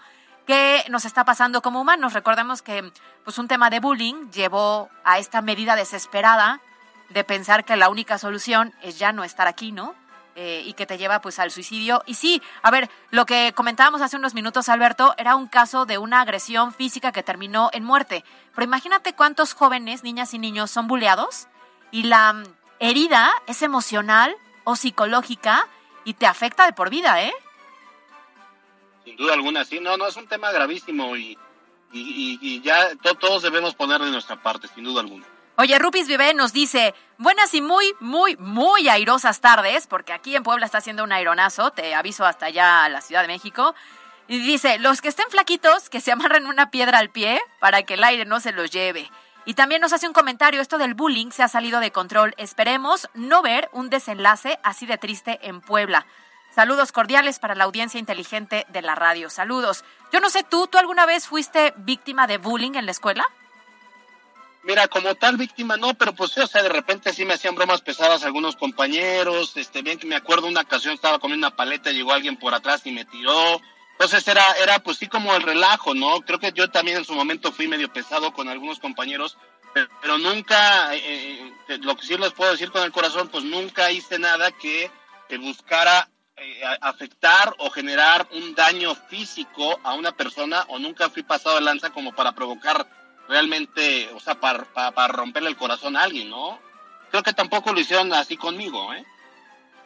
¿Qué 0.47 0.83
nos 0.89 1.05
está 1.05 1.27
pasando 1.27 1.61
como 1.61 1.83
humanos? 1.83 2.15
Recordemos 2.15 2.63
que 2.63 2.91
pues 3.23 3.37
un 3.37 3.49
tema 3.49 3.69
de 3.69 3.81
bullying 3.81 4.31
llevó 4.31 4.89
a 5.05 5.19
esta 5.19 5.43
medida 5.43 5.77
desesperada 5.77 6.63
de 7.09 7.25
pensar 7.25 7.65
que 7.65 7.77
la 7.77 7.89
única 7.89 8.19
solución 8.19 8.75
es 8.83 8.99
ya 8.99 9.13
no 9.13 9.25
estar 9.25 9.47
aquí, 9.47 9.73
¿no? 9.73 9.95
Eh, 10.39 10.65
y 10.67 10.75
que 10.75 10.85
te 10.85 10.99
lleva 10.99 11.23
pues 11.23 11.39
al 11.39 11.51
suicidio. 11.51 12.03
Y 12.05 12.13
sí, 12.13 12.43
a 12.61 12.71
ver, 12.71 12.91
lo 13.11 13.25
que 13.25 13.55
comentábamos 13.55 14.03
hace 14.03 14.17
unos 14.17 14.35
minutos, 14.35 14.69
Alberto, 14.69 15.15
era 15.17 15.35
un 15.35 15.47
caso 15.47 15.87
de 15.87 15.97
una 15.97 16.21
agresión 16.21 16.75
física 16.75 17.11
que 17.11 17.23
terminó 17.23 17.71
en 17.73 17.85
muerte. 17.85 18.23
Pero 18.55 18.67
imagínate 18.67 19.15
cuántos 19.15 19.55
jóvenes, 19.55 20.05
niñas 20.05 20.35
y 20.35 20.39
niños 20.39 20.71
son 20.71 20.89
buleados 20.89 21.49
y 21.91 22.03
la 22.03 22.35
mm, 22.35 22.45
herida 22.81 23.31
es 23.47 23.63
emocional 23.63 24.37
o 24.65 24.77
psicológica 24.77 25.67
y 26.05 26.13
te 26.13 26.27
afecta 26.27 26.67
de 26.67 26.75
por 26.75 26.91
vida, 26.91 27.23
¿eh? 27.23 27.33
Sin 29.05 29.17
duda 29.17 29.33
alguna, 29.33 29.65
sí, 29.65 29.81
no, 29.81 29.97
no, 29.97 30.07
es 30.07 30.17
un 30.17 30.27
tema 30.27 30.53
gravísimo 30.53 31.17
y, 31.17 31.39
y, 31.93 32.61
ya 32.61 32.95
todos 33.19 33.43
debemos 33.43 33.75
poner 33.75 34.03
de 34.03 34.11
nuestra 34.11 34.37
parte, 34.43 34.69
sin 34.69 34.85
duda 34.85 35.01
alguna. 35.01 35.25
Oye, 35.59 35.79
Rupis 35.79 36.07
Vive 36.07 36.35
nos 36.35 36.53
dice, 36.53 36.95
buenas 37.17 37.55
y 37.55 37.63
muy, 37.63 37.95
muy, 37.99 38.37
muy 38.37 38.91
airosas 38.91 39.41
tardes, 39.41 39.87
porque 39.87 40.13
aquí 40.13 40.37
en 40.37 40.43
Puebla 40.43 40.67
está 40.67 40.79
haciendo 40.79 41.03
un 41.03 41.13
aironazo, 41.13 41.71
te 41.71 41.95
aviso 41.95 42.27
hasta 42.27 42.47
allá 42.47 42.85
a 42.85 42.91
la 42.91 43.01
Ciudad 43.01 43.23
de 43.23 43.29
México. 43.29 43.75
Y 44.29 44.39
dice, 44.41 44.79
los 44.79 45.01
que 45.01 45.09
estén 45.09 45.31
flaquitos, 45.31 45.89
que 45.89 46.03
se 46.03 46.13
amarren 46.13 46.47
una 46.47 46.71
piedra 46.71 46.99
al 46.99 47.09
pie 47.09 47.41
para 47.59 47.85
que 47.85 47.95
el 47.95 48.05
aire 48.05 48.27
no 48.27 48.39
se 48.39 48.53
los 48.53 48.71
lleve. 48.71 49.11
Y 49.47 49.55
también 49.55 49.81
nos 49.81 49.95
hace 49.95 50.07
un 50.07 50.13
comentario, 50.13 50.61
esto 50.61 50.77
del 50.77 50.93
bullying 50.93 51.31
se 51.31 51.43
ha 51.43 51.49
salido 51.49 51.81
de 51.81 51.91
control. 51.91 52.35
Esperemos 52.37 53.09
no 53.15 53.41
ver 53.41 53.71
un 53.73 53.89
desenlace 53.89 54.59
así 54.63 54.85
de 54.85 54.99
triste 54.99 55.39
en 55.41 55.63
Puebla. 55.63 56.05
Saludos 56.55 56.93
cordiales 56.93 57.39
para 57.39 57.55
la 57.55 57.65
audiencia 57.65 57.99
inteligente 57.99 58.67
de 58.69 58.83
la 58.83 58.95
radio. 58.95 59.31
Saludos. 59.31 59.85
Yo 60.13 60.21
no 60.21 60.29
sé 60.29 60.43
tú, 60.43 60.67
¿tú 60.67 60.77
alguna 60.77 61.07
vez 61.07 61.27
fuiste 61.27 61.73
víctima 61.79 62.27
de 62.27 62.37
bullying 62.37 62.75
en 62.75 62.85
la 62.85 62.93
escuela? 62.93 63.25
Mira, 64.67 64.89
como 64.89 65.15
tal 65.15 65.37
víctima 65.37 65.77
no, 65.77 65.95
pero 65.95 66.13
pues 66.13 66.37
o 66.39 66.47
sea, 66.49 66.61
de 66.61 66.69
repente 66.69 67.13
sí 67.13 67.25
me 67.25 67.35
hacían 67.35 67.55
bromas 67.55 67.83
pesadas 67.83 68.25
algunos 68.25 68.57
compañeros, 68.57 69.57
este, 69.57 69.81
bien 69.83 69.97
que 69.97 70.09
me 70.09 70.17
acuerdo 70.17 70.49
una 70.49 70.63
ocasión 70.63 70.93
estaba 70.93 71.21
comiendo 71.21 71.47
una 71.47 71.55
paleta, 71.55 71.93
llegó 71.93 72.13
alguien 72.13 72.37
por 72.37 72.53
atrás 72.53 72.85
y 72.85 72.91
me 72.91 73.05
tiró, 73.05 73.61
entonces 73.93 74.27
era, 74.27 74.45
era 74.61 74.81
pues 74.81 74.97
sí 74.97 75.07
como 75.07 75.33
el 75.37 75.43
relajo, 75.43 75.95
¿no? 75.95 76.21
Creo 76.23 76.41
que 76.41 76.51
yo 76.53 76.69
también 76.69 76.97
en 76.97 77.05
su 77.05 77.15
momento 77.15 77.53
fui 77.53 77.69
medio 77.69 77.93
pesado 77.93 78.33
con 78.33 78.49
algunos 78.49 78.81
compañeros, 78.81 79.39
pero, 80.01 80.19
nunca, 80.19 80.93
eh, 80.95 81.53
eh, 81.69 81.79
lo 81.83 81.97
que 81.97 82.07
sí 82.07 82.17
les 82.17 82.33
puedo 82.33 82.51
decir 82.51 82.73
con 82.73 82.83
el 82.83 82.91
corazón, 82.91 83.29
pues 83.29 83.45
nunca 83.45 83.93
hice 83.93 84.19
nada 84.19 84.51
que, 84.51 84.91
buscara 85.39 86.09
eh, 86.37 86.63
afectar 86.81 87.55
o 87.59 87.71
generar 87.71 88.27
un 88.33 88.55
daño 88.55 88.95
físico 88.95 89.79
a 89.85 89.95
una 89.95 90.13
persona 90.13 90.65
o 90.69 90.79
nunca 90.79 91.11
fui 91.11 91.23
pasado 91.23 91.57
de 91.57 91.61
lanza 91.61 91.91
como 91.91 92.15
para 92.15 92.33
provocar 92.33 92.87
realmente, 93.29 94.11
o 94.15 94.21
sea, 94.21 94.39
para, 94.41 94.65
para, 94.65 95.09
romperle 95.09 95.49
el 95.49 95.57
corazón 95.57 95.97
a 95.97 96.03
alguien, 96.03 96.31
¿no? 96.31 96.59
Creo 97.11 97.23
que 97.23 97.33
tampoco 97.33 97.73
lo 97.73 97.81
hicieron 97.81 98.13
así 98.13 98.37
conmigo, 98.37 98.93
¿eh? 98.93 99.05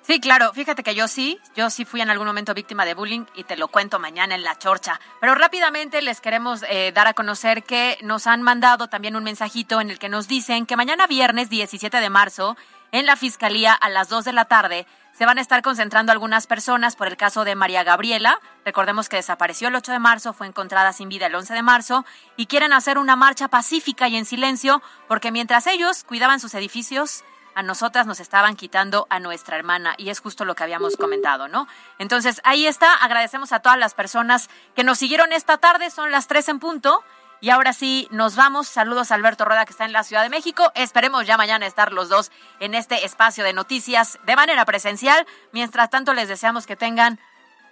Sí, 0.03 0.18
claro, 0.18 0.53
fíjate 0.55 0.82
que 0.82 0.95
yo 0.95 1.07
sí, 1.09 1.38
yo 1.55 1.68
sí 1.68 1.84
fui 1.84 2.01
en 2.01 2.11
algún 2.11 2.26
momento 2.26 2.55
víctima 2.55 2.84
de 2.84 2.95
bullying 2.95 3.26
y 3.34 3.45
te 3.45 3.57
lo 3.57 3.68
cuento 3.68 3.99
mañana 3.99 4.34
en 4.34 4.43
la 4.43 4.59
chorcha. 4.59 4.99
Pero 5.20 5.34
rápidamente 5.34 6.01
les 6.01 6.20
queremos 6.20 6.64
eh, 6.68 6.91
dar 6.93 7.07
a 7.07 7.14
conocer 7.14 7.62
que 7.62 7.99
nos 8.03 8.26
han 8.26 8.43
mandado 8.43 8.88
también 8.88 9.14
un 9.14 9.24
mensajito 9.24 9.80
en 9.80 9.91
el 9.91 9.99
que 9.99 10.09
nos 10.09 10.26
dicen 10.26 10.64
que 10.64 10.76
mañana 10.76 11.07
viernes 11.07 11.51
17 11.51 12.01
de 12.01 12.11
marzo 12.11 12.57
en 12.93 13.07
la 13.07 13.16
Fiscalía 13.16 13.74
a 13.74 13.88
las 13.91 14.09
2 14.09 14.24
de 14.24 14.32
la 14.32 14.47
tarde 14.47 14.86
se 15.20 15.26
van 15.26 15.36
a 15.36 15.42
estar 15.42 15.60
concentrando 15.60 16.12
algunas 16.12 16.46
personas 16.46 16.96
por 16.96 17.06
el 17.06 17.18
caso 17.18 17.44
de 17.44 17.54
María 17.54 17.84
Gabriela. 17.84 18.40
Recordemos 18.64 19.10
que 19.10 19.16
desapareció 19.16 19.68
el 19.68 19.76
8 19.76 19.92
de 19.92 19.98
marzo, 19.98 20.32
fue 20.32 20.46
encontrada 20.46 20.94
sin 20.94 21.10
vida 21.10 21.26
el 21.26 21.34
11 21.34 21.52
de 21.52 21.62
marzo 21.62 22.06
y 22.38 22.46
quieren 22.46 22.72
hacer 22.72 22.96
una 22.96 23.16
marcha 23.16 23.48
pacífica 23.48 24.08
y 24.08 24.16
en 24.16 24.24
silencio 24.24 24.80
porque 25.08 25.30
mientras 25.30 25.66
ellos 25.66 26.04
cuidaban 26.04 26.40
sus 26.40 26.54
edificios, 26.54 27.22
a 27.54 27.62
nosotras 27.62 28.06
nos 28.06 28.18
estaban 28.18 28.56
quitando 28.56 29.06
a 29.10 29.20
nuestra 29.20 29.58
hermana 29.58 29.94
y 29.98 30.08
es 30.08 30.20
justo 30.20 30.46
lo 30.46 30.54
que 30.54 30.62
habíamos 30.62 30.96
comentado, 30.96 31.48
¿no? 31.48 31.68
Entonces, 31.98 32.40
ahí 32.44 32.66
está, 32.66 32.94
agradecemos 32.94 33.52
a 33.52 33.60
todas 33.60 33.78
las 33.78 33.92
personas 33.92 34.48
que 34.74 34.84
nos 34.84 34.98
siguieron 34.98 35.34
esta 35.34 35.58
tarde, 35.58 35.90
son 35.90 36.10
las 36.12 36.28
3 36.28 36.48
en 36.48 36.58
punto 36.60 37.04
y 37.41 37.51
ahora 37.51 37.72
sí, 37.72 38.09
nos 38.11 38.36
vamos. 38.36 38.68
Saludos 38.68 39.11
a 39.11 39.14
Alberto 39.14 39.45
Rueda, 39.45 39.64
que 39.64 39.72
está 39.72 39.84
en 39.84 39.93
la 39.93 40.05
Ciudad 40.05 40.22
de 40.22 40.28
México. 40.28 40.70
Esperemos 40.74 41.26
ya 41.26 41.36
mañana 41.36 41.66
estar 41.66 41.93
los 41.93 42.09
dos 42.09 42.30
en 42.61 42.74
este 42.74 43.05
espacio 43.05 43.45
de 43.45 43.53
noticias 43.53 44.18
de 44.26 44.36
manera 44.36 44.64
presencial. 44.64 45.26
Mientras 45.53 45.91
tanto, 45.91 46.12
les 46.12 46.28
deseamos 46.28 46.66
que 46.66 46.76
tengan 46.76 47.18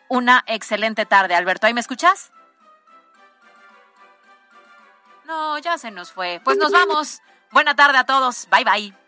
una 0.08 0.42
excelente 0.46 1.06
tarde. 1.06 1.34
Alberto, 1.34 1.66
¿ahí 1.66 1.74
me 1.74 1.80
escuchas? 1.80 2.32
No, 5.26 5.58
ya 5.58 5.76
se 5.76 5.90
nos 5.90 6.12
fue. 6.12 6.40
Pues 6.42 6.56
nos 6.56 6.72
vamos. 6.72 7.20
Buena 7.50 7.76
tarde 7.76 7.98
a 7.98 8.04
todos. 8.04 8.48
Bye 8.50 8.64
bye. 8.64 9.07